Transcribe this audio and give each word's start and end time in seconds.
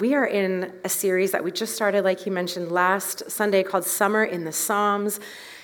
We 0.00 0.14
are 0.14 0.26
in 0.26 0.74
a 0.84 0.88
series 0.88 1.32
that 1.32 1.42
we 1.42 1.50
just 1.50 1.74
started, 1.74 2.04
like 2.04 2.20
he 2.20 2.30
mentioned 2.30 2.70
last 2.70 3.28
Sunday, 3.28 3.64
called 3.64 3.84
Summer 3.84 4.22
in 4.22 4.44
the 4.44 4.52
Psalms. 4.52 5.18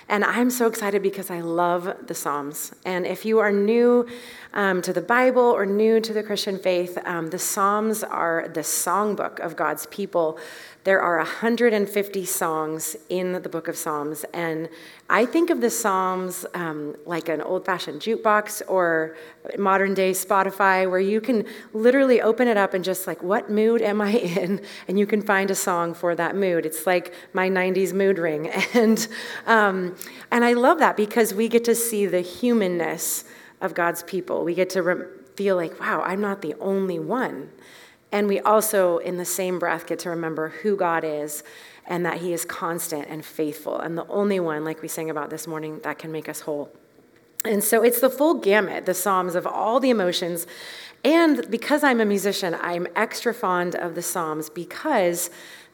And 0.09 0.25
I'm 0.25 0.51
so 0.51 0.67
excited 0.67 1.03
because 1.03 1.31
I 1.31 1.39
love 1.39 2.09
the 2.09 2.15
Psalms. 2.15 2.75
And 2.85 3.07
if 3.07 3.25
you 3.25 3.39
are 3.39 3.53
new 3.53 4.09
um, 4.53 4.83
to 4.83 4.93
the 4.93 5.01
Bible 5.01 5.45
or 5.45 5.65
new 5.67 6.01
to 6.01 6.13
the 6.13 6.25
Christian 6.25 6.59
faith, 6.59 6.99
um, 7.05 7.31
the 7.31 7.39
Psalms 7.39 8.03
are 8.03 8.49
the 8.53 8.63
songbook 8.63 9.39
of 9.39 9.55
God's 9.55 9.87
people. 9.87 10.41
There 10.85 11.01
are 11.01 11.17
150 11.17 12.27
songs 12.27 12.95
in 13.09 13.33
the 13.33 13.49
book 13.49 13.69
of 13.69 13.77
Psalms, 13.77 14.27
and 14.35 14.69
I 15.09 15.25
think 15.25 15.49
of 15.49 15.63
the 15.63 15.71
Psalms 15.71 16.45
um, 16.53 16.95
like 17.07 17.31
an 17.31 17.41
old 17.41 17.65
fashioned 17.65 18.03
jukebox 18.03 18.61
or 18.69 19.17
modern 19.57 19.95
day 19.95 20.11
Spotify, 20.11 20.91
where 20.91 21.01
you 21.01 21.23
can 21.23 21.47
literally 21.73 22.21
open 22.21 22.49
it 22.49 22.59
up 22.59 22.75
and 22.75 22.85
just 22.85 23.07
like, 23.07 23.23
what 23.23 23.51
mood 23.51 23.81
am 23.81 24.03
I 24.03 24.11
in? 24.41 24.61
And 24.87 24.99
you 24.99 25.07
can 25.07 25.23
find 25.23 25.51
a 25.51 25.55
song 25.55 25.95
for 25.95 26.15
that 26.17 26.37
mood. 26.37 26.67
It's 26.67 26.87
like 26.87 27.15
my 27.33 27.49
90s 27.49 27.95
mood 27.95 28.19
ring. 28.19 28.53
And, 28.75 29.07
um, 29.47 29.97
and 30.31 30.45
I 30.45 30.53
love 30.53 30.81
that 30.81 30.97
because 30.97 31.33
we 31.33 31.49
get 31.49 31.65
to 31.65 31.75
see 31.75 32.07
the 32.07 32.21
humanness 32.21 33.25
of 33.61 33.73
God's 33.73 34.03
people. 34.03 34.45
We 34.45 34.53
get 34.55 34.69
to 34.71 34.83
re- 34.83 35.07
feel 35.37 35.57
like, 35.57 35.79
wow, 35.81 36.03
I'm 36.03 36.21
not 36.21 36.43
the 36.43 36.55
only 36.61 36.99
one. 36.99 37.51
And 38.15 38.29
we 38.29 38.39
also, 38.39 38.99
in 38.99 39.17
the 39.17 39.25
same 39.25 39.59
breath, 39.59 39.89
get 39.89 39.99
to 40.01 40.11
remember 40.11 40.51
who 40.63 40.77
God 40.77 41.03
is 41.03 41.43
and 41.85 42.07
that 42.07 42.19
He 42.19 42.33
is 42.33 42.45
constant 42.45 43.09
and 43.09 43.25
faithful 43.25 43.81
and 43.81 43.99
the 43.99 44.07
only 44.07 44.39
one, 44.39 44.65
like 44.65 44.83
we 44.83 44.87
sang 44.87 45.11
about 45.11 45.31
this 45.31 45.49
morning, 45.49 45.81
that 45.83 45.99
can 45.99 46.13
make 46.13 46.29
us 46.29 46.43
whole. 46.43 46.73
And 47.45 47.63
so 47.63 47.83
it's 47.83 48.01
the 48.01 48.09
full 48.09 48.35
gamut, 48.35 48.87
the 48.87 48.95
Psalms 48.95 49.35
of 49.35 49.49
all 49.49 49.81
the 49.81 49.91
emotions. 49.91 50.47
And 51.05 51.51
because 51.51 51.83
I'm 51.83 52.01
a 52.01 52.05
musician, 52.05 52.57
I'm 52.61 52.87
extra 52.95 53.35
fond 53.35 53.75
of 53.75 53.97
the 53.97 54.03
Psalms 54.03 54.49
because 54.49 55.29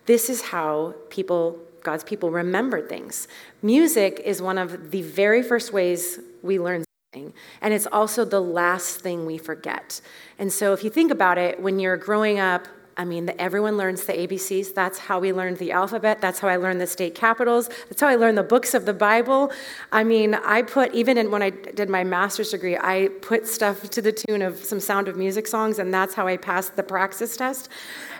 this 0.06 0.30
is 0.30 0.40
how 0.40 0.94
people, 1.10 1.58
God's 1.82 2.04
people, 2.04 2.30
remember 2.30 2.80
things. 2.80 3.28
Music 3.60 4.18
is 4.24 4.40
one 4.40 4.56
of 4.56 4.92
the 4.92 5.02
very 5.02 5.42
first 5.42 5.74
ways 5.74 6.18
we 6.42 6.58
learn 6.58 6.84
and 7.12 7.74
it's 7.74 7.88
also 7.90 8.24
the 8.24 8.40
last 8.40 9.00
thing 9.00 9.26
we 9.26 9.36
forget. 9.36 10.00
And 10.38 10.52
so 10.52 10.72
if 10.72 10.84
you 10.84 10.90
think 10.90 11.10
about 11.10 11.38
it, 11.38 11.60
when 11.60 11.80
you're 11.80 11.96
growing 11.96 12.38
up, 12.38 12.68
I 12.96 13.04
mean, 13.04 13.32
everyone 13.36 13.76
learns 13.76 14.04
the 14.04 14.12
ABCs. 14.12 14.74
That's 14.74 15.00
how 15.00 15.18
we 15.18 15.32
learned 15.32 15.56
the 15.56 15.72
alphabet. 15.72 16.20
That's 16.20 16.38
how 16.38 16.46
I 16.46 16.54
learned 16.54 16.80
the 16.80 16.86
state 16.86 17.16
capitals. 17.16 17.68
That's 17.88 18.00
how 18.00 18.06
I 18.06 18.14
learned 18.14 18.38
the 18.38 18.44
books 18.44 18.74
of 18.74 18.84
the 18.84 18.94
Bible. 18.94 19.50
I 19.90 20.04
mean, 20.04 20.34
I 20.34 20.62
put, 20.62 20.94
even 20.94 21.18
in, 21.18 21.32
when 21.32 21.42
I 21.42 21.50
did 21.50 21.88
my 21.88 22.04
master's 22.04 22.50
degree, 22.50 22.76
I 22.76 23.08
put 23.22 23.48
stuff 23.48 23.90
to 23.90 24.00
the 24.00 24.12
tune 24.12 24.40
of 24.42 24.58
some 24.58 24.78
Sound 24.78 25.08
of 25.08 25.16
Music 25.16 25.48
songs, 25.48 25.80
and 25.80 25.92
that's 25.92 26.14
how 26.14 26.28
I 26.28 26.36
passed 26.36 26.76
the 26.76 26.84
praxis 26.84 27.36
test. 27.36 27.70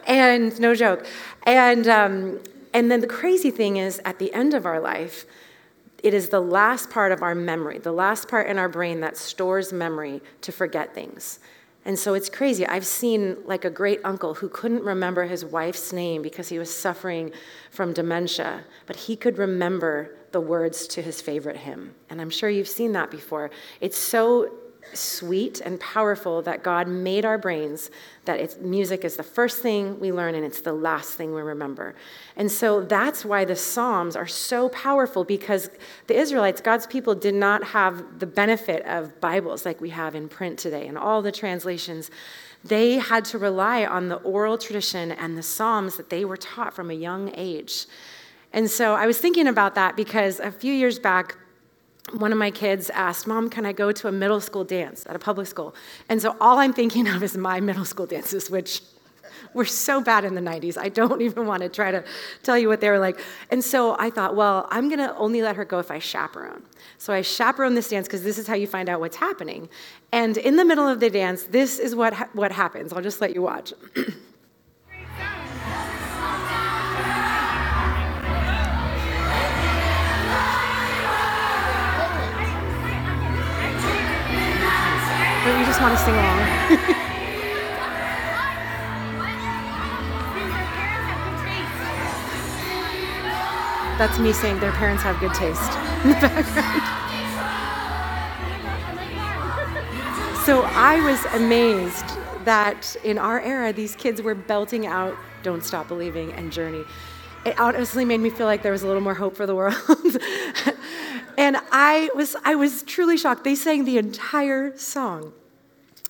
And 0.04 0.58
no 0.58 0.74
joke. 0.74 1.06
And, 1.44 1.86
um, 1.86 2.40
and 2.74 2.90
then 2.90 3.02
the 3.02 3.06
crazy 3.06 3.52
thing 3.52 3.76
is, 3.76 4.00
at 4.04 4.18
the 4.18 4.32
end 4.34 4.52
of 4.52 4.66
our 4.66 4.80
life, 4.80 5.26
it 6.02 6.14
is 6.14 6.28
the 6.28 6.40
last 6.40 6.90
part 6.90 7.12
of 7.12 7.22
our 7.22 7.34
memory, 7.34 7.78
the 7.78 7.92
last 7.92 8.28
part 8.28 8.46
in 8.48 8.58
our 8.58 8.68
brain 8.68 9.00
that 9.00 9.16
stores 9.16 9.72
memory 9.72 10.20
to 10.42 10.52
forget 10.52 10.94
things. 10.94 11.40
And 11.84 11.98
so 11.98 12.14
it's 12.14 12.28
crazy. 12.28 12.66
I've 12.66 12.86
seen 12.86 13.38
like 13.44 13.64
a 13.64 13.70
great 13.70 14.00
uncle 14.04 14.34
who 14.34 14.48
couldn't 14.48 14.84
remember 14.84 15.24
his 15.24 15.44
wife's 15.44 15.92
name 15.92 16.20
because 16.20 16.48
he 16.48 16.58
was 16.58 16.72
suffering 16.72 17.32
from 17.70 17.92
dementia, 17.92 18.64
but 18.86 18.96
he 18.96 19.16
could 19.16 19.38
remember 19.38 20.14
the 20.32 20.40
words 20.40 20.86
to 20.88 21.02
his 21.02 21.20
favorite 21.20 21.56
hymn. 21.56 21.94
And 22.10 22.20
I'm 22.20 22.30
sure 22.30 22.50
you've 22.50 22.68
seen 22.68 22.92
that 22.92 23.10
before. 23.10 23.50
It's 23.80 23.98
so 23.98 24.52
sweet 24.92 25.60
and 25.60 25.78
powerful 25.80 26.42
that 26.42 26.62
God 26.62 26.88
made 26.88 27.24
our 27.24 27.38
brains 27.38 27.90
that 28.24 28.60
music 28.62 29.04
is 29.04 29.16
the 29.16 29.22
first 29.22 29.60
thing 29.60 29.98
we 30.00 30.12
learn 30.12 30.34
and 30.34 30.44
it's 30.44 30.60
the 30.60 30.72
last 30.72 31.14
thing 31.14 31.34
we 31.34 31.40
remember. 31.40 31.94
And 32.36 32.50
so 32.50 32.82
that's 32.82 33.24
why 33.24 33.44
the 33.44 33.56
Psalms 33.56 34.16
are 34.16 34.26
so 34.26 34.68
powerful 34.70 35.24
because 35.24 35.70
the 36.06 36.18
Israelites, 36.18 36.60
God's 36.60 36.86
people, 36.86 37.14
did 37.14 37.34
not 37.34 37.64
have 37.64 38.18
the 38.18 38.26
benefit 38.26 38.84
of 38.86 39.20
Bibles 39.20 39.64
like 39.64 39.80
we 39.80 39.90
have 39.90 40.14
in 40.14 40.28
print 40.28 40.58
today 40.58 40.86
and 40.86 40.98
all 40.98 41.22
the 41.22 41.32
translations. 41.32 42.10
They 42.64 42.98
had 42.98 43.24
to 43.26 43.38
rely 43.38 43.86
on 43.86 44.08
the 44.08 44.16
oral 44.16 44.58
tradition 44.58 45.12
and 45.12 45.36
the 45.36 45.42
Psalms 45.42 45.96
that 45.96 46.10
they 46.10 46.24
were 46.24 46.36
taught 46.36 46.74
from 46.74 46.90
a 46.90 46.94
young 46.94 47.32
age. 47.34 47.86
And 48.52 48.70
so 48.70 48.94
I 48.94 49.06
was 49.06 49.18
thinking 49.18 49.46
about 49.46 49.74
that 49.76 49.96
because 49.96 50.40
a 50.40 50.50
few 50.50 50.74
years 50.74 50.98
back, 50.98 51.36
one 52.12 52.32
of 52.32 52.38
my 52.38 52.50
kids 52.50 52.90
asked, 52.90 53.26
Mom, 53.26 53.50
can 53.50 53.64
I 53.64 53.72
go 53.72 53.92
to 53.92 54.08
a 54.08 54.12
middle 54.12 54.40
school 54.40 54.64
dance 54.64 55.06
at 55.06 55.14
a 55.14 55.18
public 55.18 55.46
school? 55.46 55.74
And 56.08 56.20
so 56.20 56.36
all 56.40 56.58
I'm 56.58 56.72
thinking 56.72 57.06
of 57.08 57.22
is 57.22 57.36
my 57.36 57.60
middle 57.60 57.84
school 57.84 58.06
dances, 58.06 58.50
which 58.50 58.82
were 59.54 59.64
so 59.64 60.00
bad 60.00 60.24
in 60.24 60.34
the 60.34 60.40
90s. 60.40 60.76
I 60.76 60.88
don't 60.88 61.22
even 61.28 61.46
want 61.46 61.62
to 61.62 61.68
try 61.68 61.90
to 61.90 62.04
tell 62.42 62.58
you 62.58 62.68
what 62.68 62.80
they 62.80 62.90
were 62.90 62.98
like. 62.98 63.20
And 63.50 63.62
so 63.62 63.96
I 63.98 64.10
thought, 64.10 64.36
well, 64.36 64.66
I'm 64.70 64.88
going 64.88 64.98
to 64.98 65.16
only 65.16 65.42
let 65.42 65.56
her 65.56 65.64
go 65.64 65.78
if 65.78 65.90
I 65.90 65.98
chaperone. 65.98 66.62
So 66.98 67.12
I 67.12 67.22
chaperone 67.22 67.74
this 67.74 67.88
dance 67.88 68.06
because 68.06 68.22
this 68.22 68.38
is 68.38 68.46
how 68.46 68.54
you 68.54 68.66
find 68.66 68.88
out 68.88 69.00
what's 69.00 69.16
happening. 69.16 69.68
And 70.12 70.36
in 70.36 70.56
the 70.56 70.64
middle 70.64 70.88
of 70.88 71.00
the 71.00 71.10
dance, 71.10 71.44
this 71.44 71.78
is 71.78 71.94
what, 71.94 72.12
ha- 72.14 72.28
what 72.32 72.52
happens. 72.52 72.92
I'll 72.92 73.02
just 73.02 73.20
let 73.20 73.34
you 73.34 73.42
watch. 73.42 73.72
just 85.70 85.80
want 85.80 85.96
to 85.96 86.04
sing 86.04 86.14
along. 86.14 86.38
That's 93.98 94.18
me 94.18 94.32
saying 94.32 94.58
their 94.58 94.72
parents 94.72 95.04
have 95.04 95.20
good 95.20 95.32
taste 95.32 95.70
in 96.02 96.08
the 96.08 96.16
background. 96.16 96.96
So 100.46 100.62
I 100.62 101.00
was 101.04 101.22
amazed 101.34 102.06
that 102.44 102.96
in 103.04 103.18
our 103.18 103.40
era, 103.40 103.72
these 103.72 103.94
kids 103.94 104.22
were 104.22 104.34
belting 104.34 104.86
out 104.86 105.16
Don't 105.44 105.62
Stop 105.62 105.86
Believing 105.86 106.32
and 106.32 106.50
Journey. 106.50 106.82
It 107.44 107.60
honestly 107.60 108.04
made 108.04 108.18
me 108.18 108.30
feel 108.30 108.46
like 108.46 108.62
there 108.62 108.72
was 108.72 108.82
a 108.82 108.86
little 108.86 109.02
more 109.02 109.14
hope 109.14 109.36
for 109.36 109.46
the 109.46 109.54
world. 109.54 109.76
And 111.40 111.56
I 111.72 112.10
was, 112.14 112.36
I 112.44 112.54
was 112.54 112.82
truly 112.82 113.16
shocked. 113.16 113.44
They 113.44 113.54
sang 113.54 113.86
the 113.86 113.96
entire 113.96 114.76
song. 114.76 115.32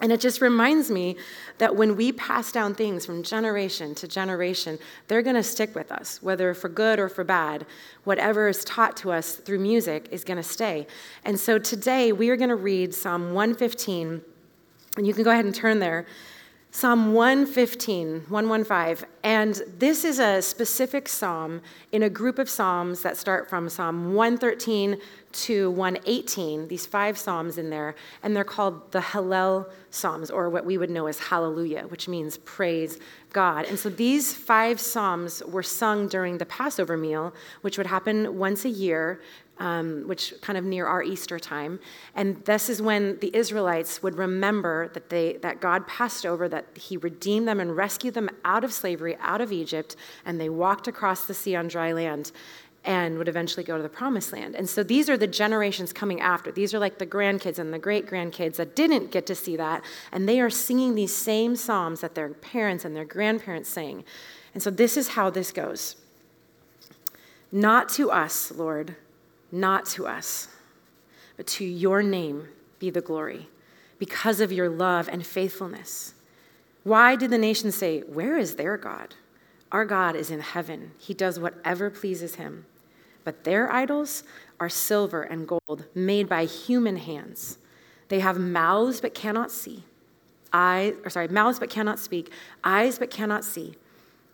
And 0.00 0.12
it 0.12 0.20
just 0.20 0.40
reminds 0.40 0.90
me 0.90 1.16
that 1.58 1.76
when 1.76 1.94
we 1.94 2.10
pass 2.12 2.50
down 2.50 2.74
things 2.74 3.04
from 3.04 3.22
generation 3.22 3.94
to 3.96 4.08
generation, 4.08 4.78
they're 5.08 5.22
going 5.22 5.36
to 5.36 5.42
stick 5.42 5.74
with 5.74 5.92
us, 5.92 6.22
whether 6.22 6.54
for 6.54 6.70
good 6.70 6.98
or 6.98 7.08
for 7.08 7.22
bad. 7.22 7.66
Whatever 8.04 8.48
is 8.48 8.64
taught 8.64 8.96
to 8.98 9.12
us 9.12 9.34
through 9.34 9.58
music 9.58 10.08
is 10.10 10.24
going 10.24 10.38
to 10.38 10.42
stay. 10.42 10.86
And 11.24 11.38
so 11.38 11.58
today 11.58 12.12
we 12.12 12.30
are 12.30 12.36
going 12.36 12.48
to 12.48 12.56
read 12.56 12.94
Psalm 12.94 13.34
115, 13.34 14.22
and 14.96 15.06
you 15.06 15.12
can 15.12 15.22
go 15.22 15.30
ahead 15.30 15.44
and 15.44 15.54
turn 15.54 15.80
there. 15.80 16.06
Psalm 16.72 17.14
115, 17.14 18.26
115. 18.28 19.08
And 19.24 19.60
this 19.78 20.04
is 20.04 20.20
a 20.20 20.40
specific 20.40 21.08
psalm 21.08 21.62
in 21.90 22.04
a 22.04 22.08
group 22.08 22.38
of 22.38 22.48
psalms 22.48 23.02
that 23.02 23.16
start 23.16 23.50
from 23.50 23.68
Psalm 23.68 24.14
113 24.14 24.96
to 25.32 25.70
118, 25.72 26.68
these 26.68 26.86
five 26.86 27.18
psalms 27.18 27.58
in 27.58 27.70
there, 27.70 27.96
and 28.22 28.36
they're 28.36 28.44
called 28.44 28.92
the 28.92 29.00
Hallel 29.00 29.68
Psalms, 29.90 30.30
or 30.30 30.48
what 30.48 30.64
we 30.64 30.78
would 30.78 30.90
know 30.90 31.08
as 31.08 31.18
Hallelujah, 31.18 31.82
which 31.88 32.06
means 32.06 32.38
praise 32.38 33.00
God. 33.32 33.64
And 33.64 33.76
so 33.76 33.88
these 33.88 34.32
five 34.32 34.78
psalms 34.80 35.42
were 35.48 35.64
sung 35.64 36.06
during 36.06 36.38
the 36.38 36.46
Passover 36.46 36.96
meal, 36.96 37.34
which 37.62 37.78
would 37.78 37.88
happen 37.88 38.38
once 38.38 38.64
a 38.64 38.70
year, 38.70 39.20
um, 39.60 40.08
which 40.08 40.34
kind 40.40 40.58
of 40.58 40.64
near 40.64 40.86
our 40.86 41.02
Easter 41.02 41.38
time. 41.38 41.78
And 42.14 42.42
this 42.46 42.68
is 42.68 42.82
when 42.82 43.18
the 43.20 43.34
Israelites 43.36 44.02
would 44.02 44.16
remember 44.16 44.88
that, 44.94 45.10
they, 45.10 45.34
that 45.42 45.60
God 45.60 45.86
passed 45.86 46.26
over, 46.26 46.48
that 46.48 46.66
He 46.76 46.96
redeemed 46.96 47.46
them 47.46 47.60
and 47.60 47.76
rescued 47.76 48.14
them 48.14 48.30
out 48.44 48.64
of 48.64 48.72
slavery, 48.72 49.16
out 49.20 49.40
of 49.40 49.52
Egypt, 49.52 49.94
and 50.24 50.40
they 50.40 50.48
walked 50.48 50.88
across 50.88 51.26
the 51.26 51.34
sea 51.34 51.54
on 51.54 51.68
dry 51.68 51.92
land 51.92 52.32
and 52.82 53.18
would 53.18 53.28
eventually 53.28 53.62
go 53.62 53.76
to 53.76 53.82
the 53.82 53.90
promised 53.90 54.32
land. 54.32 54.54
And 54.54 54.66
so 54.66 54.82
these 54.82 55.10
are 55.10 55.18
the 55.18 55.26
generations 55.26 55.92
coming 55.92 56.20
after. 56.22 56.50
These 56.50 56.72
are 56.72 56.78
like 56.78 56.96
the 56.96 57.06
grandkids 57.06 57.58
and 57.58 57.74
the 57.74 57.78
great 57.78 58.06
grandkids 58.06 58.56
that 58.56 58.74
didn't 58.74 59.10
get 59.10 59.26
to 59.26 59.34
see 59.34 59.56
that. 59.56 59.84
And 60.10 60.26
they 60.26 60.40
are 60.40 60.48
singing 60.48 60.94
these 60.94 61.14
same 61.14 61.56
psalms 61.56 62.00
that 62.00 62.14
their 62.14 62.30
parents 62.30 62.86
and 62.86 62.96
their 62.96 63.04
grandparents 63.04 63.68
sang. 63.68 64.04
And 64.54 64.62
so 64.62 64.70
this 64.70 64.96
is 64.96 65.08
how 65.08 65.28
this 65.28 65.52
goes 65.52 65.96
Not 67.52 67.90
to 67.90 68.10
us, 68.10 68.50
Lord, 68.50 68.96
not 69.52 69.86
to 69.86 70.06
us, 70.06 70.48
but 71.36 71.46
to 71.46 71.64
your 71.64 72.02
name 72.02 72.48
be 72.78 72.90
the 72.90 73.00
glory 73.00 73.48
because 73.98 74.40
of 74.40 74.52
your 74.52 74.68
love 74.68 75.08
and 75.08 75.26
faithfulness. 75.26 76.14
Why 76.82 77.16
did 77.16 77.30
the 77.30 77.38
nations 77.38 77.74
say, 77.74 78.00
Where 78.00 78.36
is 78.38 78.56
their 78.56 78.76
God? 78.76 79.14
Our 79.70 79.84
God 79.84 80.16
is 80.16 80.30
in 80.30 80.40
heaven. 80.40 80.92
He 80.98 81.14
does 81.14 81.38
whatever 81.38 81.90
pleases 81.90 82.36
him. 82.36 82.66
But 83.22 83.44
their 83.44 83.70
idols 83.70 84.24
are 84.58 84.68
silver 84.68 85.22
and 85.22 85.46
gold, 85.46 85.84
made 85.94 86.28
by 86.28 86.46
human 86.46 86.96
hands. 86.96 87.58
They 88.08 88.20
have 88.20 88.38
mouths 88.38 89.00
but 89.00 89.14
cannot 89.14 89.52
see, 89.52 89.84
eyes, 90.52 90.94
or 91.04 91.10
sorry, 91.10 91.28
mouths 91.28 91.60
but 91.60 91.70
cannot 91.70 91.98
speak, 91.98 92.32
eyes 92.64 92.98
but 92.98 93.10
cannot 93.10 93.44
see. 93.44 93.76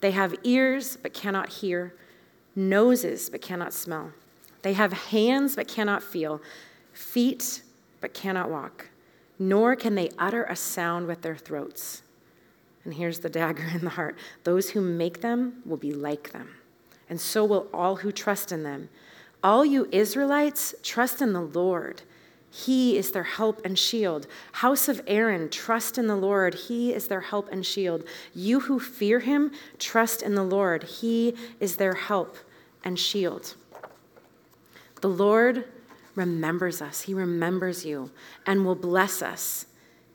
They 0.01 0.13
have 0.13 0.35
ears 0.45 0.97
but 0.97 1.13
cannot 1.13 1.49
hear, 1.49 1.95
noses 2.55 3.29
but 3.29 3.43
cannot 3.43 3.75
smell. 3.75 4.13
They 4.67 4.73
have 4.73 4.93
hands 4.93 5.55
but 5.55 5.69
cannot 5.69 6.03
feel, 6.03 6.43
feet 6.93 7.63
but 8.01 8.13
cannot 8.13 8.51
walk, 8.51 8.89
nor 9.39 9.77
can 9.77 9.95
they 9.95 10.11
utter 10.19 10.43
a 10.43 10.57
sound 10.57 11.07
with 11.07 11.23
their 11.23 11.37
throats. 11.37 12.03
And 12.83 12.93
here's 12.93 13.21
the 13.21 13.29
dagger 13.29 13.63
in 13.73 13.85
the 13.85 13.91
heart 13.91 14.17
those 14.43 14.71
who 14.71 14.81
make 14.81 15.21
them 15.21 15.63
will 15.65 15.77
be 15.77 15.93
like 15.93 16.33
them, 16.33 16.57
and 17.09 17.21
so 17.21 17.45
will 17.45 17.69
all 17.73 17.95
who 17.95 18.11
trust 18.11 18.51
in 18.51 18.65
them. 18.65 18.89
All 19.41 19.65
you 19.65 19.87
Israelites, 19.93 20.75
trust 20.83 21.23
in 21.23 21.33
the 21.33 21.43
Lord. 21.43 22.03
He 22.51 22.99
is 22.99 23.13
their 23.13 23.23
help 23.23 23.65
and 23.65 23.79
shield. 23.79 24.27
House 24.51 24.89
of 24.89 25.01
Aaron, 25.07 25.49
trust 25.49 25.97
in 25.97 26.09
the 26.09 26.17
Lord. 26.17 26.55
He 26.55 26.93
is 26.93 27.07
their 27.07 27.21
help 27.21 27.53
and 27.53 27.65
shield. 27.65 28.03
You 28.35 28.59
who 28.59 28.81
fear 28.81 29.21
him, 29.21 29.53
trust 29.79 30.23
in 30.23 30.35
the 30.35 30.43
Lord. 30.43 30.83
He 30.83 31.37
is 31.61 31.77
their 31.77 31.95
help 31.95 32.37
and 32.83 32.99
shield. 32.99 33.55
The 35.01 35.09
Lord 35.09 35.65
remembers 36.15 36.81
us, 36.81 37.03
He 37.03 37.15
remembers 37.15 37.85
you 37.85 38.11
and 38.47 38.65
will 38.65 38.75
bless 38.75 39.23
us. 39.23 39.67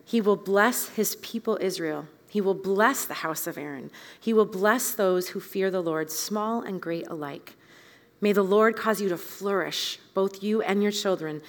He 0.04 0.20
will 0.20 0.36
bless 0.36 0.90
His 0.90 1.16
people 1.18 1.58
Israel. 1.62 2.08
He 2.28 2.42
will 2.42 2.54
bless 2.54 3.06
the 3.06 3.16
house 3.16 3.46
of 3.46 3.58
Aaron. 3.58 3.92
He 4.20 4.34
will 4.34 4.46
bless 4.46 4.92
those 4.92 5.30
who 5.30 5.40
fear 5.40 5.70
the 5.70 5.82
Lord, 5.82 6.10
small 6.10 6.62
and 6.62 6.82
great 6.82 7.08
alike. 7.08 7.56
May 8.22 8.32
the 8.32 8.44
Lord 8.44 8.76
cause 8.76 9.02
you 9.02 9.10
to 9.10 9.18
flourish, 9.18 10.00
both 10.14 10.42
you 10.42 10.62
and 10.62 10.82
your 10.82 10.92
children. 10.92 11.42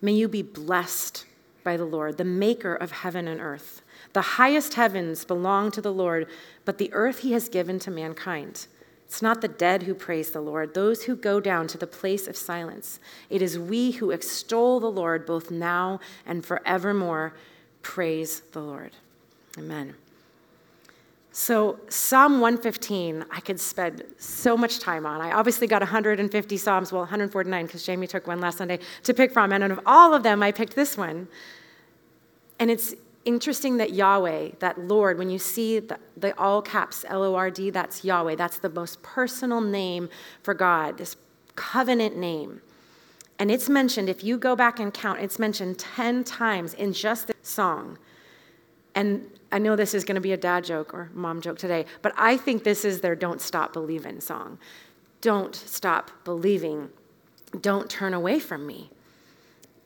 May 0.00 0.12
you 0.12 0.28
be 0.28 0.42
blessed 0.42 1.26
by 1.62 1.76
the 1.76 1.84
Lord, 1.84 2.16
the 2.16 2.24
maker 2.24 2.74
of 2.74 2.90
heaven 2.90 3.28
and 3.28 3.40
earth. 3.40 3.82
The 4.14 4.22
highest 4.22 4.74
heavens 4.74 5.24
belong 5.24 5.70
to 5.72 5.80
the 5.80 5.92
Lord, 5.92 6.26
but 6.64 6.78
the 6.78 6.92
earth 6.92 7.20
he 7.20 7.32
has 7.32 7.48
given 7.48 7.78
to 7.80 7.90
mankind. 7.90 8.66
It's 9.06 9.22
not 9.22 9.40
the 9.40 9.48
dead 9.48 9.84
who 9.84 9.94
praise 9.94 10.30
the 10.30 10.40
Lord, 10.40 10.74
those 10.74 11.04
who 11.04 11.14
go 11.14 11.40
down 11.40 11.68
to 11.68 11.78
the 11.78 11.86
place 11.86 12.26
of 12.26 12.36
silence. 12.36 12.98
It 13.30 13.40
is 13.40 13.58
we 13.58 13.92
who 13.92 14.10
extol 14.10 14.80
the 14.80 14.90
Lord 14.90 15.24
both 15.24 15.50
now 15.50 16.00
and 16.26 16.44
forevermore. 16.44 17.32
Praise 17.82 18.40
the 18.52 18.60
Lord. 18.60 18.92
Amen. 19.56 19.94
So, 21.30 21.78
Psalm 21.88 22.40
115, 22.40 23.26
I 23.30 23.40
could 23.40 23.60
spend 23.60 24.02
so 24.18 24.56
much 24.56 24.80
time 24.80 25.06
on. 25.06 25.20
I 25.20 25.32
obviously 25.32 25.66
got 25.66 25.82
150 25.82 26.56
Psalms, 26.56 26.90
well, 26.90 27.02
149 27.02 27.66
because 27.66 27.84
Jamie 27.84 28.06
took 28.06 28.26
one 28.26 28.40
last 28.40 28.58
Sunday 28.58 28.80
to 29.04 29.14
pick 29.14 29.30
from. 29.30 29.52
And 29.52 29.62
out 29.62 29.70
of 29.70 29.80
all 29.86 30.14
of 30.14 30.22
them, 30.22 30.42
I 30.42 30.50
picked 30.50 30.74
this 30.74 30.96
one. 30.96 31.28
And 32.58 32.70
it's 32.70 32.94
interesting 33.26 33.76
that 33.76 33.92
Yahweh, 33.92 34.52
that 34.60 34.78
Lord, 34.78 35.18
when 35.18 35.28
you 35.28 35.38
see 35.38 35.80
the, 35.80 35.98
the 36.16 36.38
all 36.38 36.62
caps 36.62 37.04
L 37.08 37.22
O 37.22 37.34
R 37.34 37.50
D, 37.50 37.68
that's 37.68 38.04
Yahweh. 38.04 38.36
That's 38.36 38.58
the 38.58 38.70
most 38.70 39.02
personal 39.02 39.60
name 39.60 40.08
for 40.42 40.54
God, 40.54 40.96
this 40.96 41.16
covenant 41.56 42.16
name. 42.16 42.62
And 43.38 43.50
it's 43.50 43.68
mentioned, 43.68 44.08
if 44.08 44.24
you 44.24 44.38
go 44.38 44.56
back 44.56 44.80
and 44.80 44.94
count, 44.94 45.20
it's 45.20 45.38
mentioned 45.38 45.78
10 45.78 46.24
times 46.24 46.72
in 46.72 46.92
just 46.92 47.26
this 47.26 47.36
song. 47.42 47.98
And 48.94 49.30
I 49.52 49.58
know 49.58 49.76
this 49.76 49.92
is 49.92 50.04
going 50.04 50.14
to 50.14 50.22
be 50.22 50.32
a 50.32 50.38
dad 50.38 50.64
joke 50.64 50.94
or 50.94 51.10
mom 51.12 51.42
joke 51.42 51.58
today, 51.58 51.84
but 52.00 52.14
I 52.16 52.38
think 52.38 52.64
this 52.64 52.84
is 52.84 53.02
their 53.02 53.14
Don't 53.14 53.42
Stop 53.42 53.74
Believing 53.74 54.20
song. 54.20 54.58
Don't 55.20 55.54
stop 55.54 56.10
believing. 56.24 56.88
Don't 57.60 57.90
turn 57.90 58.14
away 58.14 58.38
from 58.38 58.66
me. 58.66 58.90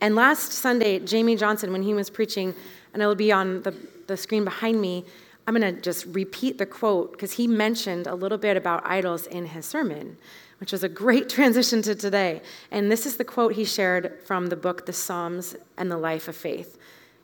And 0.00 0.14
last 0.14 0.52
Sunday, 0.52 0.98
Jamie 1.00 1.36
Johnson, 1.36 1.72
when 1.72 1.82
he 1.82 1.92
was 1.92 2.08
preaching, 2.08 2.54
and 2.92 3.02
it'll 3.02 3.14
be 3.14 3.32
on 3.32 3.62
the, 3.62 3.74
the 4.06 4.16
screen 4.16 4.44
behind 4.44 4.80
me, 4.80 5.04
I'm 5.46 5.54
going 5.54 5.74
to 5.74 5.80
just 5.80 6.06
repeat 6.06 6.58
the 6.58 6.66
quote 6.66 7.12
because 7.12 7.32
he 7.32 7.46
mentioned 7.46 8.06
a 8.06 8.14
little 8.14 8.38
bit 8.38 8.56
about 8.56 8.84
idols 8.86 9.26
in 9.26 9.46
his 9.46 9.66
sermon, 9.66 10.16
which 10.58 10.72
was 10.72 10.84
a 10.84 10.88
great 10.88 11.28
transition 11.36 11.82
to 11.82 11.94
today. 11.94 12.42
And 12.70 12.90
this 12.90 13.06
is 13.06 13.16
the 13.16 13.24
quote 13.24 13.54
he 13.54 13.64
shared 13.64 14.20
from 14.24 14.46
the 14.46 14.56
book, 14.56 14.86
The 14.86 14.92
Psalms 14.92 15.56
and 15.76 15.90
the 15.90 15.96
Life 15.98 16.28
of 16.28 16.36
Faith. 16.36 16.78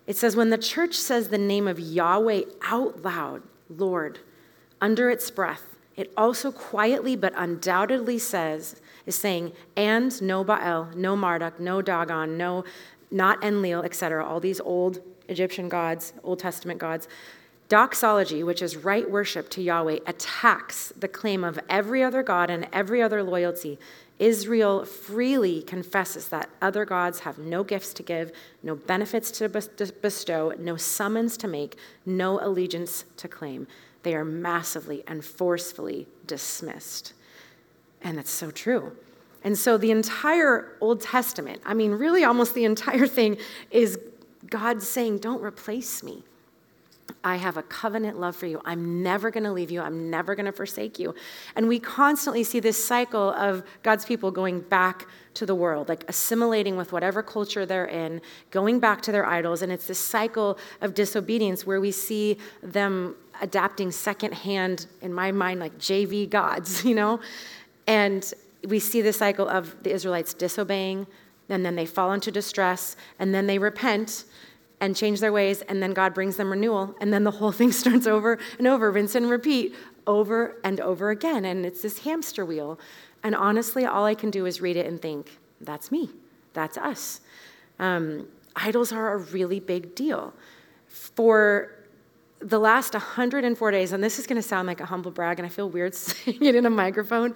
It 0.07 0.17
says, 0.17 0.37
When 0.37 0.51
the 0.51 0.59
church 0.59 0.95
says 0.95 1.29
the 1.29 1.39
name 1.39 1.69
of 1.69 1.79
Yahweh 1.79 2.43
out 2.63 3.03
loud, 3.03 3.43
Lord, 3.69 4.21
under 4.81 5.11
its 5.11 5.31
breath, 5.31 5.77
it 5.97 6.13
also 6.17 6.53
quietly 6.53 7.17
but 7.17 7.33
undoubtedly 7.37 8.19
says, 8.19 8.81
is 9.07 9.15
saying, 9.15 9.53
and 9.77 10.21
no 10.21 10.45
Baal, 10.45 10.91
no 10.95 11.17
Marduk, 11.17 11.59
no 11.59 11.81
Dagon, 11.81 12.37
no, 12.37 12.65
not 13.11 13.43
Enlil, 13.43 13.83
etc., 13.83 14.25
all 14.25 14.41
these 14.41 14.61
old 14.61 15.01
Egyptian 15.29 15.69
gods, 15.69 16.13
Old 16.23 16.39
Testament 16.39 16.79
gods. 16.79 17.09
Doxology, 17.69 18.45
which 18.45 18.63
is 18.63 18.77
right 18.77 19.11
worship 19.11 19.49
to 19.51 19.61
Yahweh, 19.61 19.99
attacks 20.07 20.93
the 20.97 21.09
claim 21.09 21.43
of 21.43 21.59
every 21.69 22.03
other 22.03 22.23
God 22.23 22.49
and 22.49 22.69
every 22.73 23.03
other 23.03 23.25
loyalty. 23.25 23.79
Israel 24.21 24.85
freely 24.85 25.63
confesses 25.63 26.29
that 26.29 26.49
other 26.63 26.85
gods 26.85 27.21
have 27.21 27.39
no 27.39 27.65
gifts 27.65 27.93
to 27.95 28.03
give, 28.03 28.31
no 28.63 28.77
benefits 28.77 29.31
to 29.33 29.49
bestow, 29.49 30.55
no 30.59 30.77
summons 30.77 31.37
to 31.39 31.49
make, 31.49 31.77
no 32.07 32.41
allegiance 32.41 33.05
to 33.17 33.29
claim. 33.29 33.67
They 34.05 34.15
are 34.15 34.25
massively 34.25 35.03
and 35.09 35.25
forcefully 35.25 36.07
dismissed. 36.27 37.13
And 38.01 38.17
that's 38.17 38.31
so 38.31 38.53
true. 38.53 38.93
And 39.43 39.59
so 39.59 39.77
the 39.77 39.91
entire 39.91 40.77
Old 40.81 41.01
Testament, 41.01 41.61
I 41.67 41.75
mean, 41.75 41.93
really 41.93 42.25
almost 42.25 42.55
the 42.55 42.65
entire 42.65 43.07
thing, 43.07 43.39
is 43.71 43.99
God 44.51 44.83
saying, 44.83 45.19
Don't 45.19 45.43
replace 45.43 46.03
me. 46.03 46.25
I 47.23 47.37
have 47.37 47.57
a 47.57 47.63
covenant 47.63 48.19
love 48.19 48.37
for 48.37 48.47
you. 48.47 48.61
I'm 48.65 49.03
never 49.03 49.31
going 49.31 49.45
to 49.45 49.53
leave 49.53 49.71
you. 49.71 49.81
I'm 49.81 50.11
never 50.11 50.35
going 50.35 50.47
to 50.47 50.53
forsake 50.53 50.99
you. 50.99 51.15
And 51.55 51.69
we 51.69 51.79
constantly 51.79 52.45
see 52.45 52.61
this 52.61 52.83
cycle 52.83 53.31
of 53.31 53.63
God's 53.83 54.05
people 54.05 54.31
going 54.31 54.61
back 54.61 55.07
to 55.35 55.47
the 55.47 55.55
world, 55.55 55.89
like 55.89 56.05
assimilating 56.09 56.77
with 56.77 56.93
whatever 56.93 57.23
culture 57.23 57.67
they're 57.67 57.87
in, 57.87 58.21
going 58.51 58.81
back 58.81 59.03
to 59.03 59.13
their 59.13 59.27
idols. 59.27 59.63
And 59.63 59.71
it's 59.71 59.87
this 59.87 59.99
cycle 59.99 60.59
of 60.81 60.95
disobedience 60.95 61.67
where 61.67 61.81
we 61.81 61.91
see 61.93 62.39
them 62.63 63.15
adapting 63.41 63.91
secondhand, 63.91 64.87
in 65.03 65.13
my 65.13 65.31
mind, 65.31 65.61
like 65.61 65.79
JV 65.79 66.29
gods, 66.29 66.85
you 66.89 66.95
know? 66.95 67.21
And 67.87 68.33
we 68.67 68.79
see 68.79 69.03
the 69.03 69.13
cycle 69.13 69.49
of 69.49 69.83
the 69.83 69.93
Israelites 69.93 70.35
disobeying, 70.35 71.07
and 71.49 71.65
then 71.65 71.77
they 71.77 71.87
fall 71.87 72.13
into 72.13 72.31
distress, 72.31 72.97
and 73.19 73.35
then 73.35 73.47
they 73.47 73.59
repent 73.59 74.25
and 74.81 74.95
change 74.95 75.21
their 75.21 75.33
ways, 75.33 75.63
and 75.63 75.83
then 75.83 75.93
God 75.93 76.13
brings 76.13 76.37
them 76.37 76.51
renewal, 76.51 76.95
and 77.01 77.13
then 77.13 77.25
the 77.25 77.31
whole 77.31 77.53
thing 77.53 77.73
starts 77.83 78.07
over 78.07 78.39
and 78.59 78.67
over, 78.67 78.91
rinse 78.91 79.15
and 79.15 79.31
repeat, 79.31 79.75
over 80.07 80.57
and 80.63 80.81
over 80.81 81.11
again. 81.11 81.45
And 81.45 81.65
it's 81.65 81.83
this 81.83 82.01
hamster 82.01 82.45
wheel. 82.45 82.79
And 83.23 83.35
honestly, 83.35 83.85
all 83.85 84.05
I 84.05 84.15
can 84.15 84.31
do 84.31 84.47
is 84.47 84.61
read 84.61 84.77
it 84.77 84.87
and 84.87 85.01
think, 85.01 85.39
that's 85.61 85.91
me, 85.91 86.11
that's 86.53 86.77
us. 86.77 87.21
Um, 87.79 88.29
idols 88.55 88.93
are 88.93 89.13
a 89.13 89.17
really 89.17 89.61
big 89.61 89.95
deal. 89.95 90.33
For 90.89 91.73
the 92.41 92.59
last 92.59 92.93
104 92.93 93.71
days, 93.71 93.93
and 93.93 94.05
this 94.05 94.19
is 94.19 94.27
going 94.27 94.41
to 94.41 94.47
sound 94.47 94.67
like 94.67 94.81
a 94.81 94.87
humble 94.87 95.11
brag, 95.11 95.39
and 95.39 95.47
I 95.47 95.49
feel 95.49 95.69
weird 95.69 95.95
saying 95.95 96.45
it 96.45 96.55
in 96.55 96.67
a 96.67 96.71
microphone, 96.71 97.35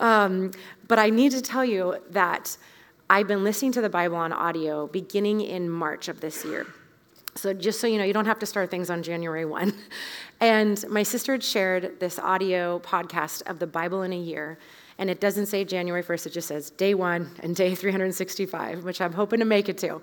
um, 0.00 0.52
but 0.86 0.98
I 0.98 1.10
need 1.10 1.32
to 1.32 1.42
tell 1.42 1.64
you 1.64 1.96
that 2.10 2.56
I've 3.10 3.26
been 3.26 3.42
listening 3.42 3.72
to 3.72 3.80
the 3.80 3.88
Bible 3.88 4.16
on 4.16 4.34
audio 4.34 4.86
beginning 4.86 5.40
in 5.40 5.70
March 5.70 6.08
of 6.08 6.20
this 6.20 6.44
year. 6.44 6.66
So, 7.36 7.54
just 7.54 7.80
so 7.80 7.86
you 7.86 7.96
know, 7.96 8.04
you 8.04 8.12
don't 8.12 8.26
have 8.26 8.38
to 8.40 8.46
start 8.46 8.70
things 8.70 8.90
on 8.90 9.02
January 9.02 9.44
1. 9.44 9.72
And 10.40 10.88
my 10.88 11.02
sister 11.02 11.32
had 11.32 11.42
shared 11.42 11.98
this 11.98 12.16
audio 12.20 12.78
podcast 12.78 13.42
of 13.50 13.58
the 13.58 13.66
Bible 13.66 14.02
in 14.02 14.12
a 14.12 14.18
year. 14.18 14.56
And 14.96 15.10
it 15.10 15.20
doesn't 15.20 15.46
say 15.46 15.64
January 15.64 16.04
1st, 16.04 16.26
it 16.26 16.30
just 16.30 16.46
says 16.46 16.70
day 16.70 16.94
one 16.94 17.30
and 17.40 17.56
day 17.56 17.74
365, 17.74 18.84
which 18.84 19.00
I'm 19.00 19.12
hoping 19.12 19.40
to 19.40 19.44
make 19.44 19.68
it 19.68 19.78
to. 19.78 20.00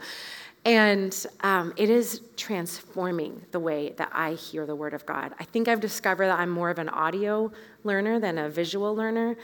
And 0.65 1.25
um, 1.39 1.74
it 1.77 1.89
is 1.89 2.19
transforming 2.35 3.45
the 3.51 3.62
way 3.62 3.93
that 3.95 4.09
I 4.12 4.33
hear 4.33 4.65
the 4.65 4.75
Word 4.75 4.93
of 4.93 5.05
God. 5.05 5.33
I 5.39 5.45
think 5.45 5.69
I've 5.69 5.79
discovered 5.79 6.27
that 6.27 6.39
I'm 6.39 6.50
more 6.50 6.69
of 6.69 6.79
an 6.79 6.89
audio 6.89 7.50
learner 7.85 8.19
than 8.19 8.38
a 8.38 8.50
visual 8.50 8.93
learner. 8.93 9.38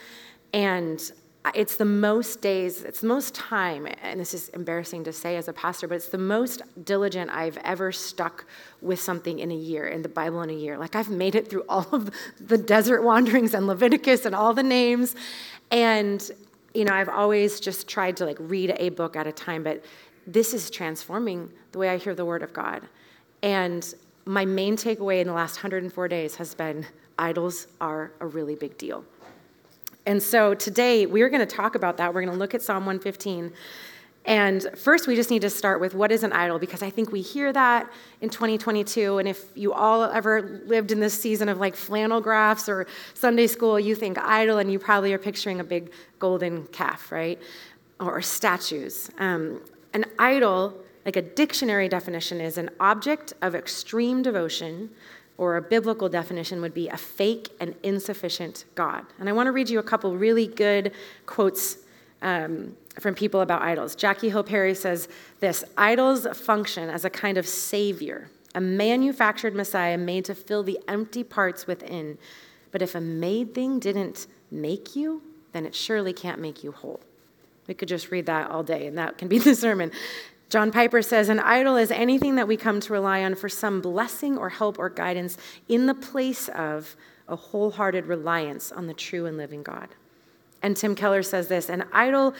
And 0.51 1.09
it's 1.55 1.75
the 1.77 1.85
most 1.85 2.41
days, 2.41 2.83
it's 2.83 3.01
the 3.01 3.07
most 3.07 3.33
time, 3.33 3.87
and 4.03 4.19
this 4.19 4.33
is 4.33 4.49
embarrassing 4.49 5.03
to 5.05 5.13
say 5.13 5.37
as 5.37 5.47
a 5.47 5.53
pastor, 5.53 5.87
but 5.87 5.95
it's 5.95 6.09
the 6.09 6.17
most 6.17 6.61
diligent 6.85 7.31
I've 7.31 7.57
ever 7.57 7.91
stuck 7.91 8.45
with 8.79 8.99
something 8.99 9.39
in 9.39 9.51
a 9.51 9.55
year, 9.55 9.87
in 9.87 10.03
the 10.03 10.09
Bible 10.09 10.43
in 10.43 10.51
a 10.51 10.53
year. 10.53 10.77
Like 10.77 10.95
I've 10.95 11.09
made 11.09 11.33
it 11.33 11.49
through 11.49 11.63
all 11.67 11.87
of 11.91 12.11
the 12.39 12.57
desert 12.57 13.01
wanderings 13.01 13.55
and 13.55 13.65
Leviticus 13.65 14.25
and 14.25 14.35
all 14.35 14.53
the 14.53 14.63
names. 14.63 15.15
And, 15.71 16.29
you 16.75 16.85
know, 16.85 16.93
I've 16.93 17.09
always 17.09 17.59
just 17.59 17.87
tried 17.87 18.17
to 18.17 18.25
like 18.25 18.37
read 18.39 18.75
a 18.77 18.89
book 18.89 19.15
at 19.15 19.25
a 19.25 19.31
time, 19.31 19.63
but 19.63 19.83
this 20.27 20.53
is 20.53 20.69
transforming 20.69 21.51
the 21.71 21.79
way 21.79 21.89
I 21.89 21.97
hear 21.97 22.13
the 22.13 22.25
word 22.25 22.43
of 22.43 22.53
God. 22.53 22.83
And 23.41 23.91
my 24.25 24.45
main 24.45 24.77
takeaway 24.77 25.21
in 25.21 25.27
the 25.27 25.33
last 25.33 25.55
104 25.55 26.07
days 26.07 26.35
has 26.35 26.53
been 26.53 26.85
idols 27.17 27.65
are 27.79 28.11
a 28.19 28.27
really 28.27 28.53
big 28.53 28.77
deal. 28.77 29.03
And 30.05 30.21
so 30.21 30.53
today 30.53 31.05
we're 31.05 31.29
going 31.29 31.45
to 31.45 31.55
talk 31.55 31.75
about 31.75 31.97
that. 31.97 32.13
We're 32.13 32.21
going 32.21 32.33
to 32.33 32.39
look 32.39 32.53
at 32.53 32.61
Psalm 32.61 32.85
115. 32.85 33.53
And 34.23 34.67
first, 34.77 35.07
we 35.07 35.15
just 35.15 35.31
need 35.31 35.41
to 35.41 35.49
start 35.49 35.81
with 35.81 35.95
what 35.95 36.11
is 36.11 36.23
an 36.23 36.31
idol, 36.31 36.59
because 36.59 36.83
I 36.83 36.91
think 36.91 37.11
we 37.11 37.21
hear 37.21 37.51
that 37.53 37.91
in 38.21 38.29
2022. 38.29 39.17
And 39.17 39.27
if 39.27 39.45
you 39.55 39.73
all 39.73 40.03
ever 40.03 40.61
lived 40.65 40.91
in 40.91 40.99
this 40.99 41.19
season 41.19 41.49
of 41.49 41.57
like 41.57 41.75
flannel 41.75 42.21
graphs 42.21 42.69
or 42.69 42.85
Sunday 43.15 43.47
school, 43.47 43.79
you 43.79 43.95
think 43.95 44.19
idol, 44.19 44.59
and 44.59 44.71
you 44.71 44.77
probably 44.77 45.11
are 45.13 45.17
picturing 45.17 45.59
a 45.59 45.63
big 45.63 45.91
golden 46.19 46.67
calf, 46.67 47.11
right? 47.11 47.41
Or 47.99 48.21
statues. 48.21 49.09
Um, 49.17 49.61
an 49.93 50.05
idol, 50.19 50.79
like 51.03 51.15
a 51.15 51.21
dictionary 51.23 51.89
definition, 51.89 52.39
is 52.39 52.59
an 52.59 52.69
object 52.79 53.33
of 53.41 53.55
extreme 53.55 54.21
devotion, 54.21 54.91
or 55.41 55.57
a 55.57 55.61
biblical 55.61 56.07
definition 56.07 56.61
would 56.61 56.73
be 56.73 56.87
a 56.89 56.95
fake 56.95 57.49
and 57.59 57.73
insufficient 57.81 58.63
God. 58.75 59.03
And 59.19 59.27
I 59.27 59.31
want 59.31 59.47
to 59.47 59.51
read 59.51 59.71
you 59.71 59.79
a 59.79 59.83
couple 59.83 60.15
really 60.15 60.45
good 60.45 60.91
quotes 61.25 61.79
um, 62.21 62.77
from 62.99 63.15
people 63.15 63.41
about 63.41 63.63
idols. 63.63 63.95
Jackie 63.95 64.29
Hill 64.29 64.43
Perry 64.43 64.75
says 64.75 65.09
this 65.39 65.63
Idols 65.75 66.27
function 66.37 66.91
as 66.91 67.05
a 67.05 67.09
kind 67.09 67.39
of 67.39 67.47
savior, 67.47 68.29
a 68.53 68.61
manufactured 68.61 69.55
Messiah 69.55 69.97
made 69.97 70.25
to 70.25 70.35
fill 70.35 70.61
the 70.61 70.77
empty 70.87 71.23
parts 71.23 71.65
within. 71.65 72.19
But 72.69 72.83
if 72.83 72.93
a 72.93 73.01
made 73.01 73.55
thing 73.55 73.79
didn't 73.79 74.27
make 74.51 74.95
you, 74.95 75.23
then 75.53 75.65
it 75.65 75.73
surely 75.73 76.13
can't 76.13 76.39
make 76.39 76.63
you 76.63 76.71
whole. 76.71 76.99
We 77.65 77.73
could 77.73 77.87
just 77.87 78.11
read 78.11 78.27
that 78.27 78.51
all 78.51 78.61
day, 78.61 78.85
and 78.85 78.95
that 78.99 79.17
can 79.17 79.27
be 79.27 79.39
the 79.39 79.55
sermon. 79.55 79.91
John 80.51 80.69
Piper 80.69 81.01
says 81.01 81.29
An 81.29 81.39
idol 81.39 81.77
is 81.77 81.91
anything 81.91 82.35
that 82.35 82.45
we 82.45 82.57
come 82.57 82.81
to 82.81 82.91
rely 82.91 83.23
on 83.23 83.35
for 83.35 83.47
some 83.47 83.79
blessing 83.79 84.37
or 84.37 84.49
help 84.49 84.77
or 84.77 84.89
guidance 84.89 85.37
in 85.69 85.85
the 85.85 85.93
place 85.93 86.49
of 86.49 86.97
a 87.29 87.37
wholehearted 87.37 88.05
reliance 88.05 88.69
on 88.69 88.87
the 88.87 88.93
true 88.93 89.25
and 89.25 89.37
living 89.37 89.63
God. 89.63 89.87
And 90.61 90.75
Tim 90.75 90.93
Keller 90.93 91.23
says 91.23 91.47
this 91.47 91.69
An 91.69 91.85
idol 91.93 92.35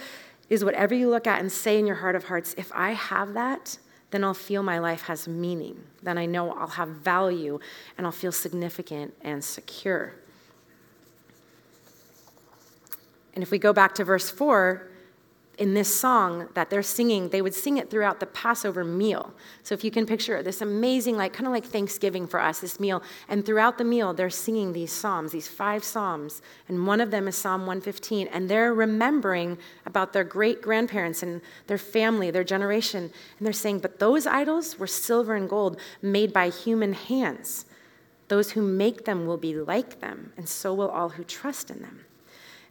is 0.49 0.65
whatever 0.65 0.93
you 0.93 1.09
look 1.09 1.25
at 1.25 1.39
and 1.39 1.49
say 1.49 1.79
in 1.79 1.87
your 1.87 1.95
heart 1.95 2.17
of 2.17 2.25
hearts, 2.25 2.53
if 2.57 2.69
I 2.75 2.91
have 2.91 3.33
that, 3.33 3.77
then 4.09 4.25
I'll 4.25 4.33
feel 4.33 4.61
my 4.61 4.79
life 4.79 5.03
has 5.03 5.25
meaning. 5.25 5.81
Then 6.03 6.17
I 6.17 6.25
know 6.25 6.51
I'll 6.51 6.67
have 6.67 6.89
value 6.89 7.61
and 7.97 8.05
I'll 8.05 8.11
feel 8.11 8.33
significant 8.33 9.13
and 9.21 9.41
secure. 9.41 10.15
And 13.33 13.41
if 13.41 13.51
we 13.51 13.57
go 13.57 13.71
back 13.71 13.95
to 13.95 14.03
verse 14.03 14.29
4, 14.29 14.90
in 15.57 15.73
this 15.73 15.93
song 15.93 16.47
that 16.53 16.69
they're 16.69 16.81
singing, 16.81 17.29
they 17.29 17.41
would 17.41 17.53
sing 17.53 17.77
it 17.77 17.89
throughout 17.89 18.19
the 18.19 18.25
Passover 18.25 18.83
meal. 18.83 19.33
So 19.63 19.73
if 19.73 19.83
you 19.83 19.91
can 19.91 20.05
picture 20.05 20.41
this 20.41 20.61
amazing, 20.61 21.17
like 21.17 21.33
kind 21.33 21.45
of 21.45 21.53
like 21.53 21.65
Thanksgiving 21.65 22.25
for 22.25 22.39
us, 22.39 22.59
this 22.59 22.79
meal, 22.79 23.03
and 23.27 23.45
throughout 23.45 23.77
the 23.77 23.83
meal, 23.83 24.13
they're 24.13 24.29
singing 24.29 24.73
these 24.73 24.91
psalms, 24.91 25.31
these 25.31 25.47
five 25.47 25.83
psalms, 25.83 26.41
and 26.67 26.87
one 26.87 27.01
of 27.01 27.11
them 27.11 27.27
is 27.27 27.35
Psalm 27.35 27.61
115, 27.61 28.27
and 28.27 28.49
they're 28.49 28.73
remembering 28.73 29.57
about 29.85 30.13
their 30.13 30.23
great 30.23 30.61
grandparents 30.61 31.21
and 31.21 31.41
their 31.67 31.77
family, 31.77 32.31
their 32.31 32.43
generation, 32.43 33.03
and 33.37 33.45
they're 33.45 33.53
saying, 33.53 33.79
but 33.79 33.99
those 33.99 34.25
idols 34.25 34.79
were 34.79 34.87
silver 34.87 35.35
and 35.35 35.49
gold 35.49 35.79
made 36.01 36.33
by 36.33 36.49
human 36.49 36.93
hands. 36.93 37.65
Those 38.29 38.51
who 38.51 38.61
make 38.61 39.05
them 39.05 39.27
will 39.27 39.37
be 39.37 39.53
like 39.55 39.99
them, 39.99 40.31
and 40.37 40.47
so 40.47 40.73
will 40.73 40.89
all 40.89 41.09
who 41.09 41.23
trust 41.23 41.69
in 41.69 41.81
them. 41.81 42.05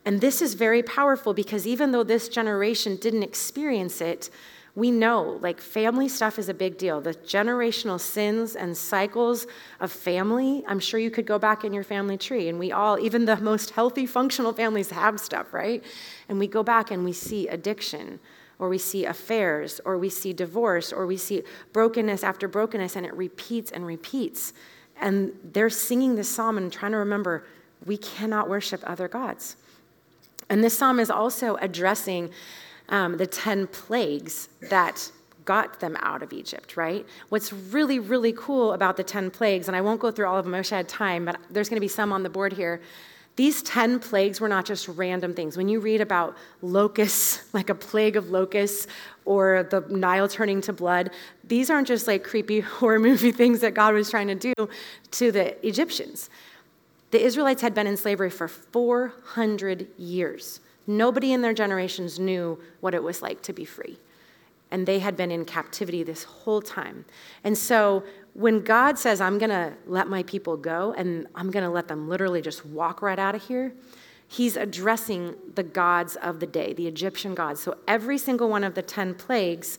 And 0.05 0.21
this 0.21 0.41
is 0.41 0.55
very 0.55 0.83
powerful 0.83 1.35
because 1.35 1.67
even 1.67 1.93
though 1.93 2.03
this 2.03 2.29
generation 2.29 2.97
didn't 2.97 3.23
experience 3.23 4.01
it, 4.01 4.31
we 4.75 4.91
know 4.91 5.39
like 5.43 5.61
family 5.61 6.09
stuff 6.09 6.39
is 6.39 6.49
a 6.49 6.55
big 6.55 6.79
deal. 6.79 7.01
The 7.01 7.15
generational 7.15 8.01
sins 8.01 8.57
and 8.57 8.77
cycles 8.77 9.47
of 9.81 9.91
family, 9.91 10.63
I'm 10.67 10.81
sure 10.81 11.01
you 11.01 11.11
could 11.11 11.27
go 11.27 11.39
back 11.39 11.65
in 11.65 11.73
your 11.73 11.85
family 11.85 12.17
tree, 12.17 12.49
and 12.49 12.59
we 12.59 12.71
all, 12.73 12.99
even 12.99 13.25
the 13.25 13.37
most 13.37 13.71
healthy, 13.71 14.07
functional 14.07 14.53
families, 14.53 14.91
have 14.91 15.19
stuff, 15.19 15.53
right? 15.53 15.85
And 16.29 16.39
we 16.39 16.47
go 16.47 16.63
back 16.63 16.91
and 16.91 17.05
we 17.05 17.13
see 17.13 17.49
addiction, 17.49 18.21
or 18.59 18.69
we 18.69 18.79
see 18.79 19.05
affairs, 19.05 19.81
or 19.85 19.99
we 19.99 20.09
see 20.09 20.33
divorce, 20.33 20.93
or 20.93 21.07
we 21.07 21.17
see 21.17 21.43
brokenness 21.73 22.23
after 22.23 22.47
brokenness, 22.47 22.95
and 22.95 23.05
it 23.05 23.15
repeats 23.15 23.73
and 23.73 23.85
repeats. 23.85 24.53
And 25.01 25.33
they're 25.43 25.71
singing 25.71 26.15
this 26.15 26.29
psalm 26.29 26.59
and 26.59 26.73
trying 26.73 26.93
to 26.93 26.99
remember 26.99 27.45
we 27.87 27.97
cannot 27.97 28.49
worship 28.49 28.83
other 28.87 29.09
gods. 29.09 29.57
And 30.49 30.65
this 30.65 30.77
psalm 30.77 30.99
is 30.99 31.11
also 31.11 31.57
addressing 31.57 32.31
um, 32.89 33.17
the 33.17 33.27
10 33.27 33.69
plagues 33.69 34.49
that 34.69 35.11
got 35.45 35.81
them 35.81 35.97
out 36.01 36.23
of 36.23 36.33
Egypt, 36.33 36.77
right? 36.77 37.07
What's 37.29 37.53
really, 37.53 37.99
really 37.99 38.33
cool 38.33 38.73
about 38.73 38.97
the 38.97 39.05
10 39.05 39.31
plagues, 39.31 39.69
and 39.69 39.77
I 39.77 39.81
won't 39.81 40.01
go 40.01 40.11
through 40.11 40.27
all 40.27 40.37
of 40.37 40.45
them, 40.45 40.55
I 40.55 40.59
wish 40.59 40.73
I 40.73 40.79
had 40.79 40.89
time, 40.89 41.25
but 41.25 41.39
there's 41.51 41.69
going 41.69 41.77
to 41.77 41.81
be 41.81 41.89
some 41.89 42.13
on 42.13 42.23
the 42.23 42.31
board 42.31 42.53
here. 42.53 42.81
These 43.37 43.63
10 43.63 44.01
plagues 44.01 44.41
were 44.41 44.49
not 44.49 44.67
just 44.67 44.87
random 44.89 45.35
things. 45.35 45.57
When 45.57 45.69
you 45.69 45.81
read 45.81 46.01
about 46.01 46.37
locusts, 46.63 47.43
like 47.55 47.71
a 47.71 47.75
plague 47.75 48.17
of 48.17 48.31
locusts, 48.31 48.87
or 49.25 49.67
the 49.71 49.81
Nile 49.89 50.29
turning 50.29 50.61
to 50.63 50.73
blood, 50.73 51.11
these 51.45 51.71
aren't 51.71 51.89
just 51.89 52.07
like 52.07 52.25
creepy 52.25 52.61
horror 52.79 52.99
movie 52.99 53.33
things 53.33 53.61
that 53.61 53.75
God 53.75 53.95
was 53.95 54.11
trying 54.11 54.29
to 54.29 54.35
do 54.35 54.53
to 55.13 55.33
the 55.33 55.67
Egyptians. 55.67 56.29
The 57.11 57.25
Israelites 57.25 57.63
had 57.63 57.75
been 57.75 57.87
in 57.87 57.97
slavery 57.97 58.31
for 58.31 58.49
400 58.49 59.89
years. 59.99 60.61
Nobody 60.87 61.33
in 61.33 61.43
their 61.43 61.55
generations 61.55 62.19
knew 62.19 62.59
what 62.81 62.95
it 62.95 63.03
was 63.03 63.23
like 63.23 63.43
to 63.43 63.53
be 63.53 63.65
free. 63.65 63.99
And 64.71 64.87
they 64.87 65.01
had 65.01 65.17
been 65.17 65.33
in 65.33 65.45
captivity 65.45 66.05
this 66.05 66.23
whole 66.23 66.63
time. 66.63 67.05
And 67.43 67.59
so 67.59 68.05
when 68.35 68.61
God 68.61 68.99
says, 68.99 69.21
I'm 69.21 69.39
going 69.39 69.51
to 69.51 69.73
let 69.87 70.09
my 70.09 70.23
people 70.23 70.57
go 70.57 70.95
and 70.97 71.27
I'm 71.35 71.51
going 71.51 71.65
to 71.65 71.71
let 71.71 71.89
them 71.89 72.09
literally 72.09 72.41
just 72.41 72.65
walk 72.65 73.03
right 73.03 73.19
out 73.19 73.35
of 73.35 73.43
here, 73.43 73.73
he's 74.29 74.57
addressing 74.57 75.35
the 75.57 75.65
gods 75.65 76.15
of 76.17 76.39
the 76.39 76.47
day, 76.47 76.73
the 76.73 76.87
Egyptian 76.87 77.35
gods. 77.35 77.61
So 77.61 77.77
every 77.89 78.17
single 78.17 78.49
one 78.49 78.63
of 78.63 78.75
the 78.75 78.83
10 78.83 79.15
plagues 79.15 79.79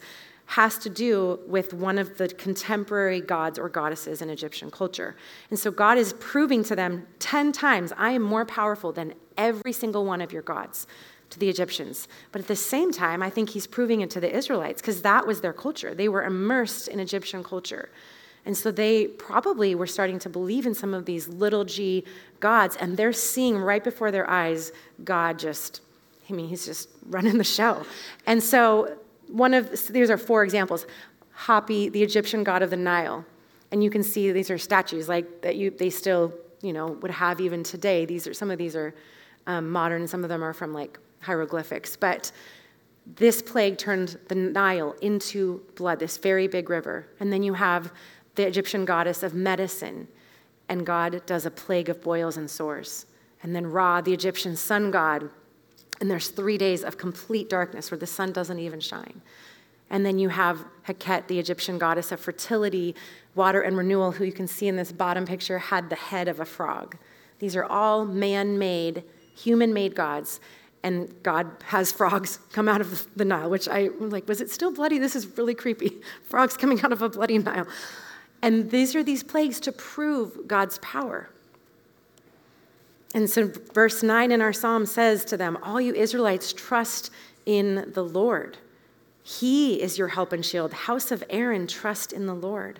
has 0.51 0.77
to 0.77 0.89
do 0.89 1.39
with 1.47 1.73
one 1.73 1.97
of 1.97 2.17
the 2.17 2.27
contemporary 2.27 3.21
gods 3.21 3.57
or 3.57 3.69
goddesses 3.69 4.21
in 4.21 4.29
Egyptian 4.29 4.69
culture. 4.69 5.15
And 5.49 5.57
so 5.57 5.71
God 5.71 5.97
is 5.97 6.11
proving 6.19 6.61
to 6.65 6.75
them 6.75 7.07
10 7.19 7.53
times, 7.53 7.93
I 7.97 8.11
am 8.11 8.21
more 8.21 8.43
powerful 8.43 8.91
than 8.91 9.13
every 9.37 9.71
single 9.71 10.03
one 10.03 10.19
of 10.19 10.33
your 10.33 10.41
gods 10.41 10.87
to 11.29 11.39
the 11.39 11.47
Egyptians. 11.47 12.09
But 12.33 12.41
at 12.41 12.49
the 12.49 12.57
same 12.57 12.91
time, 12.91 13.23
I 13.23 13.29
think 13.29 13.51
he's 13.51 13.65
proving 13.65 14.01
it 14.01 14.09
to 14.09 14.19
the 14.19 14.29
Israelites 14.35 14.81
because 14.81 15.03
that 15.03 15.25
was 15.25 15.39
their 15.39 15.53
culture. 15.53 15.95
They 15.95 16.09
were 16.09 16.25
immersed 16.25 16.89
in 16.89 16.99
Egyptian 16.99 17.45
culture. 17.45 17.89
And 18.45 18.57
so 18.57 18.71
they 18.71 19.07
probably 19.07 19.73
were 19.73 19.87
starting 19.87 20.19
to 20.19 20.29
believe 20.29 20.65
in 20.65 20.73
some 20.73 20.93
of 20.93 21.05
these 21.05 21.29
little 21.29 21.63
g 21.63 22.03
gods, 22.41 22.75
and 22.75 22.97
they're 22.97 23.13
seeing 23.13 23.57
right 23.57 23.83
before 23.83 24.11
their 24.11 24.29
eyes 24.29 24.73
God 25.05 25.39
just, 25.39 25.79
I 26.29 26.33
mean, 26.33 26.49
he's 26.49 26.65
just 26.65 26.89
running 27.05 27.37
the 27.37 27.45
show. 27.45 27.85
And 28.25 28.43
so 28.43 28.97
one 29.31 29.53
of 29.53 29.87
these 29.87 30.09
are 30.09 30.17
four 30.17 30.43
examples. 30.43 30.85
Hapi, 31.45 31.91
the 31.91 32.03
Egyptian 32.03 32.43
god 32.43 32.61
of 32.61 32.69
the 32.69 32.77
Nile, 32.77 33.25
and 33.71 33.83
you 33.83 33.89
can 33.89 34.03
see 34.03 34.31
these 34.31 34.51
are 34.51 34.57
statues 34.57 35.07
like 35.09 35.41
that 35.41 35.55
you 35.55 35.71
they 35.71 35.89
still 35.89 36.33
you 36.61 36.73
know 36.73 36.87
would 37.01 37.11
have 37.11 37.41
even 37.41 37.63
today. 37.63 38.05
These 38.05 38.27
are 38.27 38.33
some 38.33 38.51
of 38.51 38.57
these 38.57 38.75
are 38.75 38.93
um, 39.47 39.69
modern, 39.69 40.07
some 40.07 40.23
of 40.23 40.29
them 40.29 40.43
are 40.43 40.53
from 40.53 40.73
like 40.73 40.99
hieroglyphics, 41.21 41.95
but 41.95 42.31
this 43.15 43.41
plague 43.41 43.77
turned 43.77 44.17
the 44.27 44.35
Nile 44.35 44.95
into 45.01 45.61
blood, 45.75 45.99
this 45.99 46.17
very 46.17 46.47
big 46.47 46.69
river. 46.69 47.07
And 47.19 47.31
then 47.33 47.43
you 47.43 47.53
have 47.53 47.91
the 48.35 48.45
Egyptian 48.47 48.85
goddess 48.85 49.23
of 49.23 49.33
medicine, 49.33 50.07
and 50.69 50.85
God 50.85 51.25
does 51.25 51.45
a 51.45 51.51
plague 51.51 51.89
of 51.89 52.01
boils 52.01 52.37
and 52.37 52.49
sores. 52.49 53.07
And 53.43 53.55
then 53.55 53.65
Ra, 53.67 54.01
the 54.01 54.13
Egyptian 54.13 54.55
sun 54.55 54.91
god, 54.91 55.29
and 56.01 56.09
there's 56.09 56.29
three 56.29 56.57
days 56.57 56.83
of 56.83 56.97
complete 56.97 57.47
darkness 57.47 57.91
where 57.91 57.97
the 57.97 58.07
sun 58.07 58.31
doesn't 58.33 58.59
even 58.59 58.79
shine. 58.79 59.21
And 59.91 60.03
then 60.03 60.17
you 60.17 60.29
have 60.29 60.65
Heket, 60.87 61.27
the 61.27 61.37
Egyptian 61.37 61.77
goddess 61.77 62.11
of 62.11 62.19
fertility, 62.19 62.95
water, 63.35 63.61
and 63.61 63.77
renewal, 63.77 64.13
who 64.13 64.23
you 64.23 64.31
can 64.31 64.47
see 64.47 64.67
in 64.67 64.77
this 64.77 64.91
bottom 64.91 65.25
picture 65.25 65.59
had 65.59 65.89
the 65.89 65.95
head 65.95 66.27
of 66.27 66.39
a 66.39 66.45
frog. 66.45 66.97
These 67.37 67.55
are 67.55 67.65
all 67.65 68.05
man 68.05 68.57
made, 68.57 69.03
human 69.35 69.73
made 69.73 69.93
gods. 69.93 70.39
And 70.83 71.13
God 71.21 71.47
has 71.65 71.91
frogs 71.91 72.39
come 72.51 72.67
out 72.67 72.81
of 72.81 73.07
the 73.15 73.25
Nile, 73.25 73.49
which 73.49 73.67
I 73.67 73.89
like, 73.99 74.27
was 74.27 74.41
it 74.41 74.49
still 74.49 74.71
bloody? 74.71 74.97
This 74.97 75.15
is 75.15 75.37
really 75.37 75.53
creepy. 75.53 76.01
Frogs 76.23 76.57
coming 76.57 76.81
out 76.81 76.91
of 76.91 77.03
a 77.03 77.09
bloody 77.09 77.37
Nile. 77.37 77.67
And 78.41 78.71
these 78.71 78.95
are 78.95 79.03
these 79.03 79.21
plagues 79.21 79.59
to 79.61 79.71
prove 79.71 80.47
God's 80.47 80.79
power. 80.79 81.29
And 83.13 83.29
so, 83.29 83.51
verse 83.73 84.03
9 84.03 84.31
in 84.31 84.41
our 84.41 84.53
psalm 84.53 84.85
says 84.85 85.25
to 85.25 85.37
them, 85.37 85.57
All 85.63 85.81
you 85.81 85.93
Israelites, 85.93 86.53
trust 86.53 87.11
in 87.45 87.91
the 87.93 88.03
Lord. 88.03 88.57
He 89.23 89.81
is 89.81 89.97
your 89.97 90.09
help 90.09 90.31
and 90.31 90.45
shield. 90.45 90.73
House 90.73 91.11
of 91.11 91.23
Aaron, 91.29 91.67
trust 91.67 92.13
in 92.13 92.25
the 92.25 92.33
Lord. 92.33 92.79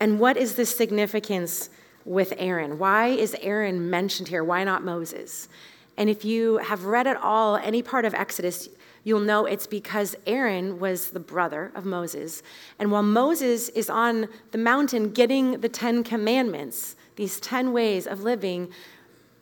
And 0.00 0.20
what 0.20 0.36
is 0.36 0.54
the 0.54 0.66
significance 0.66 1.70
with 2.04 2.32
Aaron? 2.38 2.78
Why 2.78 3.08
is 3.08 3.34
Aaron 3.40 3.90
mentioned 3.90 4.28
here? 4.28 4.44
Why 4.44 4.64
not 4.64 4.84
Moses? 4.84 5.48
And 5.96 6.08
if 6.08 6.24
you 6.24 6.58
have 6.58 6.84
read 6.84 7.06
at 7.06 7.16
all 7.16 7.56
any 7.56 7.82
part 7.82 8.04
of 8.04 8.14
Exodus, 8.14 8.68
you'll 9.02 9.20
know 9.20 9.46
it's 9.46 9.66
because 9.66 10.14
Aaron 10.26 10.78
was 10.78 11.10
the 11.10 11.20
brother 11.20 11.72
of 11.74 11.84
Moses. 11.84 12.42
And 12.78 12.92
while 12.92 13.02
Moses 13.02 13.68
is 13.70 13.90
on 13.90 14.28
the 14.52 14.58
mountain 14.58 15.10
getting 15.10 15.60
the 15.60 15.68
Ten 15.68 16.04
Commandments, 16.04 16.94
these 17.16 17.40
10 17.40 17.72
ways 17.72 18.06
of 18.06 18.22
living, 18.22 18.70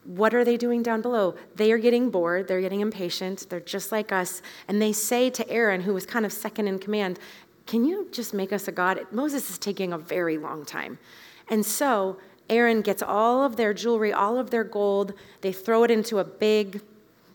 what 0.06 0.34
are 0.34 0.44
they 0.44 0.56
doing 0.56 0.82
down 0.82 1.02
below? 1.02 1.34
They 1.56 1.72
are 1.72 1.78
getting 1.78 2.10
bored, 2.10 2.48
they're 2.48 2.60
getting 2.60 2.80
impatient, 2.80 3.46
they're 3.50 3.60
just 3.60 3.92
like 3.92 4.12
us. 4.12 4.40
And 4.68 4.80
they 4.80 4.92
say 4.92 5.30
to 5.30 5.48
Aaron, 5.50 5.82
who 5.82 5.94
was 5.94 6.06
kind 6.06 6.24
of 6.24 6.32
second 6.32 6.68
in 6.68 6.78
command, 6.78 7.18
Can 7.66 7.84
you 7.84 8.08
just 8.12 8.32
make 8.32 8.52
us 8.52 8.68
a 8.68 8.72
God? 8.72 9.00
Moses 9.10 9.50
is 9.50 9.58
taking 9.58 9.92
a 9.92 9.98
very 9.98 10.38
long 10.38 10.64
time. 10.64 10.98
And 11.48 11.66
so 11.66 12.18
Aaron 12.48 12.80
gets 12.80 13.02
all 13.02 13.44
of 13.44 13.56
their 13.56 13.74
jewelry, 13.74 14.12
all 14.12 14.38
of 14.38 14.50
their 14.50 14.64
gold, 14.64 15.12
they 15.40 15.52
throw 15.52 15.82
it 15.82 15.90
into 15.90 16.18
a 16.18 16.24
big 16.24 16.80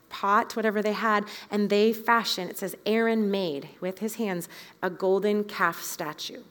pot, 0.09 0.55
whatever 0.55 0.81
they 0.81 0.93
had, 0.93 1.25
and 1.49 1.69
they 1.69 1.93
fashion, 1.93 2.49
it 2.49 2.57
says 2.57 2.75
Aaron 2.85 3.31
made 3.31 3.69
with 3.79 3.99
his 3.99 4.15
hands 4.15 4.47
a 4.81 4.89
golden 4.89 5.43
calf 5.43 5.81
statue, 5.81 6.43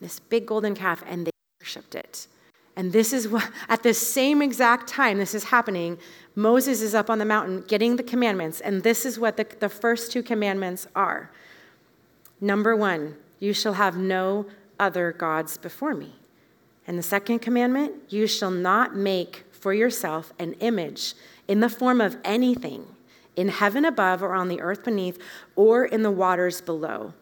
this 0.00 0.18
big 0.20 0.46
golden 0.46 0.74
calf, 0.74 1.02
and 1.06 1.26
they 1.26 1.30
worshiped 1.60 1.94
it. 1.94 2.26
And 2.76 2.92
this 2.92 3.12
is 3.12 3.28
what, 3.28 3.50
at 3.68 3.82
the 3.82 3.94
same 3.94 4.42
exact 4.42 4.88
time 4.88 5.18
this 5.18 5.34
is 5.34 5.44
happening, 5.44 5.98
Moses 6.34 6.80
is 6.80 6.94
up 6.94 7.10
on 7.10 7.18
the 7.18 7.24
mountain 7.24 7.62
getting 7.62 7.96
the 7.96 8.02
commandments. 8.02 8.60
And 8.60 8.82
this 8.82 9.04
is 9.04 9.18
what 9.18 9.36
the, 9.36 9.46
the 9.58 9.68
first 9.68 10.12
two 10.12 10.22
commandments 10.22 10.86
are. 10.94 11.30
Number 12.40 12.74
one, 12.74 13.16
you 13.38 13.52
shall 13.52 13.74
have 13.74 13.96
no 13.96 14.46
other 14.78 15.12
gods 15.12 15.58
before 15.58 15.94
me. 15.94 16.14
And 16.86 16.98
the 16.98 17.02
second 17.02 17.40
commandment, 17.40 17.94
you 18.08 18.26
shall 18.26 18.50
not 18.50 18.96
make 18.96 19.44
for 19.50 19.74
yourself 19.74 20.32
an 20.38 20.54
image 20.54 21.14
in 21.46 21.60
the 21.60 21.68
form 21.68 22.00
of 22.00 22.16
anything 22.24 22.86
in 23.36 23.48
heaven 23.48 23.84
above 23.84 24.22
or 24.22 24.34
on 24.34 24.48
the 24.48 24.60
earth 24.60 24.84
beneath 24.84 25.18
or 25.56 25.84
in 25.84 26.02
the 26.02 26.10
waters 26.10 26.60
below. 26.60 27.14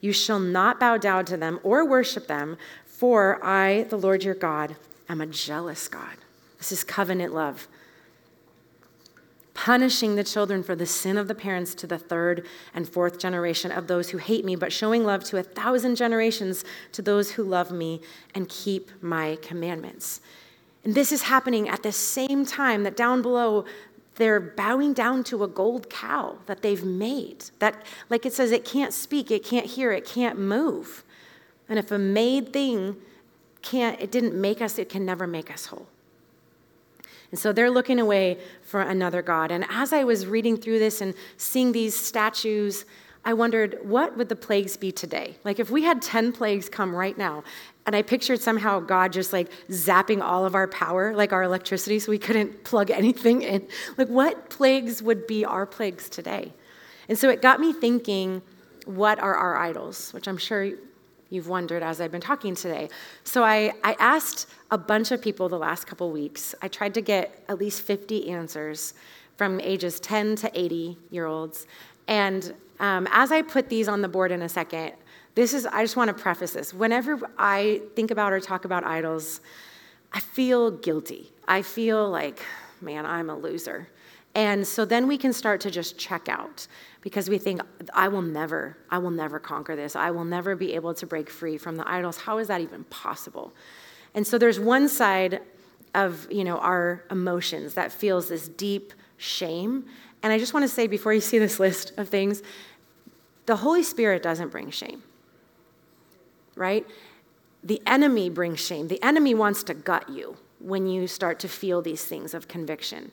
You 0.00 0.12
shall 0.12 0.38
not 0.38 0.78
bow 0.78 0.98
down 0.98 1.24
to 1.26 1.36
them 1.36 1.58
or 1.62 1.84
worship 1.84 2.26
them, 2.26 2.56
for 2.84 3.44
I, 3.44 3.84
the 3.84 3.98
Lord 3.98 4.24
your 4.24 4.34
God, 4.34 4.76
am 5.08 5.20
a 5.20 5.26
jealous 5.26 5.88
God. 5.88 6.16
This 6.58 6.72
is 6.72 6.84
covenant 6.84 7.34
love. 7.34 7.68
Punishing 9.54 10.16
the 10.16 10.24
children 10.24 10.62
for 10.62 10.74
the 10.74 10.86
sin 10.86 11.16
of 11.16 11.28
the 11.28 11.34
parents 11.34 11.74
to 11.76 11.86
the 11.86 11.98
third 11.98 12.46
and 12.74 12.88
fourth 12.88 13.18
generation 13.18 13.72
of 13.72 13.86
those 13.86 14.10
who 14.10 14.18
hate 14.18 14.44
me, 14.44 14.54
but 14.54 14.72
showing 14.72 15.04
love 15.04 15.24
to 15.24 15.38
a 15.38 15.42
thousand 15.42 15.96
generations 15.96 16.64
to 16.92 17.00
those 17.00 17.32
who 17.32 17.42
love 17.42 17.70
me 17.70 18.00
and 18.34 18.48
keep 18.48 18.90
my 19.02 19.38
commandments. 19.40 20.20
And 20.84 20.94
this 20.94 21.10
is 21.10 21.22
happening 21.22 21.68
at 21.68 21.82
the 21.82 21.90
same 21.90 22.44
time 22.44 22.82
that 22.82 22.96
down 22.96 23.22
below, 23.22 23.64
they're 24.16 24.40
bowing 24.40 24.92
down 24.92 25.24
to 25.24 25.42
a 25.42 25.48
gold 25.48 25.90
cow 25.90 26.38
that 26.46 26.62
they've 26.62 26.84
made. 26.84 27.46
That, 27.58 27.82
like 28.08 28.26
it 28.26 28.32
says, 28.32 28.50
it 28.50 28.64
can't 28.64 28.92
speak, 28.92 29.30
it 29.30 29.44
can't 29.44 29.66
hear, 29.66 29.90
it 29.92 30.04
can't 30.04 30.38
move. 30.38 31.02
And 31.68 31.78
if 31.78 31.90
a 31.90 31.98
made 31.98 32.52
thing 32.52 32.96
can't, 33.70 34.00
it 34.00 34.10
didn't 34.10 34.34
make 34.40 34.62
us, 34.62 34.78
it 34.78 34.88
can 34.88 35.04
never 35.04 35.26
make 35.26 35.50
us 35.50 35.66
whole. 35.66 35.88
And 37.30 37.40
so 37.40 37.52
they're 37.52 37.70
looking 37.70 37.98
away 37.98 38.38
for 38.62 38.80
another 38.80 39.22
God. 39.22 39.50
And 39.50 39.66
as 39.68 39.92
I 39.92 40.04
was 40.04 40.26
reading 40.26 40.56
through 40.56 40.78
this 40.78 41.00
and 41.00 41.14
seeing 41.36 41.72
these 41.72 41.96
statues, 41.96 42.84
I 43.24 43.34
wondered, 43.34 43.80
what 43.82 44.16
would 44.16 44.28
the 44.28 44.36
plagues 44.36 44.76
be 44.76 44.92
today? 44.92 45.36
Like, 45.42 45.58
if 45.58 45.68
we 45.68 45.82
had 45.82 46.00
10 46.00 46.32
plagues 46.32 46.68
come 46.68 46.94
right 46.94 47.18
now, 47.18 47.42
and 47.84 47.96
I 47.96 48.02
pictured 48.02 48.40
somehow 48.40 48.78
God 48.78 49.12
just 49.12 49.32
like 49.32 49.50
zapping 49.68 50.22
all 50.22 50.46
of 50.46 50.54
our 50.54 50.68
power, 50.68 51.14
like 51.14 51.32
our 51.32 51.42
electricity, 51.42 51.98
so 51.98 52.12
we 52.12 52.18
couldn't 52.18 52.62
plug 52.70 52.90
anything 52.92 53.42
in. 53.42 53.66
Like, 53.96 54.08
what 54.08 54.48
plagues 54.48 55.02
would 55.02 55.26
be 55.26 55.44
our 55.44 55.66
plagues 55.66 56.08
today? 56.08 56.52
And 57.08 57.18
so 57.18 57.28
it 57.28 57.42
got 57.42 57.58
me 57.58 57.72
thinking, 57.72 58.42
what 58.84 59.18
are 59.18 59.34
our 59.34 59.56
idols? 59.56 60.12
Which 60.12 60.28
I'm 60.28 60.38
sure 60.38 60.70
you've 61.30 61.48
wondered 61.48 61.82
as 61.82 62.00
I've 62.00 62.12
been 62.12 62.20
talking 62.20 62.54
today. 62.54 62.88
So 63.24 63.42
I, 63.42 63.72
I 63.82 63.96
asked 63.98 64.46
a 64.70 64.78
bunch 64.78 65.10
of 65.10 65.20
people 65.20 65.48
the 65.48 65.58
last 65.58 65.86
couple 65.86 66.10
weeks. 66.10 66.54
I 66.62 66.68
tried 66.68 66.94
to 66.94 67.00
get 67.00 67.44
at 67.48 67.58
least 67.58 67.82
50 67.82 68.30
answers 68.30 68.94
from 69.36 69.60
ages 69.60 70.00
10 70.00 70.36
to 70.36 70.50
80 70.58 70.96
year 71.10 71.26
olds. 71.26 71.66
And 72.08 72.54
um, 72.80 73.08
as 73.10 73.32
I 73.32 73.42
put 73.42 73.68
these 73.68 73.88
on 73.88 74.02
the 74.02 74.08
board 74.08 74.32
in 74.32 74.42
a 74.42 74.48
second, 74.48 74.92
this 75.34 75.52
is, 75.52 75.66
I 75.66 75.82
just 75.82 75.96
want 75.96 76.08
to 76.08 76.14
preface 76.14 76.52
this. 76.52 76.72
Whenever 76.72 77.20
I 77.36 77.82
think 77.94 78.10
about 78.10 78.32
or 78.32 78.40
talk 78.40 78.64
about 78.64 78.84
idols, 78.84 79.40
I 80.12 80.20
feel 80.20 80.70
guilty. 80.70 81.32
I 81.46 81.62
feel 81.62 82.08
like, 82.08 82.40
man, 82.80 83.04
I'm 83.04 83.28
a 83.28 83.36
loser. 83.36 83.88
And 84.36 84.66
so 84.66 84.84
then 84.84 85.06
we 85.06 85.16
can 85.16 85.32
start 85.32 85.62
to 85.62 85.70
just 85.70 85.96
check 85.96 86.28
out 86.28 86.66
because 87.00 87.30
we 87.30 87.38
think, 87.38 87.62
I 87.94 88.08
will 88.08 88.20
never, 88.20 88.76
I 88.90 88.98
will 88.98 89.10
never 89.10 89.38
conquer 89.38 89.74
this. 89.74 89.96
I 89.96 90.10
will 90.10 90.26
never 90.26 90.54
be 90.54 90.74
able 90.74 90.92
to 90.92 91.06
break 91.06 91.30
free 91.30 91.56
from 91.56 91.76
the 91.76 91.90
idols. 91.90 92.18
How 92.18 92.36
is 92.36 92.48
that 92.48 92.60
even 92.60 92.84
possible? 92.84 93.54
And 94.12 94.26
so 94.26 94.36
there's 94.36 94.60
one 94.60 94.90
side 94.90 95.40
of, 95.94 96.30
you 96.30 96.44
know, 96.44 96.58
our 96.58 97.02
emotions 97.10 97.72
that 97.74 97.90
feels 97.90 98.28
this 98.28 98.46
deep 98.46 98.92
shame. 99.16 99.86
And 100.22 100.34
I 100.34 100.38
just 100.38 100.52
want 100.52 100.64
to 100.64 100.68
say 100.68 100.86
before 100.86 101.14
you 101.14 101.22
see 101.22 101.38
this 101.38 101.58
list 101.58 101.92
of 101.96 102.10
things, 102.10 102.42
the 103.46 103.56
Holy 103.56 103.82
Spirit 103.82 104.22
doesn't 104.22 104.50
bring 104.50 104.70
shame. 104.70 105.02
Right? 106.56 106.86
The 107.64 107.80
enemy 107.86 108.28
brings 108.28 108.60
shame. 108.60 108.88
The 108.88 109.02
enemy 109.02 109.32
wants 109.32 109.62
to 109.62 109.72
gut 109.72 110.10
you 110.10 110.36
when 110.58 110.86
you 110.86 111.06
start 111.06 111.38
to 111.38 111.48
feel 111.48 111.80
these 111.80 112.04
things 112.04 112.34
of 112.34 112.48
conviction. 112.48 113.12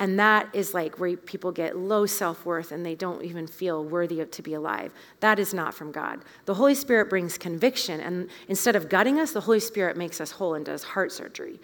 And 0.00 0.18
that 0.18 0.48
is 0.52 0.74
like 0.74 1.00
where 1.00 1.16
people 1.16 1.50
get 1.50 1.76
low 1.76 2.06
self 2.06 2.46
worth 2.46 2.70
and 2.70 2.86
they 2.86 2.94
don't 2.94 3.24
even 3.24 3.46
feel 3.46 3.84
worthy 3.84 4.24
to 4.24 4.42
be 4.42 4.54
alive. 4.54 4.92
That 5.20 5.38
is 5.38 5.52
not 5.52 5.74
from 5.74 5.90
God. 5.90 6.20
The 6.44 6.54
Holy 6.54 6.74
Spirit 6.74 7.10
brings 7.10 7.36
conviction, 7.36 8.00
and 8.00 8.28
instead 8.46 8.76
of 8.76 8.88
gutting 8.88 9.18
us, 9.18 9.32
the 9.32 9.40
Holy 9.40 9.60
Spirit 9.60 9.96
makes 9.96 10.20
us 10.20 10.32
whole 10.32 10.54
and 10.54 10.64
does 10.64 10.84
heart 10.84 11.10
surgery. 11.10 11.58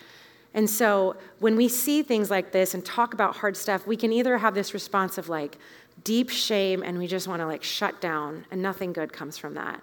And 0.53 0.68
so 0.68 1.16
when 1.40 1.57
we 1.57 1.68
see 1.68 2.03
things 2.03 2.31
like 2.31 2.53
this 2.53 2.75
and 2.75 2.85
talk 2.85 3.12
about 3.14 3.37
hard 3.37 3.57
stuff, 3.57 3.87
we 3.87 3.97
can 3.97 4.12
either 4.12 4.38
have 4.38 4.55
this 4.55 4.73
response 4.73 5.18
of 5.18 5.29
like 5.29 5.59
deep 6.03 6.31
shame 6.31 6.83
and 6.83 6.99
we 6.99 7.07
just 7.07 7.29
want 7.29 7.40
to 7.40 7.47
like 7.47 7.62
shut 7.62 8.01
down, 8.01 8.47
and 8.51 8.61
nothing 8.61 8.92
good 8.92 9.12
comes 9.12 9.38
from 9.38 9.55
that. 9.55 9.81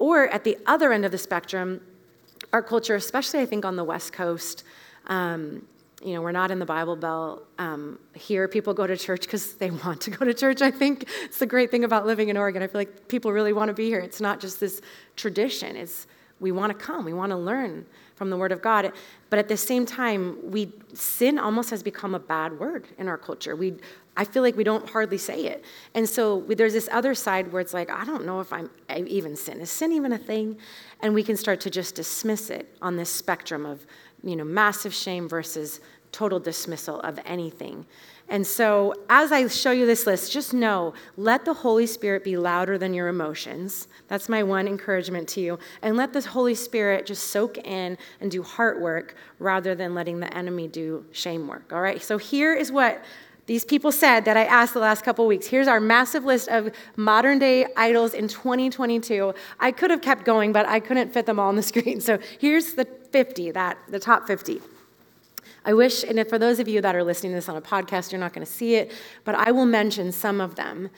Or 0.00 0.28
at 0.28 0.44
the 0.44 0.56
other 0.66 0.92
end 0.92 1.04
of 1.04 1.12
the 1.12 1.18
spectrum, 1.18 1.80
our 2.52 2.62
culture, 2.62 2.94
especially 2.96 3.40
I 3.40 3.46
think 3.46 3.64
on 3.64 3.76
the 3.76 3.84
West 3.84 4.12
Coast, 4.12 4.64
um, 5.06 5.66
you 6.04 6.14
know, 6.14 6.22
we're 6.22 6.32
not 6.32 6.50
in 6.50 6.58
the 6.58 6.66
Bible 6.66 6.94
Belt. 6.94 7.46
Um, 7.58 7.98
here, 8.14 8.46
people 8.46 8.72
go 8.72 8.86
to 8.86 8.96
church 8.96 9.22
because 9.22 9.54
they 9.54 9.70
want 9.84 10.00
to 10.02 10.10
go 10.10 10.24
to 10.24 10.34
church. 10.34 10.62
I 10.62 10.70
think 10.70 11.08
it's 11.24 11.38
the 11.38 11.46
great 11.46 11.70
thing 11.70 11.84
about 11.84 12.06
living 12.06 12.28
in 12.28 12.36
Oregon. 12.36 12.62
I 12.62 12.66
feel 12.66 12.80
like 12.80 13.08
people 13.08 13.32
really 13.32 13.52
want 13.52 13.68
to 13.68 13.74
be 13.74 13.86
here. 13.86 14.00
It's 14.00 14.20
not 14.20 14.40
just 14.40 14.60
this 14.60 14.80
tradition. 15.16 15.76
It's 15.76 16.06
we 16.40 16.52
want 16.52 16.70
to 16.70 16.78
come. 16.78 17.04
We 17.04 17.12
want 17.12 17.30
to 17.30 17.36
learn 17.36 17.84
from 18.14 18.30
the 18.30 18.36
Word 18.36 18.52
of 18.52 18.62
God. 18.62 18.92
But 19.30 19.38
at 19.38 19.48
the 19.48 19.56
same 19.56 19.86
time, 19.86 20.38
we 20.50 20.72
sin 20.94 21.38
almost 21.38 21.70
has 21.70 21.82
become 21.82 22.14
a 22.14 22.18
bad 22.18 22.58
word 22.58 22.86
in 22.96 23.08
our 23.08 23.18
culture. 23.18 23.56
We, 23.56 23.74
I 24.16 24.24
feel 24.24 24.42
like 24.42 24.56
we 24.56 24.64
don't 24.64 24.88
hardly 24.88 25.18
say 25.18 25.46
it. 25.46 25.64
And 25.94 26.08
so 26.08 26.36
we, 26.36 26.54
there's 26.54 26.72
this 26.72 26.88
other 26.92 27.14
side 27.14 27.52
where 27.52 27.60
it's 27.60 27.74
like, 27.74 27.90
I 27.90 28.04
don't 28.04 28.24
know 28.24 28.40
if 28.40 28.52
I'm 28.52 28.70
I 28.88 29.00
even 29.00 29.36
sin. 29.36 29.60
Is 29.60 29.70
sin 29.70 29.92
even 29.92 30.12
a 30.12 30.18
thing? 30.18 30.58
And 31.00 31.14
we 31.14 31.22
can 31.22 31.36
start 31.36 31.60
to 31.62 31.70
just 31.70 31.94
dismiss 31.94 32.50
it 32.50 32.76
on 32.82 32.96
this 32.96 33.10
spectrum 33.10 33.66
of 33.66 33.86
you 34.22 34.36
know, 34.36 34.44
massive 34.44 34.94
shame 34.94 35.28
versus 35.28 35.80
total 36.12 36.40
dismissal 36.40 37.00
of 37.00 37.18
anything. 37.24 37.86
And 38.30 38.46
so, 38.46 38.94
as 39.08 39.32
I 39.32 39.46
show 39.48 39.70
you 39.70 39.86
this 39.86 40.06
list, 40.06 40.32
just 40.32 40.52
know 40.52 40.92
let 41.16 41.46
the 41.46 41.54
Holy 41.54 41.86
Spirit 41.86 42.24
be 42.24 42.36
louder 42.36 42.76
than 42.76 42.92
your 42.92 43.08
emotions. 43.08 43.88
That's 44.08 44.28
my 44.28 44.42
one 44.42 44.68
encouragement 44.68 45.28
to 45.30 45.40
you. 45.40 45.58
And 45.80 45.96
let 45.96 46.12
the 46.12 46.20
Holy 46.20 46.54
Spirit 46.54 47.06
just 47.06 47.28
soak 47.28 47.56
in 47.58 47.96
and 48.20 48.30
do 48.30 48.42
heart 48.42 48.80
work 48.80 49.14
rather 49.38 49.74
than 49.74 49.94
letting 49.94 50.20
the 50.20 50.34
enemy 50.36 50.68
do 50.68 51.06
shame 51.10 51.48
work. 51.48 51.72
All 51.72 51.80
right? 51.80 52.02
So, 52.02 52.18
here 52.18 52.52
is 52.52 52.70
what 52.70 53.02
these 53.48 53.64
people 53.64 53.90
said 53.90 54.26
that 54.26 54.36
I 54.36 54.44
asked 54.44 54.74
the 54.74 54.80
last 54.80 55.02
couple 55.02 55.26
weeks. 55.26 55.46
Here's 55.46 55.68
our 55.68 55.80
massive 55.80 56.22
list 56.22 56.48
of 56.48 56.70
modern 56.96 57.38
day 57.38 57.66
idols 57.78 58.12
in 58.12 58.28
2022. 58.28 59.32
I 59.58 59.72
could 59.72 59.90
have 59.90 60.02
kept 60.02 60.26
going, 60.26 60.52
but 60.52 60.66
I 60.66 60.80
couldn't 60.80 61.14
fit 61.14 61.24
them 61.24 61.40
all 61.40 61.48
on 61.48 61.56
the 61.56 61.62
screen. 61.72 62.02
So 62.02 62.18
here's 62.38 62.74
the 62.74 62.84
50, 62.84 63.52
that 63.52 63.78
the 63.88 63.98
top 63.98 64.26
50. 64.26 64.60
I 65.64 65.72
wish, 65.72 66.04
and 66.04 66.22
for 66.28 66.38
those 66.38 66.60
of 66.60 66.68
you 66.68 66.82
that 66.82 66.94
are 66.94 67.02
listening 67.02 67.32
to 67.32 67.36
this 67.36 67.48
on 67.48 67.56
a 67.56 67.62
podcast, 67.62 68.12
you're 68.12 68.20
not 68.20 68.34
going 68.34 68.44
to 68.44 68.52
see 68.52 68.74
it, 68.74 68.92
but 69.24 69.34
I 69.34 69.50
will 69.50 69.66
mention 69.66 70.12
some 70.12 70.40
of 70.42 70.54
them. 70.54 70.90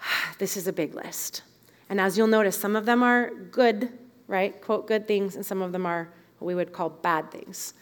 This 0.38 0.56
is 0.56 0.66
a 0.66 0.72
big 0.72 0.94
list. 0.94 1.42
And 1.90 2.00
as 2.00 2.16
you'll 2.16 2.28
notice, 2.28 2.56
some 2.56 2.76
of 2.76 2.86
them 2.86 3.02
are 3.02 3.30
good, 3.50 3.92
right? 4.26 4.58
Quote, 4.62 4.86
good 4.86 5.06
things, 5.06 5.36
and 5.36 5.44
some 5.44 5.60
of 5.60 5.72
them 5.72 5.84
are 5.84 6.08
what 6.38 6.46
we 6.46 6.54
would 6.54 6.72
call 6.72 6.88
bad 6.88 7.30
things. 7.30 7.74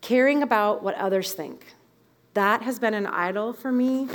Caring 0.00 0.42
about 0.42 0.82
what 0.82 0.94
others 0.94 1.34
think. 1.34 1.75
That 2.36 2.60
has 2.60 2.78
been 2.78 2.92
an 2.92 3.06
idol 3.06 3.54
for 3.54 3.72
me. 3.72 4.08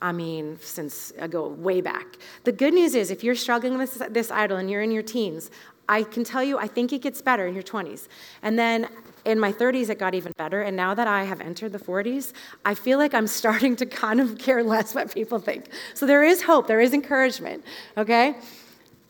I 0.00 0.12
mean, 0.12 0.58
since 0.62 1.12
I 1.20 1.26
go 1.26 1.48
way 1.48 1.82
back. 1.82 2.16
The 2.44 2.52
good 2.52 2.72
news 2.72 2.94
is, 2.94 3.10
if 3.10 3.22
you're 3.22 3.34
struggling 3.34 3.76
with 3.76 3.92
this, 3.92 4.08
this 4.08 4.30
idol 4.30 4.56
and 4.56 4.70
you're 4.70 4.80
in 4.80 4.90
your 4.90 5.02
teens, 5.02 5.50
I 5.90 6.04
can 6.04 6.24
tell 6.24 6.42
you, 6.42 6.56
I 6.56 6.66
think 6.66 6.90
it 6.90 7.02
gets 7.02 7.20
better 7.20 7.46
in 7.46 7.52
your 7.52 7.62
20s. 7.62 8.08
And 8.40 8.58
then 8.58 8.88
in 9.26 9.38
my 9.38 9.52
30s, 9.52 9.90
it 9.90 9.98
got 9.98 10.14
even 10.14 10.32
better. 10.38 10.62
And 10.62 10.74
now 10.74 10.94
that 10.94 11.06
I 11.06 11.24
have 11.24 11.42
entered 11.42 11.72
the 11.72 11.78
40s, 11.78 12.32
I 12.64 12.74
feel 12.74 12.96
like 12.96 13.12
I'm 13.12 13.26
starting 13.42 13.76
to 13.76 13.84
kind 13.84 14.20
of 14.22 14.38
care 14.38 14.64
less 14.64 14.94
what 14.94 15.14
people 15.14 15.38
think. 15.38 15.66
So 15.92 16.06
there 16.06 16.24
is 16.24 16.40
hope, 16.40 16.66
there 16.66 16.80
is 16.80 16.94
encouragement, 16.94 17.62
okay? 17.98 18.36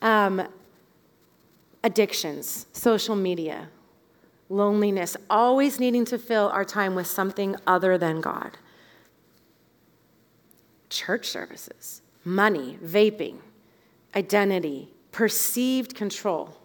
Um, 0.03 0.43
addictions, 1.85 2.67
social 2.73 3.15
media, 3.15 3.69
loneliness, 4.49 5.17
always 5.29 5.79
needing 5.79 6.05
to 6.07 6.19
fill 6.19 6.49
our 6.49 6.65
time 6.65 6.95
with 6.95 7.07
something 7.07 7.57
other 7.67 7.99
than 7.99 8.21
God. 8.21 8.57
Church 10.89 11.27
services, 11.27 12.01
money, 12.25 12.79
vaping, 12.83 13.37
identity, 14.17 14.89
perceived 15.13 15.95
control, 15.95 16.57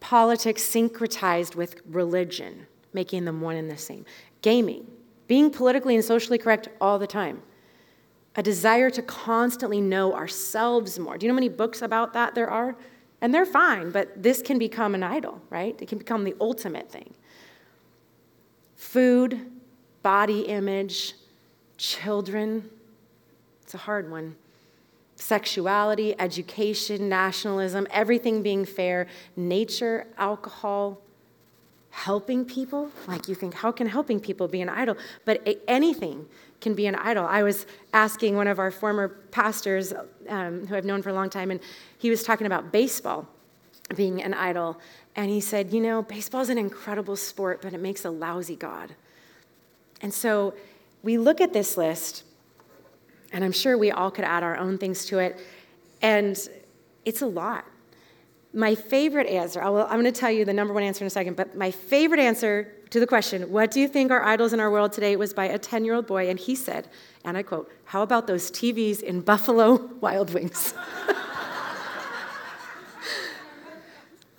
politics 0.00 0.62
syncretized 0.62 1.54
with 1.54 1.80
religion, 1.88 2.66
making 2.92 3.24
them 3.24 3.40
one 3.40 3.56
and 3.56 3.70
the 3.70 3.78
same, 3.78 4.04
gaming, 4.42 4.86
being 5.26 5.50
politically 5.50 5.94
and 5.94 6.04
socially 6.04 6.38
correct 6.38 6.68
all 6.80 6.98
the 6.98 7.06
time, 7.06 7.42
a 8.34 8.42
desire 8.42 8.90
to 8.90 9.02
constantly 9.02 9.80
know 9.80 10.14
ourselves 10.14 10.98
more. 10.98 11.18
Do 11.18 11.26
you 11.26 11.28
know 11.28 11.34
how 11.34 11.40
many 11.40 11.48
books 11.48 11.82
about 11.82 12.12
that 12.14 12.34
there 12.34 12.50
are? 12.50 12.76
And 13.20 13.34
they're 13.34 13.46
fine, 13.46 13.90
but 13.90 14.22
this 14.22 14.42
can 14.42 14.58
become 14.58 14.94
an 14.94 15.02
idol, 15.02 15.40
right? 15.50 15.76
It 15.80 15.88
can 15.88 15.98
become 15.98 16.24
the 16.24 16.36
ultimate 16.40 16.90
thing. 16.90 17.14
Food, 18.76 19.50
body 20.02 20.42
image, 20.42 21.14
children. 21.76 22.70
It's 23.62 23.74
a 23.74 23.78
hard 23.78 24.10
one. 24.10 24.36
Sexuality, 25.16 26.14
education, 26.20 27.08
nationalism, 27.08 27.88
everything 27.90 28.42
being 28.42 28.64
fair, 28.64 29.08
nature, 29.36 30.06
alcohol, 30.16 31.00
helping 32.04 32.44
people. 32.44 32.90
Like 33.06 33.28
you 33.28 33.34
think, 33.34 33.54
how 33.54 33.72
can 33.72 33.88
helping 33.88 34.20
people 34.20 34.46
be 34.46 34.60
an 34.60 34.68
idol? 34.68 34.96
But 35.24 35.46
anything 35.66 36.26
can 36.60 36.74
be 36.74 36.86
an 36.86 36.94
idol. 36.94 37.26
I 37.26 37.42
was 37.42 37.66
asking 37.92 38.36
one 38.36 38.46
of 38.46 38.58
our 38.58 38.70
former 38.70 39.08
pastors, 39.08 39.92
um, 40.28 40.66
who 40.66 40.76
I've 40.76 40.84
known 40.84 41.02
for 41.02 41.10
a 41.10 41.12
long 41.12 41.28
time, 41.28 41.50
and 41.50 41.60
he 41.98 42.08
was 42.08 42.22
talking 42.22 42.46
about 42.46 42.72
baseball 42.72 43.26
being 43.96 44.22
an 44.22 44.32
idol. 44.32 44.80
And 45.16 45.28
he 45.30 45.40
said, 45.40 45.72
You 45.72 45.80
know, 45.80 46.02
baseball 46.02 46.40
is 46.40 46.50
an 46.50 46.58
incredible 46.58 47.16
sport, 47.16 47.62
but 47.62 47.72
it 47.72 47.80
makes 47.80 48.04
a 48.04 48.10
lousy 48.10 48.56
God. 48.56 48.94
And 50.00 50.14
so 50.14 50.54
we 51.02 51.18
look 51.18 51.40
at 51.40 51.52
this 51.52 51.76
list, 51.76 52.22
and 53.32 53.44
I'm 53.44 53.52
sure 53.52 53.76
we 53.76 53.90
all 53.90 54.12
could 54.12 54.24
add 54.24 54.44
our 54.44 54.56
own 54.56 54.78
things 54.78 55.04
to 55.06 55.18
it, 55.18 55.40
and 56.00 56.38
it's 57.04 57.22
a 57.22 57.26
lot. 57.26 57.64
My 58.54 58.74
favorite 58.74 59.26
answer, 59.26 59.62
I'm 59.62 59.72
going 59.72 60.04
to 60.04 60.12
tell 60.12 60.30
you 60.30 60.44
the 60.44 60.54
number 60.54 60.72
one 60.72 60.82
answer 60.82 61.04
in 61.04 61.06
a 61.06 61.10
second, 61.10 61.36
but 61.36 61.54
my 61.54 61.70
favorite 61.70 62.20
answer 62.20 62.72
to 62.90 62.98
the 62.98 63.06
question, 63.06 63.50
What 63.52 63.70
do 63.70 63.80
you 63.80 63.88
think 63.88 64.10
are 64.10 64.22
idols 64.22 64.54
in 64.54 64.60
our 64.60 64.70
world 64.70 64.92
today? 64.92 65.16
was 65.16 65.34
by 65.34 65.44
a 65.44 65.58
10 65.58 65.84
year 65.84 65.94
old 65.94 66.06
boy, 66.06 66.30
and 66.30 66.38
he 66.38 66.54
said, 66.54 66.88
and 67.24 67.36
I 67.36 67.42
quote, 67.42 67.70
How 67.84 68.02
about 68.02 68.26
those 68.26 68.50
TVs 68.50 69.02
in 69.02 69.20
Buffalo 69.20 69.74
Wild 70.00 70.32
Wings? 70.32 70.72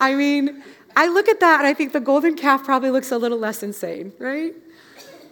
I 0.00 0.14
mean, 0.14 0.64
I 0.96 1.08
look 1.08 1.28
at 1.28 1.40
that 1.40 1.58
and 1.60 1.66
I 1.66 1.74
think 1.74 1.92
the 1.92 2.00
golden 2.00 2.34
calf 2.34 2.64
probably 2.64 2.90
looks 2.90 3.12
a 3.12 3.18
little 3.18 3.38
less 3.38 3.62
insane, 3.62 4.12
right? 4.18 4.54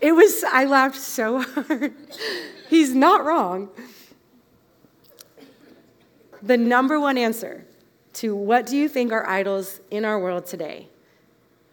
It 0.00 0.12
was, 0.12 0.44
I 0.44 0.66
laughed 0.66 1.00
so 1.00 1.40
hard. 1.42 1.94
He's 2.68 2.94
not 2.94 3.24
wrong. 3.24 3.70
The 6.42 6.56
number 6.56 7.00
one 7.00 7.18
answer 7.18 7.64
to 8.18 8.34
what 8.34 8.66
do 8.66 8.76
you 8.76 8.88
think 8.88 9.12
are 9.12 9.24
idols 9.28 9.80
in 9.92 10.04
our 10.04 10.18
world 10.18 10.44
today 10.44 10.88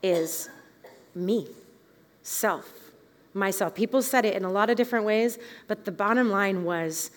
is 0.04 0.48
me, 1.16 1.48
self, 2.22 2.72
myself. 3.34 3.74
People 3.74 4.04
said 4.04 4.26
it 4.26 4.36
in 4.36 4.46
a 4.46 4.52
lot 4.52 4.70
of 4.70 4.78
different 4.78 5.06
ways, 5.06 5.40
but 5.68 5.86
the 5.86 5.92
bottom 5.92 6.30
line 6.30 6.64
was 6.64 7.10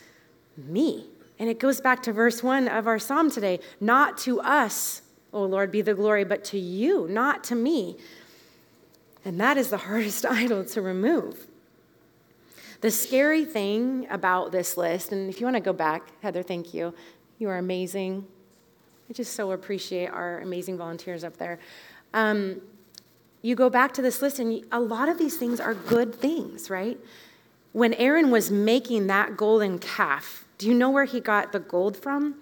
me. 0.57 1.05
And 1.39 1.51
it 1.51 1.61
goes 1.61 1.79
back 1.79 2.03
to 2.05 2.13
verse 2.13 2.43
one 2.43 2.69
of 2.69 2.87
our 2.87 2.99
psalm 2.99 3.31
today 3.31 3.61
not 3.83 4.17
to 4.19 4.41
us, 4.41 5.03
O 5.35 5.43
Lord, 5.43 5.71
be 5.71 5.83
the 5.83 5.93
glory, 5.93 6.25
but 6.25 6.43
to 6.45 6.59
you, 6.59 7.07
not 7.09 7.45
to 7.45 7.55
me. 7.55 7.99
And 9.27 9.39
that 9.39 9.59
is 9.59 9.69
the 9.69 9.77
hardest 9.89 10.25
idol 10.25 10.65
to 10.65 10.81
remove. 10.81 11.47
The 12.81 12.91
scary 12.91 13.45
thing 13.45 14.07
about 14.09 14.53
this 14.53 14.79
list, 14.79 15.13
and 15.13 15.29
if 15.29 15.39
you 15.39 15.45
want 15.47 15.57
to 15.57 15.61
go 15.61 15.75
back, 15.75 16.13
Heather, 16.23 16.43
thank 16.43 16.73
you. 16.73 16.95
You 17.39 17.51
are 17.51 17.59
amazing. 17.59 18.27
I 19.09 19.15
just 19.15 19.35
so 19.35 19.53
appreciate 19.53 20.09
our 20.09 20.41
amazing 20.41 20.77
volunteers 20.77 21.25
up 21.25 21.39
there. 21.39 21.59
Um, 22.13 22.61
you 23.41 23.55
go 23.55 23.71
back 23.71 23.95
to 23.95 24.03
this 24.03 24.21
list, 24.21 24.39
and 24.39 24.65
a 24.71 24.81
lot 24.81 25.09
of 25.09 25.17
these 25.17 25.37
things 25.37 25.61
are 25.61 25.75
good 25.75 26.15
things, 26.15 26.69
right? 26.69 26.99
When 27.73 27.95
Aaron 27.95 28.31
was 28.31 28.51
making 28.51 29.07
that 29.07 29.37
golden 29.37 29.79
calf, 29.79 30.45
do 30.59 30.67
you 30.67 30.75
know 30.75 30.91
where 30.91 31.05
he 31.05 31.21
got 31.21 31.53
the 31.53 31.61
gold 31.61 31.97
from? 31.97 32.35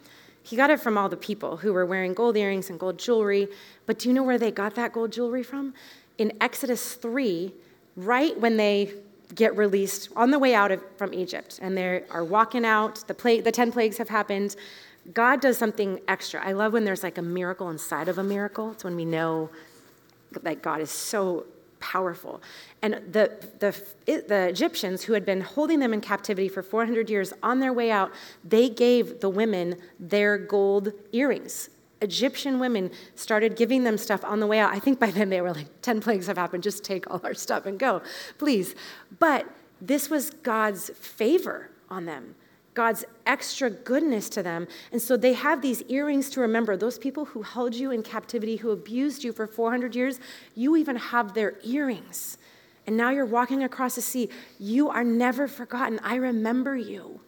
He 0.43 0.57
got 0.57 0.71
it 0.71 0.81
from 0.81 0.97
all 0.97 1.09
the 1.09 1.17
people 1.17 1.59
who 1.59 1.73
were 1.73 1.85
wearing 1.85 2.15
gold 2.15 2.37
earrings 2.37 2.71
and 2.71 2.81
gold 2.81 2.99
jewelry. 2.99 3.49
But 3.85 3.99
do 3.99 4.09
you 4.09 4.15
know 4.15 4.23
where 4.23 4.39
they 4.39 4.51
got 4.51 4.75
that 4.77 4.93
gold 4.93 5.13
jewelry 5.13 5.43
from? 5.43 5.75
In 6.19 6.33
Exodus 6.41 6.95
3, 6.95 7.53
right 7.97 8.39
when 8.41 8.57
they 8.57 8.93
get 9.35 9.57
released 9.57 10.09
on 10.15 10.31
the 10.31 10.39
way 10.39 10.55
out 10.55 10.71
of, 10.71 10.81
from 10.97 11.13
Egypt 11.13 11.59
and 11.61 11.77
they 11.77 12.03
are 12.11 12.25
walking 12.25 12.65
out, 12.65 13.07
the, 13.09 13.15
pla- 13.15 13.41
the 13.41 13.53
10 13.53 13.73
plagues 13.73 13.99
have 13.99 14.09
happened. 14.09 14.57
God 15.13 15.41
does 15.41 15.59
something 15.59 16.01
extra. 16.09 16.45
I 16.45 16.53
love 16.53 16.73
when 16.73 16.85
there's 16.85 17.03
like 17.03 17.19
a 17.19 17.23
miracle 17.23 17.71
inside 17.71 18.09
of 18.09 18.19
a 18.19 18.25
miracle. 18.25 18.73
It's 18.73 18.85
when 18.85 18.97
we 18.97 19.05
know 19.05 19.51
that 20.43 20.63
God 20.63 20.81
is 20.81 20.91
so 20.91 21.47
powerful. 21.81 22.43
And 22.83 22.95
the, 23.13 23.31
the, 23.59 23.75
the 24.07 24.49
Egyptians 24.49 25.05
who 25.05 25.13
had 25.13 25.25
been 25.25 25.41
holding 25.41 25.79
them 25.79 25.93
in 25.93 26.01
captivity 26.01 26.49
for 26.49 26.63
400 26.63 27.09
years 27.11 27.33
on 27.43 27.61
their 27.61 27.73
way 27.73 27.91
out, 27.91 28.13
they 28.45 28.69
gave 28.69 29.21
the 29.21 29.29
women 29.29 29.77
their 30.01 30.39
gold 30.39 30.93
earrings. 31.13 31.71
Egyptian 32.01 32.59
women 32.59 32.91
started 33.15 33.57
giving 33.57 33.85
them 33.85 33.97
stuff 33.97 34.25
on 34.25 34.41
the 34.41 34.47
way 34.47 34.59
out. 34.59 34.73
I 34.73 34.79
think 34.79 34.99
by 34.99 35.11
then 35.11 35.31
they 35.31 35.41
were 35.41 35.53
like, 35.53 35.81
10 35.83 36.01
plagues 36.01 36.27
have 36.27 36.37
happened, 36.37 36.63
just 36.63 36.85
take 36.85 37.11
all 37.11 37.21
our 37.25 37.35
stuff 37.35 37.67
and 37.67 37.79
go, 37.79 38.03
please. 38.39 38.75
But 39.19 39.47
this 39.81 40.11
was 40.11 40.31
God's 40.31 40.91
favor 40.91 41.71
on 41.89 42.05
them. 42.05 42.35
God's 42.77 43.07
extra 43.25 43.71
goodness 43.71 44.29
to 44.29 44.43
them. 44.43 44.69
And 44.93 45.01
so 45.01 45.17
they 45.17 45.33
have 45.33 45.63
these 45.63 45.83
earrings 45.89 46.29
to 46.31 46.41
remember. 46.41 46.77
Those 46.77 46.99
people 46.99 47.25
who 47.25 47.41
held 47.41 47.75
you 47.75 47.91
in 47.91 48.03
captivity, 48.03 48.57
who 48.57 48.71
abused 48.71 49.25
you 49.25 49.33
for 49.33 49.47
400 49.47 49.97
years, 49.97 50.21
you 50.55 50.77
even 50.77 50.97
have 50.97 51.33
their 51.33 51.55
earrings. 51.65 52.37
And 52.87 52.95
now 52.95 53.11
you're 53.11 53.25
walking 53.25 53.65
across 53.65 53.95
the 53.95 54.03
sea. 54.03 54.29
You 54.61 54.91
are 54.91 55.03
never 55.03 55.49
forgotten. 55.49 55.99
I 56.05 56.17
remember 56.17 56.77
you. 56.77 57.21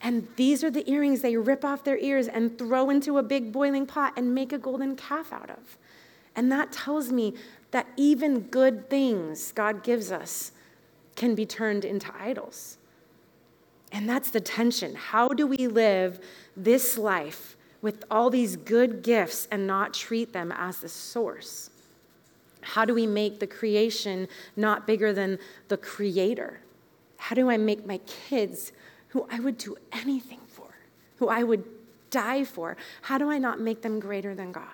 And 0.00 0.26
these 0.36 0.64
are 0.64 0.70
the 0.70 0.90
earrings 0.90 1.20
they 1.20 1.36
rip 1.36 1.62
off 1.62 1.84
their 1.84 1.98
ears 1.98 2.26
and 2.26 2.56
throw 2.56 2.88
into 2.88 3.18
a 3.18 3.22
big 3.22 3.52
boiling 3.52 3.84
pot 3.84 4.14
and 4.16 4.34
make 4.34 4.50
a 4.50 4.58
golden 4.58 4.96
calf 4.96 5.30
out 5.30 5.50
of. 5.50 5.76
And 6.34 6.50
that 6.50 6.72
tells 6.72 7.12
me 7.12 7.34
that 7.72 7.86
even 7.98 8.40
good 8.40 8.88
things 8.88 9.52
God 9.52 9.82
gives 9.82 10.10
us 10.10 10.52
can 11.16 11.34
be 11.34 11.44
turned 11.44 11.84
into 11.84 12.10
idols. 12.18 12.78
And 13.92 14.08
that's 14.08 14.30
the 14.30 14.40
tension. 14.40 14.94
How 14.94 15.28
do 15.28 15.46
we 15.46 15.66
live 15.66 16.20
this 16.56 16.96
life 16.96 17.56
with 17.82 18.04
all 18.10 18.30
these 18.30 18.56
good 18.56 19.02
gifts 19.02 19.48
and 19.50 19.66
not 19.66 19.94
treat 19.94 20.32
them 20.32 20.52
as 20.52 20.78
the 20.78 20.88
source? 20.88 21.70
How 22.62 22.84
do 22.84 22.94
we 22.94 23.06
make 23.06 23.40
the 23.40 23.46
creation 23.46 24.28
not 24.56 24.86
bigger 24.86 25.12
than 25.12 25.38
the 25.68 25.76
creator? 25.76 26.60
How 27.16 27.34
do 27.34 27.50
I 27.50 27.56
make 27.56 27.86
my 27.86 27.98
kids, 27.98 28.72
who 29.08 29.26
I 29.30 29.40
would 29.40 29.58
do 29.58 29.76
anything 29.92 30.40
for, 30.46 30.68
who 31.18 31.28
I 31.28 31.42
would 31.42 31.64
die 32.10 32.44
for, 32.44 32.76
how 33.02 33.18
do 33.18 33.30
I 33.30 33.38
not 33.38 33.60
make 33.60 33.82
them 33.82 33.98
greater 33.98 34.34
than 34.34 34.52
God? 34.52 34.64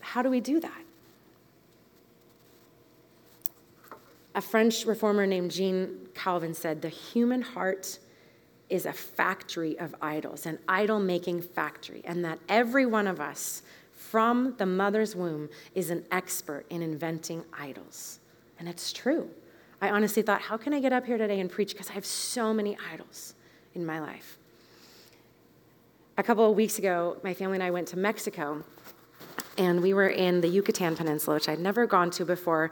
How 0.00 0.22
do 0.22 0.30
we 0.30 0.40
do 0.40 0.60
that? 0.60 0.82
A 4.34 4.40
French 4.40 4.86
reformer 4.86 5.26
named 5.26 5.50
Jean 5.50 6.08
Calvin 6.14 6.54
said, 6.54 6.82
The 6.82 6.88
human 6.88 7.42
heart 7.42 7.98
is 8.68 8.86
a 8.86 8.92
factory 8.92 9.76
of 9.78 9.94
idols, 10.00 10.46
an 10.46 10.58
idol 10.68 11.00
making 11.00 11.42
factory, 11.42 12.02
and 12.04 12.24
that 12.24 12.38
every 12.48 12.86
one 12.86 13.08
of 13.08 13.20
us 13.20 13.62
from 13.92 14.54
the 14.58 14.66
mother's 14.66 15.16
womb 15.16 15.48
is 15.74 15.90
an 15.90 16.04
expert 16.12 16.64
in 16.70 16.80
inventing 16.80 17.44
idols. 17.58 18.20
And 18.58 18.68
it's 18.68 18.92
true. 18.92 19.28
I 19.80 19.90
honestly 19.90 20.22
thought, 20.22 20.42
how 20.42 20.56
can 20.56 20.72
I 20.72 20.80
get 20.80 20.92
up 20.92 21.06
here 21.06 21.18
today 21.18 21.40
and 21.40 21.50
preach? 21.50 21.72
Because 21.72 21.90
I 21.90 21.94
have 21.94 22.06
so 22.06 22.54
many 22.54 22.76
idols 22.92 23.34
in 23.74 23.84
my 23.84 23.98
life. 23.98 24.38
A 26.18 26.22
couple 26.22 26.48
of 26.48 26.56
weeks 26.56 26.78
ago, 26.78 27.16
my 27.24 27.34
family 27.34 27.56
and 27.56 27.62
I 27.62 27.70
went 27.70 27.88
to 27.88 27.98
Mexico, 27.98 28.62
and 29.58 29.82
we 29.82 29.94
were 29.94 30.08
in 30.08 30.40
the 30.40 30.48
Yucatan 30.48 30.96
Peninsula, 30.96 31.36
which 31.36 31.48
I'd 31.48 31.58
never 31.58 31.86
gone 31.86 32.10
to 32.12 32.24
before. 32.24 32.70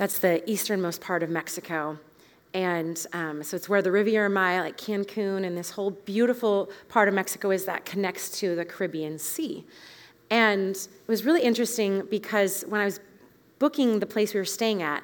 That's 0.00 0.18
the 0.18 0.50
easternmost 0.50 1.02
part 1.02 1.22
of 1.22 1.28
Mexico. 1.28 1.98
And 2.54 3.06
um, 3.12 3.42
so 3.42 3.54
it's 3.54 3.68
where 3.68 3.82
the 3.82 3.92
Riviera 3.92 4.30
Maya, 4.30 4.62
like 4.62 4.78
Cancun, 4.78 5.44
and 5.44 5.58
this 5.58 5.72
whole 5.72 5.90
beautiful 5.90 6.70
part 6.88 7.06
of 7.06 7.12
Mexico 7.12 7.50
is 7.50 7.66
that 7.66 7.84
connects 7.84 8.30
to 8.40 8.56
the 8.56 8.64
Caribbean 8.64 9.18
Sea. 9.18 9.62
And 10.30 10.74
it 10.74 10.88
was 11.06 11.26
really 11.26 11.42
interesting 11.42 12.06
because 12.10 12.62
when 12.62 12.80
I 12.80 12.86
was 12.86 12.98
booking 13.58 14.00
the 14.00 14.06
place 14.06 14.32
we 14.32 14.40
were 14.40 14.46
staying 14.46 14.82
at, 14.82 15.02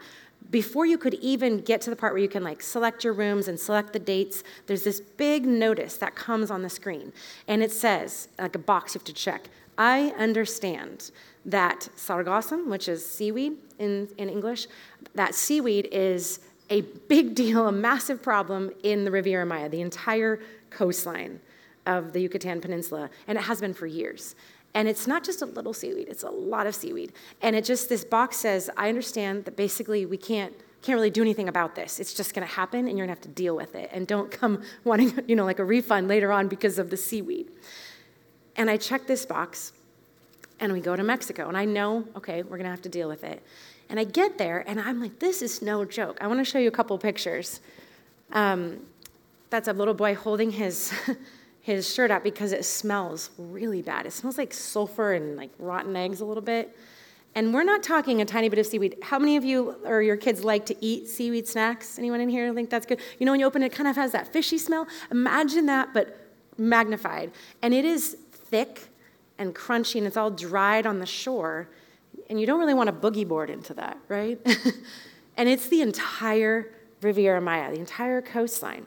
before 0.50 0.86
you 0.86 0.96
could 0.96 1.12
even 1.20 1.58
get 1.58 1.82
to 1.82 1.90
the 1.90 1.96
part 1.96 2.14
where 2.14 2.22
you 2.22 2.28
can 2.28 2.42
like 2.42 2.62
select 2.62 3.04
your 3.04 3.12
rooms 3.12 3.48
and 3.48 3.60
select 3.60 3.92
the 3.92 3.98
dates, 3.98 4.44
there's 4.66 4.84
this 4.84 5.02
big 5.02 5.44
notice 5.44 5.98
that 5.98 6.14
comes 6.14 6.50
on 6.50 6.62
the 6.62 6.70
screen. 6.70 7.12
And 7.46 7.62
it 7.62 7.70
says, 7.70 8.28
like 8.38 8.54
a 8.54 8.58
box 8.58 8.94
you 8.94 9.00
have 9.00 9.04
to 9.04 9.12
check, 9.12 9.50
I 9.76 10.14
understand 10.16 11.10
that 11.46 11.88
sargassum, 11.96 12.66
which 12.66 12.88
is 12.88 13.08
seaweed 13.08 13.56
in, 13.78 14.08
in 14.18 14.28
English, 14.28 14.66
that 15.14 15.34
seaweed 15.34 15.88
is 15.92 16.40
a 16.68 16.82
big 17.08 17.34
deal, 17.42 17.68
a 17.68 17.72
massive 17.72 18.22
problem 18.22 18.70
in 18.82 19.04
the 19.04 19.10
Riviera 19.10 19.46
Maya, 19.46 19.68
the 19.68 19.80
entire 19.80 20.40
coastline 20.70 21.40
of 21.86 22.12
the 22.12 22.20
Yucatan 22.20 22.60
Peninsula, 22.60 23.08
and 23.28 23.38
it 23.38 23.42
has 23.42 23.60
been 23.60 23.72
for 23.72 23.86
years. 23.86 24.34
And 24.74 24.88
it's 24.88 25.06
not 25.06 25.24
just 25.24 25.40
a 25.40 25.46
little 25.46 25.72
seaweed, 25.72 26.08
it's 26.08 26.24
a 26.24 26.28
lot 26.28 26.66
of 26.66 26.74
seaweed. 26.74 27.12
And 27.40 27.56
it 27.56 27.64
just, 27.64 27.88
this 27.88 28.04
box 28.04 28.36
says, 28.36 28.68
I 28.76 28.88
understand 28.88 29.46
that 29.46 29.56
basically 29.56 30.04
we 30.04 30.18
can't 30.18 30.52
can't 30.82 30.98
really 30.98 31.10
do 31.10 31.22
anything 31.22 31.48
about 31.48 31.74
this. 31.74 31.98
It's 31.98 32.14
just 32.14 32.32
to 32.46 32.54
happen 32.54 32.86
and 32.86 32.96
you're 32.96 33.08
to 33.08 33.10
have 33.10 33.20
to 33.22 33.28
deal 33.28 33.56
with 33.56 33.74
it. 33.74 33.90
And 33.92 34.06
don't 34.06 34.30
come 34.30 34.62
wanting, 34.84 35.18
you 35.26 35.34
know, 35.34 35.44
like 35.44 35.58
a 35.58 35.64
refund 35.64 36.06
later 36.06 36.30
on 36.30 36.46
because 36.46 36.78
of 36.78 36.90
the 36.90 36.96
seaweed. 36.96 37.50
And 38.54 38.70
I 38.70 38.76
check 38.76 39.08
this 39.08 39.26
box 39.26 39.72
and 40.60 40.72
we 40.72 40.80
go 40.80 40.96
to 40.96 41.02
Mexico. 41.02 41.48
And 41.48 41.56
I 41.56 41.64
know, 41.64 42.04
okay, 42.16 42.42
we're 42.42 42.58
to 42.58 42.64
have 42.64 42.82
to 42.82 42.88
deal 42.88 43.08
with 43.08 43.24
it. 43.24 43.42
And 43.88 44.00
I 44.00 44.04
get 44.04 44.38
there 44.38 44.64
and 44.66 44.80
I'm 44.80 45.00
like, 45.00 45.18
this 45.18 45.42
is 45.42 45.62
no 45.62 45.84
joke. 45.84 46.18
I 46.20 46.26
want 46.26 46.40
to 46.40 46.44
show 46.44 46.58
you 46.58 46.68
a 46.68 46.72
couple 46.72 46.96
pictures. 46.98 47.60
Um, 48.32 48.80
that's 49.50 49.68
a 49.68 49.72
little 49.72 49.94
boy 49.94 50.14
holding 50.14 50.50
his. 50.50 50.92
his 51.66 51.92
shirt 51.92 52.12
up 52.12 52.22
because 52.22 52.52
it 52.52 52.64
smells 52.64 53.30
really 53.38 53.82
bad. 53.82 54.06
It 54.06 54.12
smells 54.12 54.38
like 54.38 54.54
sulfur 54.54 55.14
and 55.14 55.36
like 55.36 55.50
rotten 55.58 55.96
eggs 55.96 56.20
a 56.20 56.24
little 56.24 56.40
bit. 56.40 56.78
And 57.34 57.52
we're 57.52 57.64
not 57.64 57.82
talking 57.82 58.20
a 58.20 58.24
tiny 58.24 58.48
bit 58.48 58.60
of 58.60 58.66
seaweed. 58.66 58.96
How 59.02 59.18
many 59.18 59.36
of 59.36 59.44
you 59.44 59.74
or 59.84 60.00
your 60.00 60.16
kids 60.16 60.44
like 60.44 60.64
to 60.66 60.76
eat 60.80 61.08
seaweed 61.08 61.48
snacks? 61.48 61.98
Anyone 61.98 62.20
in 62.20 62.28
here 62.28 62.54
think 62.54 62.70
that's 62.70 62.86
good? 62.86 63.00
You 63.18 63.26
know, 63.26 63.32
when 63.32 63.40
you 63.40 63.46
open 63.46 63.64
it, 63.64 63.66
it 63.66 63.72
kind 63.72 63.88
of 63.88 63.96
has 63.96 64.12
that 64.12 64.32
fishy 64.32 64.58
smell. 64.58 64.86
Imagine 65.10 65.66
that, 65.66 65.92
but 65.92 66.16
magnified. 66.56 67.32
And 67.62 67.74
it 67.74 67.84
is 67.84 68.16
thick 68.30 68.82
and 69.38 69.54
crunchy, 69.54 69.96
and 69.96 70.06
it's 70.06 70.16
all 70.16 70.30
dried 70.30 70.86
on 70.86 70.98
the 70.98 71.06
shore. 71.06 71.68
And 72.28 72.40
you 72.40 72.46
don't 72.46 72.58
really 72.58 72.74
want 72.74 72.88
to 72.88 72.92
boogie 72.92 73.26
board 73.26 73.50
into 73.50 73.74
that, 73.74 73.98
right? 74.08 74.40
and 75.36 75.48
it's 75.48 75.68
the 75.68 75.82
entire 75.82 76.72
Riviera 77.02 77.40
Maya, 77.40 77.70
the 77.70 77.78
entire 77.78 78.22
coastline. 78.22 78.86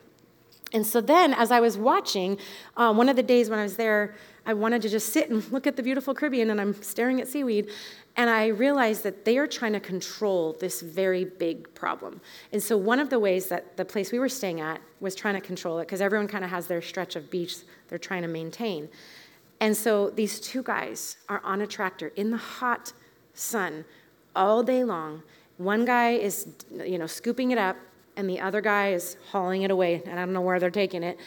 And 0.71 0.85
so 0.85 1.01
then, 1.01 1.33
as 1.33 1.51
I 1.51 1.59
was 1.59 1.77
watching, 1.77 2.37
um, 2.77 2.97
one 2.97 3.09
of 3.09 3.15
the 3.15 3.23
days 3.23 3.49
when 3.49 3.59
I 3.59 3.63
was 3.63 3.75
there, 3.75 4.15
I 4.45 4.53
wanted 4.53 4.81
to 4.83 4.89
just 4.89 5.11
sit 5.11 5.29
and 5.29 5.47
look 5.51 5.65
at 5.65 5.75
the 5.75 5.83
beautiful 5.83 6.13
Caribbean, 6.13 6.49
and 6.51 6.61
I'm 6.61 6.79
staring 6.81 7.19
at 7.21 7.27
seaweed. 7.27 7.69
And 8.15 8.29
I 8.29 8.47
realized 8.47 9.03
that 9.03 9.25
they 9.25 9.37
are 9.37 9.47
trying 9.47 9.73
to 9.73 9.79
control 9.79 10.53
this 10.59 10.81
very 10.81 11.25
big 11.25 11.73
problem. 11.73 12.21
And 12.51 12.61
so, 12.61 12.77
one 12.77 12.99
of 12.99 13.09
the 13.09 13.19
ways 13.19 13.47
that 13.47 13.77
the 13.77 13.85
place 13.85 14.11
we 14.11 14.19
were 14.19 14.29
staying 14.29 14.61
at 14.61 14.81
was 14.99 15.15
trying 15.15 15.35
to 15.35 15.41
control 15.41 15.79
it, 15.79 15.83
because 15.83 16.01
everyone 16.01 16.27
kind 16.27 16.43
of 16.43 16.49
has 16.49 16.67
their 16.67 16.81
stretch 16.81 17.15
of 17.15 17.31
beach 17.31 17.57
they're 17.87 17.97
trying 17.97 18.21
to 18.21 18.27
maintain. 18.27 18.89
And 19.61 19.75
so, 19.75 20.09
these 20.09 20.39
two 20.39 20.63
guys 20.63 21.17
are 21.27 21.41
on 21.43 21.61
a 21.61 21.67
tractor 21.67 22.13
in 22.15 22.31
the 22.31 22.37
hot 22.37 22.93
sun 23.33 23.85
all 24.35 24.63
day 24.63 24.83
long. 24.83 25.23
One 25.57 25.83
guy 25.83 26.11
is, 26.11 26.47
you 26.71 26.97
know, 26.97 27.07
scooping 27.07 27.51
it 27.51 27.57
up, 27.57 27.75
and 28.15 28.29
the 28.29 28.39
other 28.39 28.61
guy 28.61 28.93
is 28.93 29.17
hauling 29.31 29.63
it 29.63 29.71
away, 29.71 30.01
and 30.05 30.19
I 30.19 30.25
don't 30.25 30.33
know 30.33 30.41
where 30.41 30.59
they're 30.59 30.69
taking 30.69 31.03
it. 31.03 31.17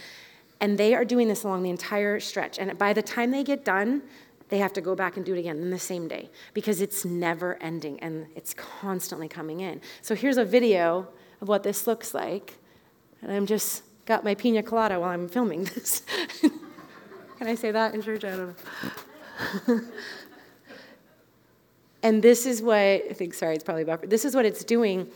And 0.60 0.78
they 0.78 0.94
are 0.94 1.04
doing 1.04 1.28
this 1.28 1.44
along 1.44 1.64
the 1.64 1.70
entire 1.70 2.20
stretch. 2.20 2.58
And 2.58 2.78
by 2.78 2.92
the 2.92 3.02
time 3.02 3.32
they 3.32 3.42
get 3.42 3.64
done, 3.64 4.02
they 4.48 4.58
have 4.58 4.72
to 4.74 4.80
go 4.80 4.94
back 4.94 5.16
and 5.16 5.24
do 5.24 5.34
it 5.34 5.38
again 5.38 5.56
in 5.56 5.70
the 5.70 5.78
same 5.78 6.06
day 6.06 6.28
because 6.52 6.82
it's 6.82 7.06
never 7.06 7.56
ending 7.62 7.98
and 8.00 8.26
it's 8.36 8.52
constantly 8.52 9.26
coming 9.26 9.60
in. 9.60 9.80
So 10.02 10.14
here's 10.14 10.36
a 10.36 10.44
video 10.44 11.08
of 11.40 11.48
what 11.48 11.62
this 11.62 11.86
looks 11.86 12.12
like. 12.12 12.58
And 13.22 13.32
I'm 13.32 13.46
just 13.46 13.82
got 14.04 14.24
my 14.24 14.34
pina 14.34 14.62
colada 14.62 15.00
while 15.00 15.08
I'm 15.08 15.26
filming 15.26 15.64
this. 15.64 16.02
Can 17.42 17.50
I 17.50 17.56
say 17.56 17.72
that 17.72 17.92
in 17.92 18.02
church? 18.02 18.24
I 18.24 18.36
don't 18.36 18.56
know. 19.66 19.80
and 22.04 22.22
this 22.22 22.46
is 22.46 22.62
what 22.62 22.76
I 22.76 23.00
think 23.14 23.34
sorry, 23.34 23.56
it's 23.56 23.64
probably 23.64 23.82
buffer. 23.82 24.06
This 24.06 24.24
is 24.24 24.36
what 24.36 24.44
it's 24.44 24.62
doing 24.62 25.08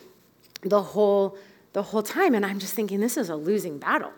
the 0.63 0.83
whole 0.83 1.39
the 1.73 1.85
whole 1.85 2.03
time 2.03 2.35
and 2.35 2.45
I'm 2.45 2.59
just 2.59 2.75
thinking 2.75 2.99
this 2.99 3.17
is 3.17 3.29
a 3.29 3.37
losing 3.37 3.79
battle. 3.79 4.11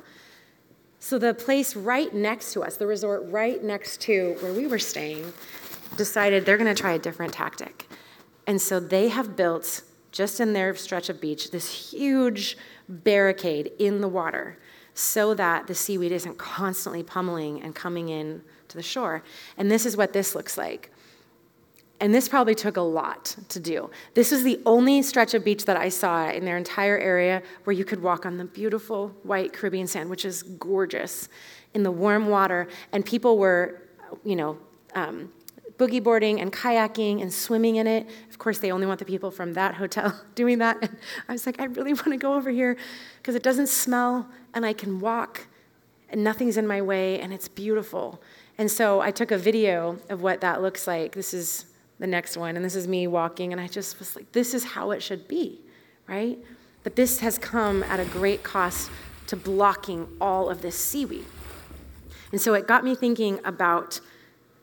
So 0.99 1.19
the 1.19 1.35
place 1.35 1.77
right 1.77 2.11
next 2.15 2.55
to 2.55 2.63
us, 2.63 2.79
the 2.79 2.87
resort 2.87 3.25
right 3.27 3.63
next 3.63 4.01
to 4.03 4.39
where 4.41 4.55
we 4.55 4.67
were 4.67 4.79
staying, 4.79 5.31
decided 5.99 6.47
they're 6.47 6.57
going 6.57 6.75
to 6.75 6.81
try 6.81 6.93
a 6.93 6.99
different 6.99 7.35
tactic. 7.35 7.91
And 8.47 8.59
so 8.59 8.81
they 8.81 9.09
have 9.09 9.37
built, 9.37 9.83
just 10.13 10.41
in 10.41 10.55
their 10.55 10.75
stretch 10.77 11.11
of 11.11 11.21
beach, 11.21 11.51
this 11.51 11.93
huge 11.93 12.57
barricade 12.89 13.71
in 13.79 14.01
the 14.01 14.09
water 14.09 14.57
so 14.99 15.33
that 15.35 15.67
the 15.69 15.75
seaweed 15.75 16.11
isn't 16.11 16.39
constantly 16.39 17.03
pummeling 17.03 17.63
and 17.63 17.75
coming 17.75 18.09
in 18.09 18.43
to 18.67 18.77
the 18.77 18.83
shore. 18.83 19.23
And 19.57 19.71
this 19.71 19.87
is 19.87 19.97
what 19.97 20.13
this 20.13 20.35
looks 20.35 20.59
like. 20.59 20.91
And 22.01 22.15
this 22.15 22.29
probably 22.29 22.55
took 22.55 22.77
a 22.77 22.83
lot 22.83 23.37
to 23.49 23.61
do. 23.61 23.91
This 24.15 24.33
is 24.33 24.43
the 24.43 24.61
only 24.67 25.03
stretch 25.03 25.35
of 25.35 25.45
beach 25.45 25.65
that 25.67 25.77
I 25.77 25.89
saw 25.89 26.29
in 26.29 26.45
their 26.45 26.57
entire 26.57 26.99
area 26.99 27.43
where 27.65 27.75
you 27.75 27.85
could 27.85 28.03
walk 28.03 28.27
on 28.27 28.39
the 28.39 28.45
beautiful 28.45 29.09
white 29.23 29.53
Caribbean 29.53 29.87
sand, 29.87 30.11
which 30.11 30.25
is 30.25 30.43
gorgeous, 30.43 31.29
in 31.75 31.83
the 31.83 31.91
warm 31.91 32.29
water. 32.29 32.69
And 32.93 33.05
people 33.05 33.39
were, 33.39 33.83
you 34.25 34.37
know, 34.37 34.59
um, 34.95 35.33
boogie 35.79 36.03
boarding 36.03 36.41
and 36.41 36.53
kayaking 36.53 37.23
and 37.23 37.33
swimming 37.33 37.77
in 37.77 37.87
it. 37.87 38.09
Of 38.29 38.39
course, 38.39 38.59
they 38.59 38.73
only 38.73 38.87
want 38.87 38.99
the 38.99 39.05
people 39.05 39.31
from 39.31 39.55
that 39.55 39.75
hotel 39.77 40.21
doing 40.35 40.59
that. 40.59 40.79
And 40.83 40.97
I 41.29 41.33
was 41.33 41.47
like, 41.47 41.61
I 41.61 41.65
really 41.65 41.93
want 41.93 42.09
to 42.09 42.17
go 42.17 42.35
over 42.35 42.51
here 42.51 42.77
because 43.19 43.35
it 43.35 43.43
doesn't 43.43 43.69
smell 43.69 44.29
and 44.55 44.67
I 44.67 44.73
can 44.73 45.01
walk 45.01 45.47
and 46.11 46.25
nothing's 46.25 46.57
in 46.57 46.67
my 46.67 46.83
way 46.83 47.21
and 47.21 47.33
it's 47.33 47.49
beautiful. 47.49 48.21
And 48.59 48.71
so 48.71 49.01
I 49.01 49.13
took 49.13 49.31
a 49.31 49.39
video 49.39 49.99
of 50.09 50.21
what 50.21 50.41
that 50.41 50.61
looks 50.61 50.87
like. 50.87 51.13
This 51.13 51.33
is 51.33 51.67
the 51.99 52.07
next 52.07 52.37
one, 52.37 52.57
and 52.57 52.65
this 52.65 52.77
is 52.77 52.87
me 52.87 53.07
walking, 53.07 53.53
and 53.53 53.61
I 53.61 53.67
just 53.67 53.99
was 53.99 54.15
like, 54.15 54.31
this 54.33 54.55
is 54.55 54.65
how 54.65 54.93
it 54.93 55.03
should 55.03 55.27
be, 55.27 55.61
right? 56.07 56.39
But 56.85 56.97
this 56.97 57.21
has 57.21 57.39
come 57.39 57.83
at 57.85 57.99
a 58.01 58.05
great 58.05 58.43
cost 58.43 58.91
to 59.27 59.37
blocking 59.37 60.09
all 60.21 60.49
of 60.49 60.63
this 60.63 60.77
seaweed. 60.77 61.27
And 62.31 62.41
so 62.41 62.55
it 62.55 62.67
got 62.67 62.85
me 62.85 62.95
thinking 62.95 63.41
about 63.45 64.01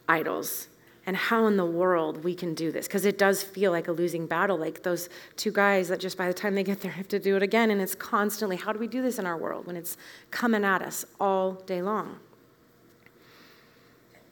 idols 0.07 0.67
and 1.05 1.15
how 1.15 1.45
in 1.45 1.57
the 1.57 1.65
world 1.65 2.23
we 2.23 2.33
can 2.33 2.53
do 2.53 2.71
this 2.71 2.87
because 2.87 3.05
it 3.05 3.17
does 3.17 3.43
feel 3.43 3.71
like 3.71 3.87
a 3.87 3.91
losing 3.91 4.25
battle 4.25 4.57
like 4.57 4.83
those 4.83 5.09
two 5.35 5.51
guys 5.51 5.87
that 5.87 5.99
just 5.99 6.17
by 6.17 6.27
the 6.27 6.33
time 6.33 6.55
they 6.55 6.63
get 6.63 6.81
there 6.81 6.91
have 6.91 7.07
to 7.07 7.19
do 7.19 7.35
it 7.35 7.43
again 7.43 7.71
and 7.71 7.81
it's 7.81 7.95
constantly 7.95 8.55
how 8.55 8.71
do 8.73 8.79
we 8.79 8.87
do 8.87 9.01
this 9.01 9.19
in 9.19 9.25
our 9.25 9.37
world 9.37 9.65
when 9.67 9.75
it's 9.75 9.97
coming 10.31 10.63
at 10.63 10.81
us 10.81 11.05
all 11.19 11.53
day 11.65 11.81
long 11.81 12.19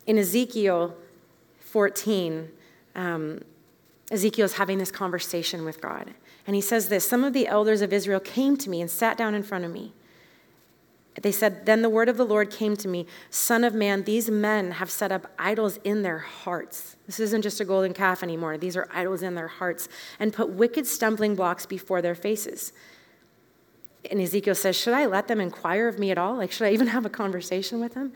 in 0.05 0.17
ezekiel 0.17 0.95
14 1.59 2.49
um, 2.95 3.39
Ezekiel's 4.11 4.53
having 4.53 4.77
this 4.77 4.91
conversation 4.91 5.65
with 5.65 5.81
God. 5.81 6.13
And 6.45 6.55
he 6.55 6.61
says 6.61 6.89
this 6.89 7.07
Some 7.07 7.23
of 7.23 7.33
the 7.33 7.47
elders 7.47 7.81
of 7.81 7.91
Israel 7.91 8.19
came 8.19 8.57
to 8.57 8.69
me 8.69 8.79
and 8.79 8.89
sat 8.89 9.17
down 9.17 9.33
in 9.33 9.43
front 9.43 9.65
of 9.65 9.71
me. 9.71 9.93
They 11.21 11.31
said, 11.31 11.65
Then 11.65 11.81
the 11.81 11.89
word 11.89 12.09
of 12.09 12.17
the 12.17 12.25
Lord 12.25 12.49
came 12.49 12.75
to 12.77 12.87
me 12.87 13.05
Son 13.29 13.63
of 13.63 13.73
man, 13.73 14.03
these 14.03 14.29
men 14.29 14.71
have 14.71 14.89
set 14.89 15.11
up 15.11 15.31
idols 15.37 15.77
in 15.83 16.01
their 16.01 16.19
hearts. 16.19 16.95
This 17.05 17.19
isn't 17.19 17.43
just 17.43 17.59
a 17.59 17.65
golden 17.65 17.93
calf 17.93 18.23
anymore. 18.23 18.57
These 18.57 18.75
are 18.75 18.87
idols 18.91 19.21
in 19.21 19.35
their 19.35 19.47
hearts 19.47 19.87
and 20.19 20.33
put 20.33 20.49
wicked 20.49 20.87
stumbling 20.87 21.35
blocks 21.35 21.65
before 21.65 22.01
their 22.01 22.15
faces. 22.15 22.73
And 24.09 24.19
Ezekiel 24.19 24.55
says, 24.55 24.75
Should 24.75 24.93
I 24.93 25.05
let 25.05 25.27
them 25.27 25.39
inquire 25.39 25.87
of 25.87 25.99
me 25.99 26.11
at 26.11 26.17
all? 26.17 26.35
Like, 26.35 26.51
should 26.51 26.67
I 26.67 26.71
even 26.71 26.87
have 26.87 27.05
a 27.05 27.09
conversation 27.09 27.79
with 27.79 27.93
them? 27.93 28.13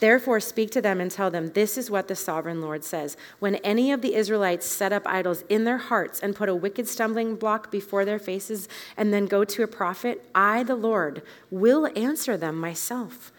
Therefore, 0.00 0.40
speak 0.40 0.70
to 0.72 0.82
them 0.82 1.00
and 1.00 1.10
tell 1.10 1.30
them, 1.30 1.48
This 1.48 1.78
is 1.78 1.90
what 1.90 2.08
the 2.08 2.16
sovereign 2.16 2.60
Lord 2.60 2.84
says. 2.84 3.16
When 3.38 3.56
any 3.56 3.92
of 3.92 4.02
the 4.02 4.14
Israelites 4.14 4.66
set 4.66 4.92
up 4.92 5.06
idols 5.06 5.42
in 5.48 5.64
their 5.64 5.78
hearts 5.78 6.20
and 6.20 6.36
put 6.36 6.48
a 6.48 6.54
wicked 6.54 6.86
stumbling 6.86 7.36
block 7.36 7.70
before 7.70 8.04
their 8.04 8.18
faces 8.18 8.68
and 8.96 9.12
then 9.12 9.26
go 9.26 9.44
to 9.44 9.62
a 9.62 9.68
prophet, 9.68 10.28
I, 10.34 10.62
the 10.62 10.74
Lord, 10.74 11.22
will 11.50 11.88
answer 11.96 12.36
them 12.36 12.56
myself 12.56 13.32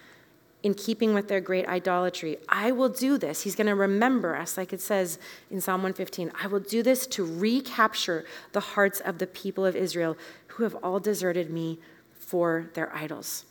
in 0.64 0.74
keeping 0.74 1.14
with 1.14 1.28
their 1.28 1.40
great 1.40 1.68
idolatry. 1.68 2.38
I 2.50 2.72
will 2.72 2.90
do 2.90 3.18
this. 3.18 3.44
He's 3.44 3.56
going 3.56 3.68
to 3.68 3.76
remember 3.76 4.36
us, 4.36 4.58
like 4.58 4.74
it 4.74 4.82
says 4.82 5.20
in 5.52 5.62
Psalm 5.62 5.82
115. 5.82 6.32
I 6.42 6.48
will 6.48 6.60
do 6.60 6.82
this 6.82 7.06
to 7.08 7.24
recapture 7.24 8.26
the 8.54 8.60
hearts 8.60 9.00
of 9.00 9.20
the 9.20 9.28
people 9.28 9.66
of 9.66 9.76
Israel 9.76 10.18
who 10.48 10.64
have 10.64 10.76
all 10.84 11.00
deserted 11.00 11.52
me 11.52 11.80
for 12.20 12.70
their 12.74 12.94
idols. 12.94 13.46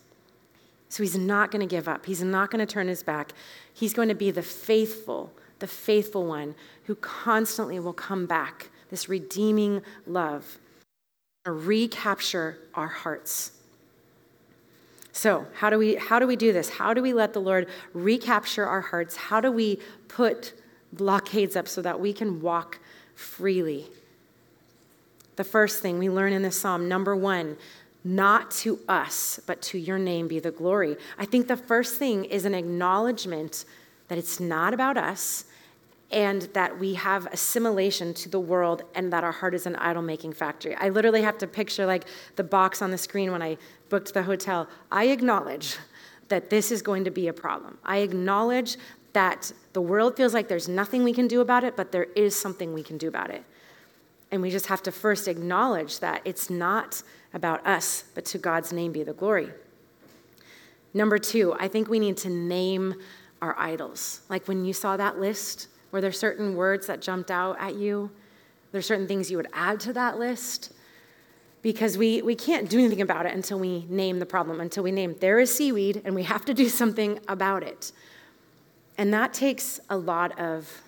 So 0.88 1.02
he's 1.02 1.16
not 1.16 1.50
going 1.50 1.66
to 1.66 1.72
give 1.72 1.88
up. 1.88 2.06
He's 2.06 2.22
not 2.22 2.50
going 2.50 2.64
to 2.64 2.72
turn 2.72 2.88
his 2.88 3.02
back. 3.02 3.32
He's 3.72 3.92
going 3.92 4.08
to 4.08 4.14
be 4.14 4.30
the 4.30 4.42
faithful, 4.42 5.32
the 5.58 5.66
faithful 5.66 6.26
one 6.26 6.54
who 6.84 6.94
constantly 6.96 7.80
will 7.80 7.92
come 7.92 8.26
back, 8.26 8.70
this 8.90 9.08
redeeming 9.08 9.82
love, 10.06 10.58
recapture 11.44 12.58
our 12.74 12.88
hearts. 12.88 13.52
So, 15.12 15.46
how 15.54 15.70
do 15.70 15.78
we 15.78 15.94
how 15.94 16.18
do 16.18 16.26
we 16.26 16.36
do 16.36 16.52
this? 16.52 16.68
How 16.68 16.92
do 16.92 17.00
we 17.00 17.14
let 17.14 17.32
the 17.32 17.40
Lord 17.40 17.68
recapture 17.94 18.66
our 18.66 18.82
hearts? 18.82 19.16
How 19.16 19.40
do 19.40 19.50
we 19.50 19.78
put 20.08 20.52
blockades 20.92 21.56
up 21.56 21.68
so 21.68 21.80
that 21.82 21.98
we 21.98 22.12
can 22.12 22.42
walk 22.42 22.78
freely? 23.14 23.86
The 25.36 25.44
first 25.44 25.80
thing 25.80 25.98
we 25.98 26.10
learn 26.10 26.32
in 26.32 26.42
this 26.42 26.60
psalm, 26.60 26.86
number 26.88 27.16
1, 27.16 27.56
not 28.06 28.52
to 28.52 28.78
us, 28.88 29.40
but 29.46 29.60
to 29.60 29.78
your 29.78 29.98
name 29.98 30.28
be 30.28 30.38
the 30.38 30.52
glory. 30.52 30.96
I 31.18 31.24
think 31.24 31.48
the 31.48 31.56
first 31.56 31.96
thing 31.96 32.24
is 32.24 32.44
an 32.44 32.54
acknowledgement 32.54 33.64
that 34.06 34.16
it's 34.16 34.38
not 34.38 34.72
about 34.72 34.96
us 34.96 35.44
and 36.12 36.42
that 36.52 36.78
we 36.78 36.94
have 36.94 37.26
assimilation 37.32 38.14
to 38.14 38.28
the 38.28 38.38
world 38.38 38.84
and 38.94 39.12
that 39.12 39.24
our 39.24 39.32
heart 39.32 39.54
is 39.54 39.66
an 39.66 39.74
idol 39.76 40.02
making 40.02 40.32
factory. 40.32 40.76
I 40.76 40.88
literally 40.88 41.22
have 41.22 41.36
to 41.38 41.48
picture 41.48 41.84
like 41.84 42.04
the 42.36 42.44
box 42.44 42.80
on 42.80 42.92
the 42.92 42.98
screen 42.98 43.32
when 43.32 43.42
I 43.42 43.58
booked 43.88 44.14
the 44.14 44.22
hotel. 44.22 44.68
I 44.92 45.06
acknowledge 45.06 45.76
that 46.28 46.48
this 46.48 46.70
is 46.70 46.82
going 46.82 47.02
to 47.04 47.10
be 47.10 47.26
a 47.26 47.32
problem. 47.32 47.76
I 47.84 47.98
acknowledge 47.98 48.76
that 49.14 49.50
the 49.72 49.80
world 49.80 50.16
feels 50.16 50.32
like 50.32 50.46
there's 50.46 50.68
nothing 50.68 51.02
we 51.02 51.12
can 51.12 51.26
do 51.26 51.40
about 51.40 51.64
it, 51.64 51.76
but 51.76 51.90
there 51.90 52.04
is 52.14 52.36
something 52.36 52.72
we 52.72 52.84
can 52.84 52.98
do 52.98 53.08
about 53.08 53.30
it. 53.30 53.42
And 54.30 54.42
we 54.42 54.50
just 54.50 54.66
have 54.66 54.82
to 54.84 54.92
first 54.92 55.28
acknowledge 55.28 56.00
that 56.00 56.22
it's 56.24 56.50
not 56.50 57.02
about 57.32 57.64
us, 57.66 58.04
but 58.14 58.24
to 58.26 58.38
God's 58.38 58.72
name 58.72 58.92
be 58.92 59.02
the 59.02 59.12
glory. 59.12 59.50
Number 60.94 61.18
two, 61.18 61.54
I 61.60 61.68
think 61.68 61.88
we 61.88 61.98
need 61.98 62.16
to 62.18 62.30
name 62.30 62.94
our 63.42 63.54
idols. 63.58 64.22
Like 64.28 64.48
when 64.48 64.64
you 64.64 64.72
saw 64.72 64.96
that 64.96 65.20
list, 65.20 65.68
were 65.92 66.00
there 66.00 66.12
certain 66.12 66.56
words 66.56 66.86
that 66.86 67.00
jumped 67.00 67.30
out 67.30 67.56
at 67.60 67.74
you? 67.74 68.10
There 68.72 68.82
certain 68.82 69.06
things 69.06 69.30
you 69.30 69.36
would 69.36 69.48
add 69.52 69.78
to 69.80 69.92
that 69.92 70.18
list? 70.18 70.72
Because 71.62 71.98
we, 71.98 72.22
we 72.22 72.34
can't 72.34 72.68
do 72.68 72.78
anything 72.78 73.00
about 73.00 73.26
it 73.26 73.34
until 73.34 73.58
we 73.58 73.84
name 73.88 74.18
the 74.18 74.26
problem, 74.26 74.60
until 74.60 74.82
we 74.82 74.92
name 74.92 75.16
there 75.20 75.38
is 75.38 75.54
seaweed 75.54 76.02
and 76.04 76.14
we 76.14 76.22
have 76.22 76.44
to 76.46 76.54
do 76.54 76.68
something 76.80 77.20
about 77.28 77.62
it. 77.62 77.92
And 78.98 79.12
that 79.12 79.34
takes 79.34 79.80
a 79.90 79.96
lot 79.96 80.38
of, 80.38 80.82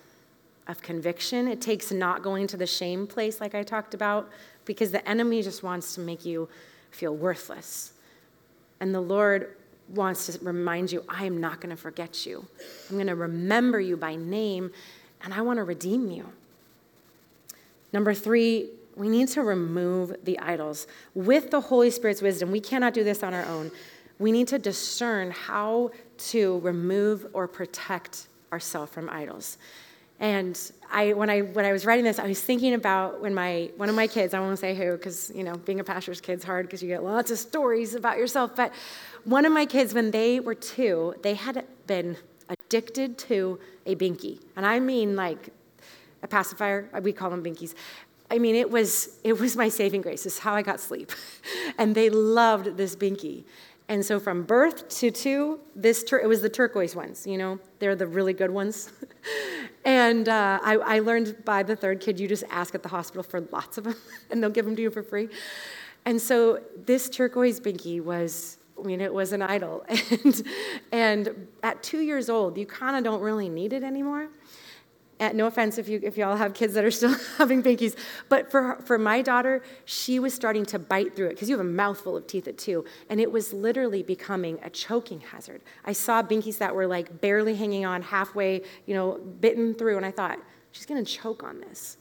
of 0.69 0.81
conviction. 0.81 1.47
It 1.47 1.59
takes 1.59 1.91
not 1.91 2.21
going 2.21 2.47
to 2.47 2.55
the 2.55 2.67
shame 2.67 3.07
place, 3.07 3.41
like 3.41 3.55
I 3.55 3.63
talked 3.63 3.93
about, 3.93 4.29
because 4.65 4.91
the 4.91 5.07
enemy 5.09 5.41
just 5.41 5.63
wants 5.63 5.95
to 5.95 6.01
make 6.01 6.23
you 6.23 6.47
feel 6.91 7.15
worthless. 7.15 7.93
And 8.79 8.93
the 8.93 9.01
Lord 9.01 9.57
wants 9.89 10.27
to 10.27 10.39
remind 10.45 10.91
you, 10.91 11.03
I 11.09 11.25
am 11.25 11.41
not 11.41 11.59
going 11.59 11.75
to 11.75 11.81
forget 11.81 12.25
you. 12.25 12.45
I'm 12.89 12.95
going 12.95 13.07
to 13.07 13.15
remember 13.15 13.79
you 13.79 13.97
by 13.97 14.15
name, 14.15 14.71
and 15.23 15.33
I 15.33 15.41
want 15.41 15.57
to 15.57 15.63
redeem 15.63 16.11
you. 16.11 16.31
Number 17.91 18.13
three, 18.13 18.69
we 18.95 19.09
need 19.09 19.29
to 19.29 19.41
remove 19.41 20.15
the 20.23 20.37
idols. 20.37 20.85
With 21.15 21.49
the 21.49 21.61
Holy 21.61 21.89
Spirit's 21.89 22.21
wisdom, 22.21 22.51
we 22.51 22.59
cannot 22.59 22.93
do 22.93 23.03
this 23.03 23.23
on 23.23 23.33
our 23.33 23.45
own. 23.45 23.71
We 24.19 24.31
need 24.31 24.47
to 24.49 24.59
discern 24.59 25.31
how 25.31 25.91
to 26.29 26.59
remove 26.59 27.25
or 27.33 27.47
protect 27.47 28.27
ourselves 28.51 28.91
from 28.91 29.09
idols. 29.09 29.57
And 30.19 30.59
I, 30.91 31.13
when, 31.13 31.29
I, 31.29 31.41
when 31.41 31.65
I 31.65 31.71
was 31.71 31.85
writing 31.85 32.03
this, 32.03 32.19
I 32.19 32.27
was 32.27 32.41
thinking 32.41 32.73
about 32.73 33.21
when 33.21 33.33
my, 33.33 33.71
one 33.77 33.87
of 33.87 33.95
my 33.95 34.07
kids, 34.07 34.33
I 34.33 34.39
won't 34.39 34.59
say 34.59 34.75
who, 34.75 34.91
because, 34.91 35.31
you 35.33 35.43
know, 35.43 35.55
being 35.55 35.79
a 35.79 35.83
pastor's 35.83 36.19
kid's 36.19 36.43
hard 36.43 36.65
because 36.65 36.81
you 36.83 36.89
get 36.89 37.03
lots 37.03 37.31
of 37.31 37.37
stories 37.37 37.95
about 37.95 38.17
yourself. 38.17 38.55
But 38.55 38.73
one 39.23 39.45
of 39.45 39.53
my 39.53 39.65
kids, 39.65 39.93
when 39.93 40.11
they 40.11 40.39
were 40.41 40.55
two, 40.55 41.15
they 41.21 41.35
had 41.35 41.65
been 41.87 42.17
addicted 42.49 43.17
to 43.19 43.59
a 43.85 43.95
binky. 43.95 44.41
And 44.57 44.65
I 44.65 44.79
mean 44.79 45.15
like 45.15 45.49
a 46.21 46.27
pacifier, 46.27 46.89
we 47.01 47.13
call 47.13 47.29
them 47.29 47.43
binkies. 47.43 47.73
I 48.31 48.37
mean, 48.37 48.55
it 48.55 48.69
was, 48.69 49.17
it 49.23 49.39
was 49.39 49.55
my 49.55 49.69
saving 49.69 50.01
grace. 50.01 50.25
Is 50.25 50.39
how 50.39 50.53
I 50.53 50.61
got 50.61 50.79
sleep. 50.79 51.11
and 51.77 51.95
they 51.95 52.09
loved 52.09 52.77
this 52.77 52.95
binky. 52.95 53.45
And 53.89 54.05
so 54.05 54.19
from 54.19 54.43
birth 54.43 54.87
to 54.99 55.09
two, 55.09 55.59
this 55.75 56.03
tur- 56.03 56.19
it 56.19 56.27
was 56.27 56.43
the 56.43 56.49
turquoise 56.49 56.95
ones, 56.95 57.25
you 57.25 57.39
know, 57.39 57.59
they're 57.79 57.95
the 57.95 58.05
really 58.05 58.33
good 58.33 58.51
ones. 58.51 58.91
and 59.85 60.29
uh, 60.29 60.59
I, 60.63 60.75
I 60.75 60.99
learned 60.99 61.43
by 61.43 61.63
the 61.63 61.75
third 61.75 61.99
kid, 61.99 62.19
you 62.19 62.27
just 62.27 62.43
ask 62.51 62.75
at 62.75 62.83
the 62.83 62.89
hospital 62.89 63.23
for 63.23 63.41
lots 63.51 63.79
of 63.79 63.85
them, 63.85 63.95
and 64.29 64.43
they'll 64.43 64.51
give 64.51 64.65
them 64.65 64.75
to 64.75 64.81
you 64.81 64.91
for 64.91 65.01
free. 65.01 65.27
And 66.05 66.21
so 66.21 66.61
this 66.85 67.09
turquoise 67.09 67.59
binky 67.59 67.99
was, 67.99 68.59
I 68.79 68.85
mean, 68.85 69.01
it 69.01 69.11
was 69.11 69.33
an 69.33 69.41
idol. 69.41 69.83
And, 70.11 70.47
and 70.91 71.47
at 71.63 71.81
two 71.81 72.01
years 72.01 72.29
old, 72.29 72.59
you 72.59 72.67
kind 72.67 72.95
of 72.95 73.03
don't 73.03 73.21
really 73.21 73.49
need 73.49 73.73
it 73.73 73.81
anymore 73.83 74.29
no 75.19 75.47
offense 75.47 75.77
if 75.77 75.89
you 75.89 75.99
if 76.01 76.17
y'all 76.17 76.37
have 76.37 76.53
kids 76.53 76.73
that 76.73 76.85
are 76.85 76.91
still 76.91 77.15
having 77.37 77.61
binkies, 77.61 77.95
but 78.29 78.49
for 78.49 78.77
for 78.85 78.97
my 78.97 79.21
daughter, 79.21 79.61
she 79.85 80.19
was 80.19 80.33
starting 80.33 80.65
to 80.67 80.79
bite 80.79 81.15
through 81.15 81.27
it 81.27 81.31
because 81.31 81.49
you 81.49 81.57
have 81.57 81.65
a 81.65 81.69
mouthful 81.69 82.15
of 82.15 82.25
teeth 82.25 82.47
at 82.47 82.57
two, 82.57 82.85
and 83.09 83.19
it 83.19 83.31
was 83.31 83.51
literally 83.53 84.01
becoming 84.01 84.59
a 84.63 84.69
choking 84.69 85.19
hazard. 85.19 85.61
I 85.85 85.93
saw 85.93 86.23
binkies 86.23 86.57
that 86.59 86.73
were 86.73 86.87
like 86.87 87.21
barely 87.21 87.55
hanging 87.55 87.85
on 87.85 88.01
halfway, 88.01 88.61
you 88.85 88.95
know, 88.95 89.19
bitten 89.41 89.73
through, 89.73 89.97
and 89.97 90.05
I 90.05 90.11
thought 90.11 90.39
she's 90.71 90.85
going 90.85 91.03
to 91.03 91.11
choke 91.11 91.43
on 91.43 91.59
this. 91.59 91.97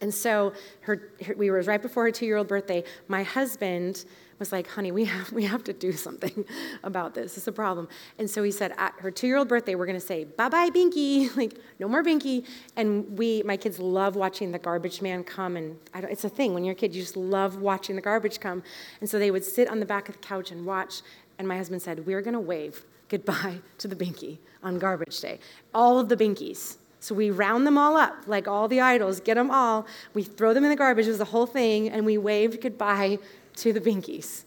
And 0.00 0.14
so 0.14 0.52
her, 0.82 1.10
her 1.24 1.34
we 1.34 1.50
were 1.50 1.60
right 1.62 1.82
before 1.82 2.04
her 2.04 2.12
two 2.12 2.26
year 2.26 2.36
old 2.36 2.48
birthday. 2.48 2.84
My 3.08 3.22
husband 3.22 4.04
was 4.38 4.52
like, 4.52 4.68
honey, 4.68 4.92
we 4.92 5.04
have, 5.04 5.32
we 5.32 5.44
have 5.44 5.64
to 5.64 5.72
do 5.72 5.92
something 5.92 6.44
about 6.82 7.14
this. 7.14 7.36
It's 7.36 7.48
a 7.48 7.52
problem. 7.52 7.88
And 8.18 8.30
so 8.30 8.42
he 8.42 8.50
said, 8.50 8.72
at 8.78 8.94
her 8.98 9.10
two 9.10 9.26
year 9.26 9.36
old 9.36 9.48
birthday, 9.48 9.74
we're 9.74 9.86
going 9.86 10.00
to 10.00 10.06
say, 10.06 10.24
bye 10.24 10.48
bye, 10.48 10.70
Binky. 10.70 11.34
like, 11.36 11.58
no 11.78 11.88
more 11.88 12.02
Binky. 12.02 12.44
And 12.76 13.18
we, 13.18 13.42
my 13.44 13.56
kids 13.56 13.78
love 13.78 14.16
watching 14.16 14.52
the 14.52 14.58
garbage 14.58 15.02
man 15.02 15.24
come. 15.24 15.56
And 15.56 15.76
it's 15.94 16.24
a 16.24 16.28
thing. 16.28 16.54
When 16.54 16.64
you're 16.64 16.72
a 16.72 16.76
kid, 16.76 16.94
you 16.94 17.02
just 17.02 17.16
love 17.16 17.60
watching 17.60 17.96
the 17.96 18.02
garbage 18.02 18.40
come. 18.40 18.62
And 19.00 19.08
so 19.08 19.18
they 19.18 19.30
would 19.30 19.44
sit 19.44 19.68
on 19.68 19.80
the 19.80 19.86
back 19.86 20.08
of 20.08 20.14
the 20.20 20.26
couch 20.26 20.50
and 20.50 20.64
watch. 20.64 21.02
And 21.38 21.46
my 21.46 21.56
husband 21.56 21.82
said, 21.82 22.06
we're 22.06 22.22
going 22.22 22.34
to 22.34 22.40
wave 22.40 22.84
goodbye 23.08 23.60
to 23.78 23.88
the 23.88 23.96
Binky 23.96 24.38
on 24.62 24.78
garbage 24.78 25.20
day. 25.20 25.40
All 25.74 25.98
of 25.98 26.08
the 26.08 26.16
Binkies. 26.16 26.76
So 27.00 27.14
we 27.14 27.30
round 27.30 27.64
them 27.64 27.78
all 27.78 27.96
up, 27.96 28.24
like 28.26 28.48
all 28.48 28.66
the 28.66 28.80
idols, 28.80 29.20
get 29.20 29.34
them 29.34 29.52
all. 29.52 29.86
We 30.14 30.24
throw 30.24 30.52
them 30.52 30.64
in 30.64 30.70
the 30.70 30.76
garbage, 30.76 31.06
it 31.06 31.10
was 31.10 31.18
the 31.18 31.26
whole 31.26 31.46
thing, 31.46 31.88
and 31.88 32.04
we 32.04 32.18
waved 32.18 32.60
goodbye 32.60 33.20
to 33.62 33.72
the 33.72 33.80
Binkies. 33.80 34.44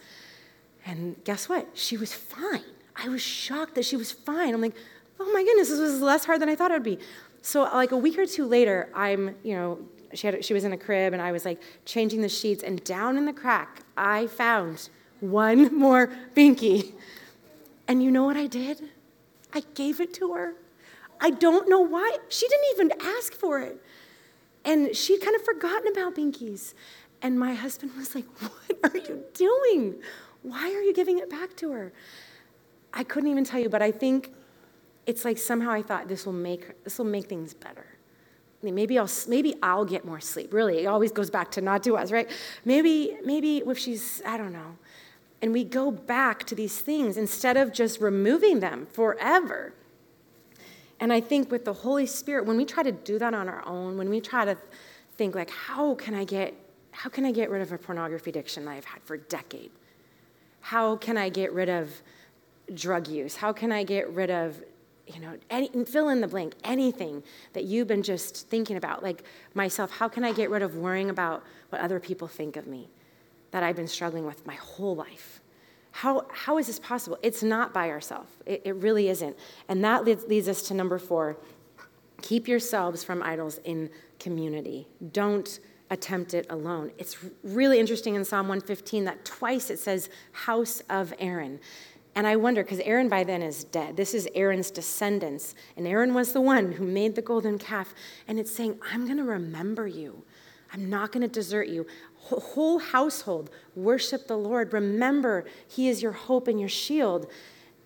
And 0.85 1.21
guess 1.23 1.47
what? 1.47 1.67
She 1.73 1.97
was 1.97 2.13
fine. 2.13 2.63
I 2.95 3.09
was 3.09 3.21
shocked 3.21 3.75
that 3.75 3.85
she 3.85 3.95
was 3.95 4.11
fine. 4.11 4.53
I'm 4.53 4.61
like, 4.61 4.75
oh 5.19 5.31
my 5.31 5.43
goodness, 5.43 5.69
this 5.69 5.79
was 5.79 6.01
less 6.01 6.25
hard 6.25 6.41
than 6.41 6.49
I 6.49 6.55
thought 6.55 6.71
it 6.71 6.75
would 6.75 6.83
be. 6.83 6.99
So 7.41 7.63
like 7.63 7.91
a 7.91 7.97
week 7.97 8.17
or 8.17 8.25
two 8.25 8.45
later, 8.45 8.89
I'm, 8.95 9.35
you 9.43 9.55
know, 9.55 9.79
she, 10.13 10.27
had, 10.27 10.43
she 10.43 10.53
was 10.53 10.63
in 10.63 10.73
a 10.73 10.77
crib 10.77 11.13
and 11.13 11.21
I 11.21 11.31
was 11.31 11.45
like 11.45 11.61
changing 11.85 12.21
the 12.21 12.29
sheets 12.29 12.63
and 12.63 12.83
down 12.83 13.17
in 13.17 13.25
the 13.25 13.33
crack, 13.33 13.81
I 13.97 14.27
found 14.27 14.89
one 15.19 15.75
more 15.77 16.11
Binky. 16.35 16.93
And 17.87 18.03
you 18.03 18.11
know 18.11 18.23
what 18.23 18.37
I 18.37 18.47
did? 18.47 18.89
I 19.53 19.63
gave 19.73 19.99
it 19.99 20.13
to 20.15 20.33
her. 20.33 20.53
I 21.19 21.29
don't 21.29 21.69
know 21.69 21.81
why. 21.81 22.17
She 22.29 22.47
didn't 22.47 22.65
even 22.73 23.07
ask 23.15 23.33
for 23.33 23.59
it. 23.59 23.83
And 24.63 24.95
she'd 24.95 25.21
kind 25.21 25.35
of 25.35 25.43
forgotten 25.43 25.91
about 25.91 26.15
Binkies. 26.15 26.73
And 27.21 27.39
my 27.39 27.53
husband 27.53 27.91
was 27.97 28.15
like, 28.15 28.25
What 28.39 28.77
are 28.83 28.97
you 28.97 29.23
doing? 29.33 29.95
Why 30.43 30.73
are 30.73 30.81
you 30.81 30.93
giving 30.93 31.19
it 31.19 31.29
back 31.29 31.55
to 31.57 31.71
her? 31.71 31.93
I 32.93 33.03
couldn't 33.03 33.29
even 33.29 33.45
tell 33.45 33.59
you, 33.59 33.69
but 33.69 33.81
I 33.81 33.91
think 33.91 34.31
it's 35.05 35.25
like 35.25 35.37
somehow 35.37 35.71
I 35.71 35.81
thought 35.81 36.07
this 36.07 36.25
will 36.25 36.33
make 36.33 36.83
this 36.83 36.97
will 36.97 37.05
make 37.05 37.25
things 37.25 37.53
better. 37.53 37.85
Maybe 38.63 38.99
I'll 38.99 39.09
maybe 39.27 39.55
I'll 39.63 39.85
get 39.85 40.05
more 40.05 40.19
sleep. 40.19 40.53
Really, 40.53 40.79
it 40.79 40.85
always 40.85 41.11
goes 41.11 41.29
back 41.29 41.51
to 41.51 41.61
not 41.61 41.81
do 41.81 41.95
us, 41.95 42.11
right? 42.11 42.29
Maybe 42.65 43.17
maybe 43.25 43.57
if 43.59 43.77
she's 43.77 44.21
I 44.25 44.37
don't 44.37 44.53
know, 44.53 44.77
and 45.41 45.51
we 45.51 45.63
go 45.63 45.91
back 45.91 46.43
to 46.45 46.55
these 46.55 46.79
things 46.79 47.17
instead 47.17 47.57
of 47.57 47.73
just 47.73 47.99
removing 47.99 48.59
them 48.59 48.87
forever. 48.91 49.73
And 50.99 51.11
I 51.11 51.19
think 51.19 51.49
with 51.49 51.65
the 51.65 51.73
Holy 51.73 52.05
Spirit, 52.05 52.45
when 52.45 52.57
we 52.57 52.65
try 52.65 52.83
to 52.83 52.91
do 52.91 53.17
that 53.17 53.33
on 53.33 53.49
our 53.49 53.65
own, 53.67 53.97
when 53.97 54.09
we 54.09 54.21
try 54.21 54.45
to 54.45 54.55
think 55.17 55.33
like, 55.33 55.49
how 55.49 55.95
can 55.95 56.13
I 56.13 56.23
get 56.23 56.53
how 57.01 57.09
can 57.09 57.25
I 57.25 57.31
get 57.31 57.49
rid 57.49 57.63
of 57.63 57.71
a 57.71 57.79
pornography 57.79 58.29
addiction 58.29 58.65
that 58.65 58.73
I've 58.73 58.85
had 58.85 59.01
for 59.01 59.15
a 59.15 59.17
decade? 59.17 59.71
How 60.59 60.97
can 60.97 61.17
I 61.17 61.29
get 61.29 61.51
rid 61.51 61.67
of 61.67 61.89
drug 62.75 63.07
use? 63.07 63.35
How 63.35 63.51
can 63.51 63.71
I 63.71 63.83
get 63.83 64.07
rid 64.11 64.29
of, 64.29 64.63
you 65.07 65.19
know, 65.19 65.35
any, 65.49 65.67
fill 65.85 66.09
in 66.09 66.21
the 66.21 66.27
blank, 66.27 66.53
anything 66.63 67.23
that 67.53 67.63
you've 67.63 67.87
been 67.87 68.03
just 68.03 68.47
thinking 68.49 68.77
about, 68.77 69.01
like 69.01 69.23
myself, 69.55 69.89
how 69.89 70.07
can 70.07 70.23
I 70.23 70.31
get 70.31 70.51
rid 70.51 70.61
of 70.61 70.75
worrying 70.75 71.09
about 71.09 71.43
what 71.69 71.81
other 71.81 71.99
people 71.99 72.27
think 72.27 72.55
of 72.55 72.67
me 72.67 72.87
that 73.49 73.63
I've 73.63 73.75
been 73.75 73.87
struggling 73.87 74.27
with 74.27 74.45
my 74.45 74.53
whole 74.53 74.95
life? 74.95 75.41
How, 75.89 76.27
how 76.31 76.59
is 76.59 76.67
this 76.67 76.77
possible? 76.77 77.17
It's 77.23 77.41
not 77.41 77.73
by 77.73 77.89
ourselves. 77.89 78.29
It, 78.45 78.61
it 78.63 78.75
really 78.75 79.09
isn't. 79.09 79.35
And 79.67 79.83
that 79.83 80.05
leads, 80.05 80.25
leads 80.25 80.47
us 80.47 80.61
to 80.67 80.75
number 80.75 80.99
four 80.99 81.37
keep 82.21 82.47
yourselves 82.47 83.03
from 83.03 83.23
idols 83.23 83.59
in 83.63 83.89
community. 84.19 84.87
Don't 85.11 85.59
attempt 85.91 86.33
it 86.33 86.47
alone. 86.49 86.91
It's 86.97 87.17
really 87.43 87.77
interesting 87.77 88.15
in 88.15 88.25
Psalm 88.25 88.47
115 88.47 89.03
that 89.03 89.23
twice 89.25 89.69
it 89.69 89.77
says 89.77 90.09
house 90.31 90.81
of 90.89 91.13
Aaron. 91.19 91.59
And 92.15 92.25
I 92.25 92.37
wonder, 92.37 92.63
because 92.63 92.79
Aaron 92.79 93.09
by 93.09 93.23
then 93.23 93.41
is 93.41 93.65
dead. 93.65 93.95
This 93.95 94.13
is 94.13 94.27
Aaron's 94.33 94.71
descendants. 94.71 95.53
And 95.77 95.85
Aaron 95.85 96.13
was 96.13 96.33
the 96.33 96.41
one 96.41 96.71
who 96.73 96.85
made 96.85 97.15
the 97.15 97.21
golden 97.21 97.57
calf. 97.59 97.93
And 98.27 98.39
it's 98.39 98.51
saying, 98.51 98.79
I'm 98.91 99.05
going 99.05 99.17
to 99.17 99.23
remember 99.23 99.85
you. 99.85 100.23
I'm 100.73 100.89
not 100.89 101.11
going 101.11 101.21
to 101.21 101.27
desert 101.27 101.67
you. 101.67 101.85
Whole 102.15 102.79
household, 102.79 103.49
worship 103.75 104.27
the 104.27 104.37
Lord. 104.37 104.73
Remember, 104.73 105.45
He 105.67 105.89
is 105.89 106.01
your 106.01 106.11
hope 106.13 106.47
and 106.47 106.59
your 106.59 106.69
shield. 106.69 107.29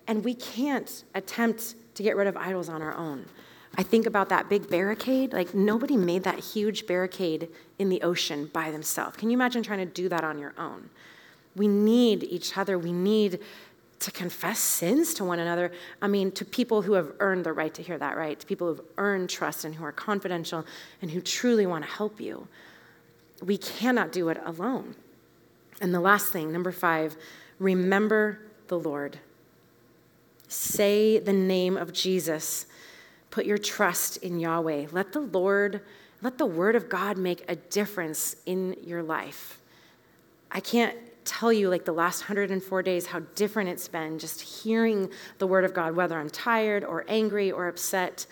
And 0.06 0.24
we 0.24 0.34
can't 0.34 1.04
attempt 1.14 1.74
to 1.94 2.02
get 2.02 2.16
rid 2.16 2.26
of 2.26 2.36
idols 2.36 2.68
on 2.68 2.82
our 2.82 2.94
own. 2.94 3.26
I 3.78 3.82
think 3.82 4.06
about 4.06 4.30
that 4.30 4.48
big 4.48 4.70
barricade. 4.70 5.32
Like, 5.32 5.54
nobody 5.54 5.96
made 5.96 6.22
that 6.24 6.38
huge 6.38 6.86
barricade 6.86 7.48
in 7.78 7.88
the 7.88 8.00
ocean 8.02 8.50
by 8.52 8.70
themselves. 8.70 9.16
Can 9.16 9.28
you 9.30 9.36
imagine 9.36 9.62
trying 9.62 9.80
to 9.80 9.92
do 9.92 10.08
that 10.08 10.24
on 10.24 10.38
your 10.38 10.54
own? 10.56 10.88
We 11.54 11.68
need 11.68 12.24
each 12.24 12.56
other. 12.56 12.78
We 12.78 12.92
need 12.92 13.40
to 13.98 14.10
confess 14.10 14.58
sins 14.58 15.14
to 15.14 15.24
one 15.24 15.38
another. 15.38 15.72
I 16.00 16.08
mean, 16.08 16.30
to 16.32 16.44
people 16.44 16.82
who 16.82 16.94
have 16.94 17.12
earned 17.18 17.44
the 17.44 17.52
right 17.52 17.72
to 17.74 17.82
hear 17.82 17.98
that, 17.98 18.16
right? 18.16 18.38
To 18.38 18.46
people 18.46 18.68
who've 18.68 18.84
earned 18.98 19.30
trust 19.30 19.64
and 19.64 19.74
who 19.74 19.84
are 19.84 19.92
confidential 19.92 20.66
and 21.00 21.10
who 21.10 21.20
truly 21.20 21.66
want 21.66 21.84
to 21.84 21.90
help 21.90 22.20
you. 22.20 22.48
We 23.42 23.58
cannot 23.58 24.12
do 24.12 24.28
it 24.28 24.38
alone. 24.44 24.94
And 25.80 25.94
the 25.94 26.00
last 26.00 26.32
thing, 26.32 26.52
number 26.52 26.72
five, 26.72 27.16
remember 27.58 28.38
the 28.68 28.78
Lord. 28.78 29.18
Say 30.48 31.18
the 31.18 31.32
name 31.32 31.76
of 31.76 31.92
Jesus. 31.92 32.66
Put 33.36 33.44
your 33.44 33.58
trust 33.58 34.16
in 34.22 34.40
Yahweh. 34.40 34.86
Let 34.92 35.12
the 35.12 35.20
Lord, 35.20 35.82
let 36.22 36.38
the 36.38 36.46
word 36.46 36.74
of 36.74 36.88
God 36.88 37.18
make 37.18 37.44
a 37.50 37.56
difference 37.56 38.34
in 38.46 38.74
your 38.82 39.02
life. 39.02 39.60
I 40.50 40.60
can't 40.60 40.96
tell 41.26 41.52
you, 41.52 41.68
like 41.68 41.84
the 41.84 41.92
last 41.92 42.20
104 42.22 42.82
days, 42.82 43.04
how 43.04 43.20
different 43.34 43.68
it's 43.68 43.88
been 43.88 44.18
just 44.18 44.40
hearing 44.40 45.10
the 45.36 45.46
word 45.46 45.66
of 45.66 45.74
God, 45.74 45.94
whether 45.94 46.18
I'm 46.18 46.30
tired 46.30 46.82
or 46.82 47.04
angry 47.08 47.52
or 47.52 47.68
upset. 47.68 48.24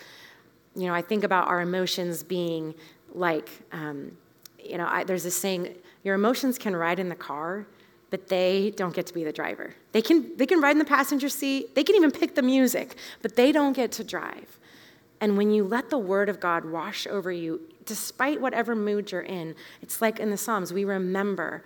You 0.74 0.86
know, 0.86 0.94
I 0.94 1.02
think 1.02 1.22
about 1.22 1.48
our 1.48 1.60
emotions 1.60 2.22
being 2.22 2.74
like, 3.12 3.50
um, 3.72 4.16
you 4.58 4.78
know, 4.78 4.86
I, 4.88 5.04
there's 5.04 5.24
this 5.24 5.36
saying, 5.36 5.76
your 6.02 6.14
emotions 6.14 6.56
can 6.56 6.74
ride 6.74 6.98
in 6.98 7.10
the 7.10 7.14
car, 7.14 7.66
but 8.08 8.28
they 8.28 8.72
don't 8.74 8.94
get 8.94 9.04
to 9.08 9.12
be 9.12 9.22
the 9.22 9.32
driver. 9.34 9.74
They 9.92 10.00
can, 10.00 10.34
they 10.38 10.46
can 10.46 10.62
ride 10.62 10.72
in 10.72 10.78
the 10.78 10.86
passenger 10.86 11.28
seat, 11.28 11.74
they 11.74 11.84
can 11.84 11.94
even 11.94 12.10
pick 12.10 12.34
the 12.34 12.42
music, 12.42 12.96
but 13.20 13.36
they 13.36 13.52
don't 13.52 13.74
get 13.74 13.92
to 13.92 14.02
drive. 14.02 14.58
And 15.20 15.36
when 15.36 15.50
you 15.50 15.64
let 15.64 15.90
the 15.90 15.98
word 15.98 16.28
of 16.28 16.40
God 16.40 16.64
wash 16.64 17.06
over 17.06 17.30
you, 17.30 17.60
despite 17.86 18.40
whatever 18.40 18.74
mood 18.74 19.12
you're 19.12 19.22
in, 19.22 19.54
it's 19.82 20.02
like 20.02 20.18
in 20.18 20.30
the 20.30 20.36
Psalms, 20.36 20.72
we 20.72 20.84
remember 20.84 21.62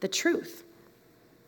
the 0.00 0.08
truth. 0.08 0.64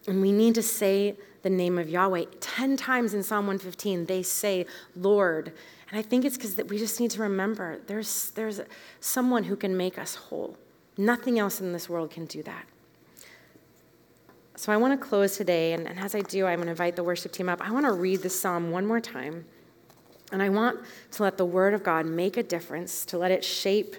And 0.06 0.20
we 0.20 0.32
need 0.32 0.54
to 0.54 0.62
say 0.62 1.16
the 1.42 1.50
name 1.50 1.78
of 1.78 1.88
Yahweh. 1.88 2.24
10 2.40 2.76
times 2.76 3.14
in 3.14 3.22
Psalm 3.22 3.46
115, 3.46 4.06
they 4.06 4.22
say, 4.22 4.66
Lord. 4.94 5.52
And 5.90 5.98
I 5.98 6.02
think 6.02 6.24
it's 6.24 6.36
because 6.36 6.56
we 6.68 6.78
just 6.78 7.00
need 7.00 7.10
to 7.12 7.22
remember 7.22 7.78
there's, 7.86 8.30
there's 8.30 8.60
someone 9.00 9.44
who 9.44 9.56
can 9.56 9.76
make 9.76 9.98
us 9.98 10.14
whole. 10.14 10.56
Nothing 10.98 11.38
else 11.38 11.60
in 11.60 11.72
this 11.72 11.88
world 11.88 12.10
can 12.10 12.26
do 12.26 12.42
that. 12.44 12.64
So 14.56 14.72
I 14.72 14.78
want 14.78 14.98
to 14.98 15.06
close 15.06 15.36
today, 15.36 15.74
and, 15.74 15.86
and 15.86 15.98
as 15.98 16.14
I 16.14 16.20
do, 16.20 16.46
I'm 16.46 16.56
going 16.56 16.66
to 16.66 16.70
invite 16.70 16.96
the 16.96 17.04
worship 17.04 17.30
team 17.30 17.48
up. 17.48 17.60
I 17.60 17.70
want 17.70 17.84
to 17.84 17.92
read 17.92 18.22
the 18.22 18.30
psalm 18.30 18.70
one 18.70 18.86
more 18.86 19.00
time. 19.00 19.44
And 20.32 20.42
I 20.42 20.48
want 20.48 20.80
to 21.12 21.22
let 21.22 21.38
the 21.38 21.44
word 21.44 21.72
of 21.72 21.82
God 21.82 22.06
make 22.06 22.36
a 22.36 22.42
difference, 22.42 23.04
to 23.06 23.18
let 23.18 23.30
it 23.30 23.44
shape 23.44 23.96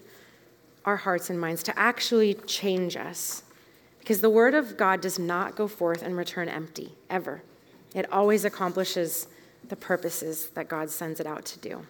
our 0.86 0.98
hearts 0.98 1.30
and 1.30 1.40
minds, 1.40 1.64
to 1.64 1.80
actually 1.80 2.34
change 2.34 2.98
us. 2.98 3.44
Because 4.00 4.22
the 4.22 4.30
word 4.30 4.54
of 4.54 4.78
God 4.78 5.02
does 5.02 5.20
not 5.20 5.56
go 5.56 5.68
forth 5.68 6.02
and 6.02 6.16
return 6.16 6.50
empty, 6.50 6.94
ever. 7.10 7.44
It 7.94 8.12
always 8.12 8.46
accomplishes 8.46 9.28
the 9.68 9.76
purposes 9.76 10.50
that 10.50 10.68
God 10.68 10.90
sends 10.90 11.20
it 11.20 11.28
out 11.28 11.46
to 11.46 11.60
do. 11.60 11.86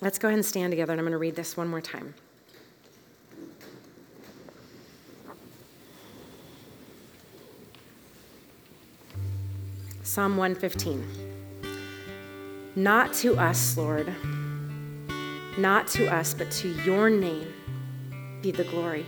Let's 0.00 0.18
go 0.18 0.28
ahead 0.28 0.38
and 0.38 0.46
stand 0.46 0.72
together, 0.72 0.92
and 0.92 1.00
I'm 1.00 1.04
going 1.04 1.12
to 1.12 1.18
read 1.18 1.36
this 1.36 1.56
one 1.56 1.68
more 1.68 1.80
time. 1.80 2.14
Psalm 10.06 10.36
115. 10.36 11.04
Not 12.76 13.12
to 13.14 13.36
us, 13.36 13.76
Lord, 13.76 14.14
not 15.58 15.88
to 15.88 16.06
us, 16.06 16.32
but 16.32 16.48
to 16.52 16.68
your 16.84 17.10
name 17.10 17.52
be 18.40 18.52
the 18.52 18.62
glory 18.62 19.04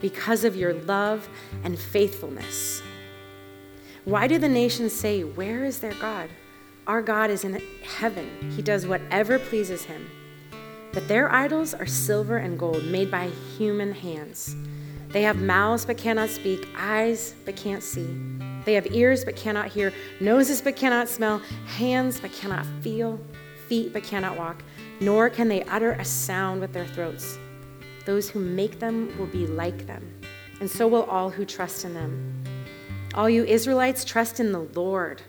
because 0.00 0.44
of 0.44 0.54
your 0.54 0.72
love 0.72 1.28
and 1.64 1.76
faithfulness. 1.76 2.80
Why 4.04 4.28
do 4.28 4.38
the 4.38 4.48
nations 4.48 4.92
say, 4.92 5.24
Where 5.24 5.64
is 5.64 5.80
their 5.80 5.94
God? 5.94 6.30
Our 6.86 7.02
God 7.02 7.28
is 7.30 7.42
in 7.42 7.60
heaven. 7.82 8.52
He 8.54 8.62
does 8.62 8.86
whatever 8.86 9.40
pleases 9.40 9.86
him. 9.86 10.08
But 10.92 11.08
their 11.08 11.28
idols 11.32 11.74
are 11.74 11.86
silver 11.86 12.36
and 12.36 12.56
gold 12.56 12.84
made 12.84 13.10
by 13.10 13.30
human 13.58 13.92
hands. 13.92 14.54
They 15.16 15.22
have 15.22 15.40
mouths 15.40 15.86
but 15.86 15.96
cannot 15.96 16.28
speak, 16.28 16.68
eyes 16.76 17.34
but 17.46 17.56
can't 17.56 17.82
see. 17.82 18.06
They 18.66 18.74
have 18.74 18.92
ears 18.92 19.24
but 19.24 19.34
cannot 19.34 19.68
hear, 19.68 19.90
noses 20.20 20.60
but 20.60 20.76
cannot 20.76 21.08
smell, 21.08 21.38
hands 21.64 22.20
but 22.20 22.34
cannot 22.34 22.66
feel, 22.82 23.18
feet 23.66 23.94
but 23.94 24.02
cannot 24.02 24.36
walk, 24.36 24.62
nor 25.00 25.30
can 25.30 25.48
they 25.48 25.62
utter 25.62 25.92
a 25.92 26.04
sound 26.04 26.60
with 26.60 26.74
their 26.74 26.84
throats. 26.86 27.38
Those 28.04 28.28
who 28.28 28.40
make 28.40 28.78
them 28.78 29.18
will 29.18 29.24
be 29.28 29.46
like 29.46 29.86
them, 29.86 30.20
and 30.60 30.70
so 30.70 30.86
will 30.86 31.04
all 31.04 31.30
who 31.30 31.46
trust 31.46 31.86
in 31.86 31.94
them. 31.94 32.44
All 33.14 33.30
you 33.30 33.42
Israelites, 33.44 34.04
trust 34.04 34.38
in 34.38 34.52
the 34.52 34.68
Lord. 34.74 35.22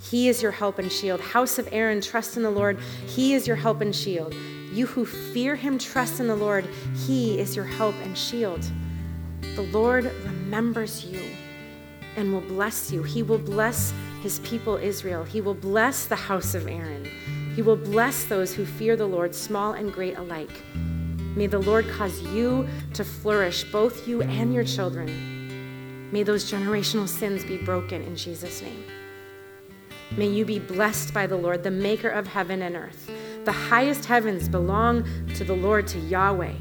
He 0.00 0.30
is 0.30 0.40
your 0.40 0.52
help 0.52 0.78
and 0.78 0.90
shield. 0.90 1.20
House 1.20 1.58
of 1.58 1.68
Aaron, 1.72 2.00
trust 2.00 2.38
in 2.38 2.42
the 2.42 2.48
Lord. 2.48 2.78
He 3.06 3.34
is 3.34 3.46
your 3.46 3.56
help 3.56 3.82
and 3.82 3.94
shield. 3.94 4.34
You 4.72 4.86
who 4.86 5.04
fear 5.04 5.56
him, 5.56 5.78
trust 5.78 6.20
in 6.20 6.26
the 6.26 6.34
Lord. 6.34 6.64
He 7.06 7.38
is 7.38 7.54
your 7.54 7.66
help 7.66 7.96
and 7.96 8.16
shield. 8.16 8.64
The 9.54 9.68
Lord 9.72 10.04
remembers 10.24 11.04
you 11.04 11.22
and 12.16 12.32
will 12.32 12.40
bless 12.40 12.90
you. 12.90 13.02
He 13.02 13.22
will 13.22 13.38
bless 13.38 13.92
his 14.22 14.38
people 14.40 14.76
Israel. 14.76 15.24
He 15.24 15.40
will 15.40 15.54
bless 15.54 16.06
the 16.06 16.16
house 16.16 16.54
of 16.54 16.66
Aaron. 16.66 17.08
He 17.54 17.62
will 17.62 17.76
bless 17.76 18.24
those 18.24 18.54
who 18.54 18.64
fear 18.64 18.96
the 18.96 19.06
Lord, 19.06 19.34
small 19.34 19.74
and 19.74 19.92
great 19.92 20.16
alike. 20.16 20.62
May 21.36 21.46
the 21.46 21.58
Lord 21.58 21.88
cause 21.88 22.20
you 22.22 22.68
to 22.94 23.04
flourish, 23.04 23.64
both 23.64 24.06
you 24.08 24.22
and 24.22 24.54
your 24.54 24.64
children. 24.64 26.10
May 26.10 26.22
those 26.22 26.50
generational 26.50 27.08
sins 27.08 27.44
be 27.44 27.58
broken 27.58 28.02
in 28.02 28.16
Jesus' 28.16 28.62
name. 28.62 28.84
May 30.16 30.28
you 30.28 30.44
be 30.44 30.60
blessed 30.60 31.12
by 31.12 31.26
the 31.26 31.36
Lord, 31.36 31.64
the 31.64 31.70
maker 31.70 32.08
of 32.08 32.26
heaven 32.26 32.62
and 32.62 32.76
earth. 32.76 33.10
The 33.44 33.52
highest 33.52 34.04
heavens 34.04 34.48
belong 34.48 35.04
to 35.34 35.44
the 35.44 35.54
Lord, 35.54 35.86
to 35.88 35.98
Yahweh, 35.98 36.54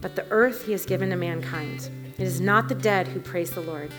but 0.00 0.14
the 0.14 0.26
earth 0.30 0.64
he 0.64 0.72
has 0.72 0.86
given 0.86 1.10
to 1.10 1.16
mankind. 1.16 1.90
It 2.20 2.26
is 2.26 2.38
not 2.38 2.68
the 2.68 2.74
dead 2.74 3.08
who 3.08 3.18
praise 3.18 3.50
the 3.50 3.62
Lord, 3.62 3.90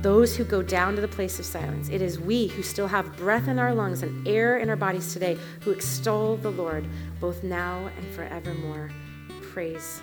those 0.00 0.36
who 0.36 0.42
go 0.42 0.62
down 0.62 0.96
to 0.96 1.00
the 1.00 1.06
place 1.06 1.38
of 1.38 1.46
silence. 1.46 1.88
It 1.90 2.02
is 2.02 2.18
we 2.18 2.48
who 2.48 2.60
still 2.60 2.88
have 2.88 3.16
breath 3.16 3.46
in 3.46 3.60
our 3.60 3.72
lungs 3.72 4.02
and 4.02 4.26
air 4.26 4.58
in 4.58 4.68
our 4.68 4.74
bodies 4.74 5.12
today 5.12 5.38
who 5.60 5.70
extol 5.70 6.36
the 6.36 6.50
Lord, 6.50 6.84
both 7.20 7.44
now 7.44 7.88
and 7.96 8.06
forevermore. 8.16 8.90
Praise. 9.42 10.02